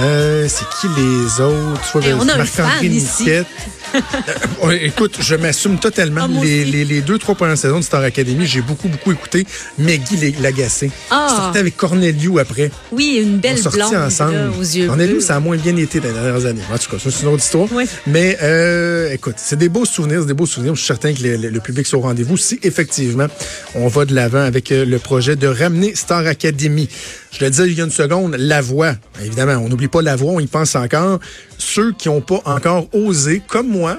euh, 0.00 0.48
c'est 0.48 0.64
qui 0.80 0.86
les 1.00 1.40
autres? 1.40 1.80
Tu 1.92 1.98
vois, 1.98 2.02
Eh, 2.06 2.12
on 2.14 2.20
a 2.28 2.36
Marc-André 2.36 2.46
fan 2.78 2.92
ici. 2.92 3.22
Niquette. 3.24 3.46
Euh, 3.94 4.66
ouais, 4.66 4.84
écoute, 4.86 5.16
je 5.20 5.34
m'assume 5.34 5.78
totalement. 5.78 6.22
Ah, 6.24 6.28
les, 6.42 6.62
aussi. 6.62 6.70
les, 6.72 6.84
les 6.84 7.00
deux, 7.00 7.18
trois 7.18 7.34
premières 7.34 7.58
saisons 7.58 7.78
de 7.78 7.84
Star 7.84 8.02
Academy, 8.02 8.46
j'ai 8.46 8.60
beaucoup, 8.62 8.88
beaucoup 8.88 9.12
écouté. 9.12 9.46
Maggie 9.78 10.34
Lagacé. 10.40 10.90
Ah. 11.10 11.26
Je 11.30 11.34
sortais 11.36 11.58
avec 11.58 11.76
Corneliu 11.76 12.38
après. 12.38 12.70
Oui, 12.92 13.20
une 13.22 13.34
On 13.36 13.38
belle 13.38 13.58
sortit 13.58 13.78
blonde 13.78 13.94
ensemble. 13.94 14.34
là, 14.34 14.48
aux 14.58 14.62
yeux 14.62 14.86
Corneliu, 14.86 15.12
bleus. 15.14 15.20
ça 15.20 15.36
a 15.36 15.40
moins 15.40 15.56
bien 15.56 15.76
été 15.76 16.00
dans 16.00 16.08
les 16.08 16.14
dernières 16.14 16.46
années. 16.46 16.62
En 16.72 16.78
tout 16.78 16.90
cas, 16.90 16.96
c'est 17.02 17.22
une 17.22 17.28
autre 17.28 17.42
histoire. 17.42 17.68
Oui. 17.72 17.84
Mais 18.06 18.38
euh, 18.42 19.12
écoute, 19.12 19.36
c'est 19.38 19.56
des 19.58 19.68
beaux 19.68 19.84
souvenirs, 19.84 20.20
c'est 20.20 20.26
des 20.28 20.34
beaux 20.34 20.46
souvenirs. 20.46 20.74
Je 20.74 20.80
suis 20.80 20.86
certain 20.88 21.12
que 21.12 21.22
le, 21.22 21.36
le- 21.36 21.48
le 21.50 21.60
public 21.60 21.86
soit 21.86 21.98
au 21.98 22.02
rendez-vous 22.02 22.36
si 22.36 22.58
effectivement 22.62 23.26
on 23.74 23.88
va 23.88 24.04
de 24.04 24.14
l'avant 24.14 24.42
avec 24.42 24.70
euh, 24.72 24.84
le 24.84 24.98
projet 24.98 25.36
de 25.36 25.46
ramener 25.46 25.94
Star 25.94 26.26
Academy. 26.26 26.88
Je 27.32 27.44
le 27.44 27.50
disais 27.50 27.66
il 27.68 27.74
y 27.78 27.80
a 27.80 27.84
une 27.84 27.90
seconde, 27.90 28.34
la 28.38 28.60
voix. 28.60 28.94
Évidemment, 29.24 29.62
on 29.64 29.68
n'oublie 29.68 29.88
pas 29.88 30.02
la 30.02 30.16
voix, 30.16 30.32
on 30.32 30.40
y 30.40 30.46
pense 30.48 30.74
encore. 30.74 31.20
Ceux 31.58 31.92
qui 31.92 32.08
n'ont 32.08 32.20
pas 32.20 32.40
encore 32.44 32.88
osé, 32.94 33.40
comme 33.46 33.68
moi, 33.68 33.98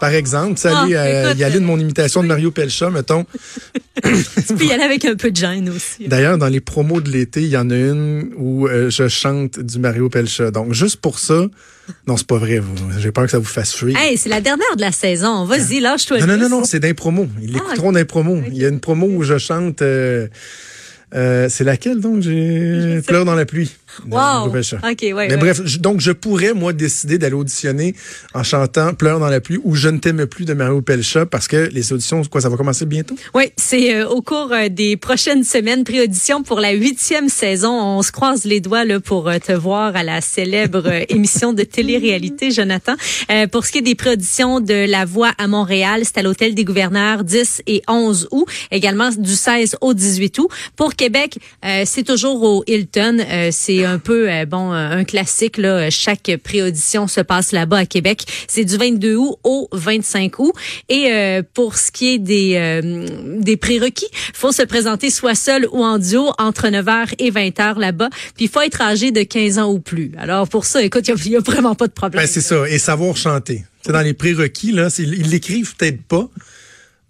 par 0.00 0.10
exemple, 0.10 0.58
Ah, 0.64 0.82
aller, 0.82 0.94
euh, 0.96 1.34
y 1.36 1.44
aller 1.44 1.60
de 1.60 1.64
mon 1.64 1.78
imitation 1.78 2.22
de 2.22 2.28
Mario 2.28 2.50
Pelcha, 2.50 2.90
mettons. 2.90 3.24
Tu 4.02 4.54
peux 4.54 4.64
y 4.64 4.72
aller 4.72 4.82
avec 4.82 5.04
un 5.06 5.14
peu 5.16 5.30
de 5.30 5.36
gêne 5.36 5.70
aussi. 5.70 6.06
D'ailleurs, 6.06 6.36
dans 6.36 6.48
les 6.48 6.60
promos 6.60 7.00
de 7.00 7.10
l'été, 7.10 7.40
il 7.42 7.48
y 7.48 7.56
en 7.56 7.70
a 7.70 7.74
une 7.74 8.30
où 8.36 8.66
euh, 8.68 8.90
je 8.90 9.08
chante 9.08 9.58
du 9.58 9.78
Mario 9.78 10.10
Pelcha. 10.10 10.50
Donc, 10.50 10.74
juste 10.74 10.96
pour 10.96 11.18
ça, 11.18 11.46
non, 12.06 12.16
c'est 12.18 12.26
pas 12.26 12.36
vrai. 12.36 12.58
vous. 12.58 12.74
J'ai 12.98 13.12
peur 13.12 13.24
que 13.24 13.30
ça 13.30 13.38
vous 13.38 13.44
fasse 13.44 13.74
fuir. 13.74 13.96
Hey, 13.98 14.18
c'est 14.18 14.28
la 14.28 14.42
dernière 14.42 14.76
de 14.76 14.82
la 14.82 14.92
saison. 14.92 15.46
Vas-y, 15.46 15.80
lâche-toi. 15.80 16.18
Non, 16.20 16.26
non, 16.26 16.36
non, 16.36 16.48
non, 16.50 16.64
c'est 16.64 16.80
d'un 16.80 16.92
promo. 16.92 17.26
Ils 17.42 17.50
Ah, 17.50 17.52
l'écouteront 17.54 17.92
d'un 17.92 18.04
promo. 18.04 18.42
Il 18.48 18.58
y 18.58 18.64
a 18.66 18.68
une 18.68 18.80
promo 18.80 19.06
où 19.06 19.22
je 19.22 19.38
chante. 19.38 19.80
euh, 19.80 20.28
euh, 21.14 21.48
c'est 21.48 21.64
laquelle 21.64 22.00
donc? 22.00 22.22
J'ai 22.22 23.00
pleure 23.06 23.24
dans 23.24 23.34
la 23.34 23.46
pluie. 23.46 23.76
Wow. 24.10 24.46
OK, 24.48 24.52
ouais. 25.02 25.12
Mais 25.12 25.12
ouais. 25.30 25.36
bref, 25.36 25.60
je- 25.64 25.78
donc 25.78 26.00
je 26.00 26.12
pourrais 26.12 26.52
moi 26.54 26.72
décider 26.72 27.18
d'aller 27.18 27.34
auditionner 27.34 27.94
en 28.34 28.42
chantant 28.42 28.94
Pleure 28.94 29.18
dans 29.20 29.28
la 29.28 29.40
pluie 29.40 29.58
ou 29.64 29.74
Je 29.74 29.88
ne 29.88 29.98
t'aime 29.98 30.26
plus 30.26 30.44
de 30.44 30.54
Mario 30.54 30.82
Pelcha 30.82 31.26
parce 31.26 31.48
que 31.48 31.68
les 31.72 31.92
auditions, 31.92 32.22
quoi, 32.24 32.40
ça 32.40 32.48
va 32.48 32.56
commencer 32.56 32.86
bientôt? 32.86 33.14
Oui, 33.34 33.52
c'est 33.56 33.94
euh, 33.94 34.08
au 34.08 34.22
cours 34.22 34.50
euh, 34.52 34.68
des 34.68 34.96
prochaines 34.96 35.44
semaines, 35.44 35.84
pré-audition 35.84 36.42
pour 36.42 36.60
la 36.60 36.72
huitième 36.72 37.28
saison. 37.28 37.70
On 37.72 38.02
se 38.02 38.12
croise 38.12 38.44
les 38.44 38.60
doigts 38.60 38.84
là, 38.84 39.00
pour 39.00 39.28
euh, 39.28 39.38
te 39.38 39.52
voir 39.52 39.94
à 39.96 40.02
la 40.02 40.20
célèbre 40.20 40.90
émission 41.08 41.52
de 41.52 41.62
télé-réalité, 41.62 42.50
Jonathan. 42.50 42.94
Euh, 43.30 43.46
pour 43.46 43.64
ce 43.66 43.72
qui 43.72 43.78
est 43.78 43.82
des 43.82 43.94
pré-auditions 43.94 44.60
de 44.60 44.86
La 44.90 45.04
Voix 45.04 45.32
à 45.38 45.46
Montréal, 45.46 46.02
c'est 46.04 46.18
à 46.18 46.22
l'Hôtel 46.22 46.54
des 46.54 46.64
gouverneurs 46.64 47.24
10 47.24 47.62
et 47.66 47.82
11 47.88 48.28
août, 48.32 48.46
également 48.70 49.10
du 49.10 49.34
16 49.34 49.76
au 49.80 49.94
18 49.94 50.38
août. 50.38 50.48
Pour 50.76 50.94
Québec, 50.94 51.38
euh, 51.64 51.82
c'est 51.86 52.02
toujours 52.04 52.42
au 52.42 52.64
Hilton. 52.66 53.18
Euh, 53.20 53.48
c'est 53.52 53.85
un 53.86 53.98
peu 53.98 54.30
euh, 54.30 54.44
bon 54.44 54.72
euh, 54.72 54.90
un 54.90 55.04
classique. 55.04 55.56
Là. 55.56 55.90
Chaque 55.90 56.30
pré-audition 56.42 57.08
se 57.08 57.20
passe 57.20 57.52
là-bas 57.52 57.78
à 57.78 57.86
Québec. 57.86 58.24
C'est 58.48 58.64
du 58.64 58.76
22 58.76 59.16
août 59.16 59.36
au 59.44 59.68
25 59.72 60.38
août. 60.38 60.52
Et 60.88 61.10
euh, 61.10 61.42
pour 61.54 61.76
ce 61.76 61.90
qui 61.90 62.14
est 62.14 62.18
des, 62.18 62.54
euh, 62.56 63.06
des 63.40 63.56
prérequis, 63.56 64.08
faut 64.34 64.52
se 64.52 64.62
présenter 64.62 65.10
soit 65.10 65.34
seul 65.34 65.66
ou 65.72 65.84
en 65.84 65.98
duo 65.98 66.32
entre 66.38 66.68
9h 66.68 67.14
et 67.18 67.30
20h 67.30 67.78
là-bas. 67.78 68.10
Puis 68.36 68.48
faut 68.48 68.60
être 68.60 68.80
âgé 68.80 69.10
de 69.10 69.22
15 69.22 69.58
ans 69.58 69.72
ou 69.72 69.78
plus. 69.78 70.12
Alors 70.18 70.48
pour 70.48 70.64
ça, 70.64 70.82
écoute, 70.82 71.08
il 71.08 71.30
n'y 71.30 71.36
a, 71.36 71.40
vraiment 71.40 71.74
pas 71.74 71.86
de 71.86 71.92
problème. 71.92 72.22
Ben, 72.22 72.28
c'est 72.28 72.40
ça. 72.40 72.68
Et 72.68 72.78
savoir 72.78 73.16
chanter. 73.16 73.64
C'est 73.82 73.92
dans 73.92 74.00
les 74.00 74.14
prérequis, 74.14 74.72
là, 74.72 74.88
ils 74.98 75.30
l'écrivent 75.30 75.76
peut-être 75.76 76.02
pas. 76.02 76.28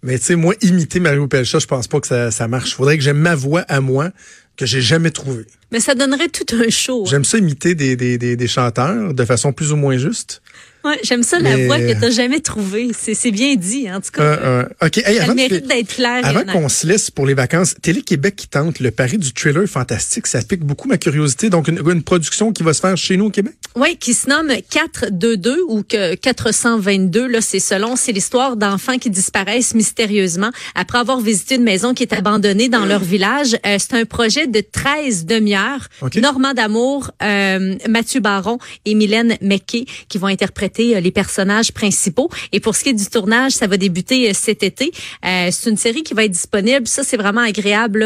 Mais 0.03 0.19
tu 0.19 0.25
sais, 0.25 0.35
moi, 0.35 0.53
imiter 0.61 0.99
Mario 0.99 1.27
Pelcha, 1.27 1.57
je 1.57 1.65
pense 1.65 1.87
pas 1.87 1.99
que 1.99 2.07
ça, 2.07 2.29
ça 2.29 2.47
marche. 2.47 2.75
Faudrait 2.75 2.97
que 2.97 3.03
j'aime 3.03 3.17
ma 3.17 3.35
voix 3.35 3.61
à 3.67 3.81
moi 3.81 4.11
que 4.57 4.65
j'ai 4.65 4.81
jamais 4.81 5.11
trouvée. 5.11 5.45
Mais 5.71 5.79
ça 5.79 5.95
donnerait 5.95 6.29
tout 6.29 6.55
un 6.55 6.69
show. 6.69 7.03
hein. 7.05 7.09
J'aime 7.09 7.23
ça 7.25 7.37
imiter 7.37 7.75
des, 7.75 7.95
des, 7.95 8.17
des, 8.17 8.35
des 8.35 8.47
chanteurs 8.47 9.13
de 9.13 9.25
façon 9.25 9.53
plus 9.53 9.71
ou 9.71 9.75
moins 9.75 9.97
juste. 9.97 10.41
Ouais, 10.87 10.99
J'aime 11.03 11.23
ça, 11.23 11.39
la 11.39 11.57
Mais- 11.57 11.65
voix 11.65 11.79
que 11.79 11.99
t'as 11.99 12.09
jamais 12.09 12.39
trouvée. 12.39 12.89
C'est 12.97 13.31
bien 13.31 13.55
dit, 13.55 13.89
en 13.91 13.99
tout 14.01 14.11
cas. 14.11 14.21
Euh, 14.23 14.65
euh. 14.81 14.89
Hey, 15.05 15.19
avant 15.19 15.33
mérite 15.35 15.67
d'être 15.67 15.95
claire. 15.95 16.23
et 16.25 16.27
Avant 16.27 16.43
qu'on 16.45 16.69
se 16.69 16.87
laisse 16.87 17.11
pour 17.11 17.25
les 17.25 17.33
vacances, 17.33 17.75
Télé-Québec 17.81 18.35
qui 18.35 18.47
tente 18.47 18.79
le 18.79 18.91
pari 18.91 19.17
du 19.17 19.31
thriller 19.33 19.67
fantastique, 19.67 20.27
ça 20.27 20.41
pique 20.41 20.63
beaucoup 20.63 20.87
ma 20.87 20.97
curiosité. 20.97 21.49
Donc, 21.49 21.67
une, 21.67 21.81
une 21.89 22.03
production 22.03 22.51
qui 22.53 22.63
va 22.63 22.73
se 22.73 22.79
faire 22.81 22.95
chez 22.97 23.17
nous 23.17 23.25
au 23.25 23.29
Québec? 23.29 23.53
Oui, 23.75 23.97
qui 23.97 24.13
se 24.13 24.29
nomme 24.29 24.51
422 24.69 25.59
ou 25.67 25.83
que 25.83 26.15
422, 26.15 27.27
là, 27.27 27.41
c'est 27.41 27.59
selon, 27.59 27.95
c'est 27.95 28.11
l'histoire 28.11 28.55
d'enfants 28.57 28.97
qui 28.97 29.09
disparaissent 29.09 29.73
mystérieusement 29.73 30.51
après 30.75 30.97
avoir 30.99 31.19
visité 31.19 31.55
une 31.55 31.63
maison 31.63 31.93
qui 31.93 32.03
est 32.03 32.13
abandonnée 32.13 32.69
dans 32.69 32.85
leur 32.85 33.01
village. 33.01 33.55
Euh, 33.65 33.77
c'est 33.79 33.93
un 33.93 34.05
projet 34.05 34.47
de 34.47 34.61
13 34.61 35.25
demi-heures. 35.25 35.87
Normand 36.15 36.53
D'Amour, 36.53 37.11
euh, 37.23 37.75
Mathieu 37.89 38.19
Baron 38.19 38.57
et 38.85 38.95
Mylène 38.95 39.37
McKay 39.41 39.85
qui 40.09 40.17
vont 40.17 40.27
interpréter 40.27 40.76
euh, 40.79 40.99
les 40.99 41.11
personnages 41.11 41.71
principaux. 41.71 42.29
Et 42.51 42.59
pour 42.59 42.75
ce 42.75 42.83
qui 42.83 42.89
est 42.89 42.93
du 42.93 43.05
tournage, 43.07 43.53
ça 43.53 43.67
va 43.67 43.77
débuter 43.77 44.29
euh, 44.29 44.33
cet 44.33 44.63
été. 44.63 44.91
Euh, 45.25 45.49
c'est 45.51 45.69
une 45.69 45.77
série 45.77 46.03
qui 46.03 46.13
va 46.13 46.23
être 46.23 46.31
disponible. 46.31 46.87
Ça, 46.87 47.03
c'est 47.03 47.17
vraiment 47.17 47.41
agréable, 47.41 48.05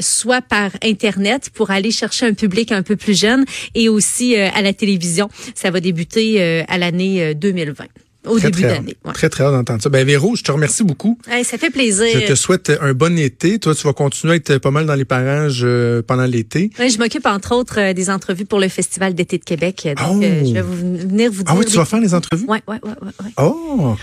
soit 0.00 0.42
par 0.42 0.70
Internet 0.82 1.50
pour 1.50 1.70
aller 1.70 1.90
chercher 1.90 2.26
un 2.26 2.34
public 2.34 2.72
un 2.72 2.82
peu 2.82 2.96
plus 2.96 3.18
jeune 3.18 3.44
et 3.74 3.88
aussi 3.88 4.36
à 4.36 4.62
la 4.62 4.72
télévision. 4.72 5.28
Ça 5.54 5.70
va 5.70 5.80
débuter 5.80 6.64
à 6.68 6.78
l'année 6.78 7.22
euh, 7.22 7.34
2020, 7.34 7.86
au 8.26 8.38
Très, 8.38 8.50
début 8.50 8.62
très, 8.64 8.72
d'année. 8.74 8.96
Ouais. 9.04 9.12
très, 9.12 9.28
très 9.28 9.44
hâte 9.44 9.52
d'entendre 9.52 9.82
ça. 9.82 9.88
Ben, 9.88 10.04
Véro, 10.06 10.34
je 10.36 10.42
te 10.42 10.50
remercie 10.52 10.82
beaucoup. 10.84 11.18
Hey, 11.30 11.44
ça 11.44 11.56
fait 11.56 11.70
plaisir. 11.70 12.06
Je 12.20 12.26
te 12.26 12.34
souhaite 12.34 12.72
un 12.80 12.92
bon 12.92 13.16
été. 13.18 13.58
Toi, 13.58 13.74
tu 13.74 13.86
vas 13.86 13.92
continuer 13.92 14.34
à 14.34 14.36
être 14.36 14.58
pas 14.58 14.70
mal 14.70 14.86
dans 14.86 14.94
les 14.96 15.04
parages 15.04 15.60
euh, 15.64 16.02
pendant 16.02 16.24
l'été. 16.24 16.70
Je 16.78 16.98
m'occupe 16.98 17.26
entre 17.26 17.54
autres 17.54 17.78
euh, 17.80 17.92
des 17.94 18.10
entrevues 18.10 18.44
pour 18.44 18.58
le 18.60 18.68
Festival 18.68 19.14
d'été 19.14 19.38
de 19.38 19.44
Québec. 19.44 19.88
Donc, 19.96 20.18
Oh. 20.20 20.22
euh, 20.22 20.42
je 20.44 20.52
vais 20.52 20.62
vous, 20.62 20.74
venir 20.76 21.30
vous 21.30 21.44
dire. 21.44 21.52
Ah 21.52 21.56
oui, 21.56 21.64
tu 21.64 21.72
des- 21.72 21.76
vas 21.78 21.84
faire 21.84 22.00
les 22.00 22.12
entrevues? 22.14 22.44
Ouais, 22.46 22.60
ouais, 22.66 22.80
ouais, 22.82 22.90
ouais, 23.02 23.24
ouais. 23.24 23.30
Oh, 23.38 23.94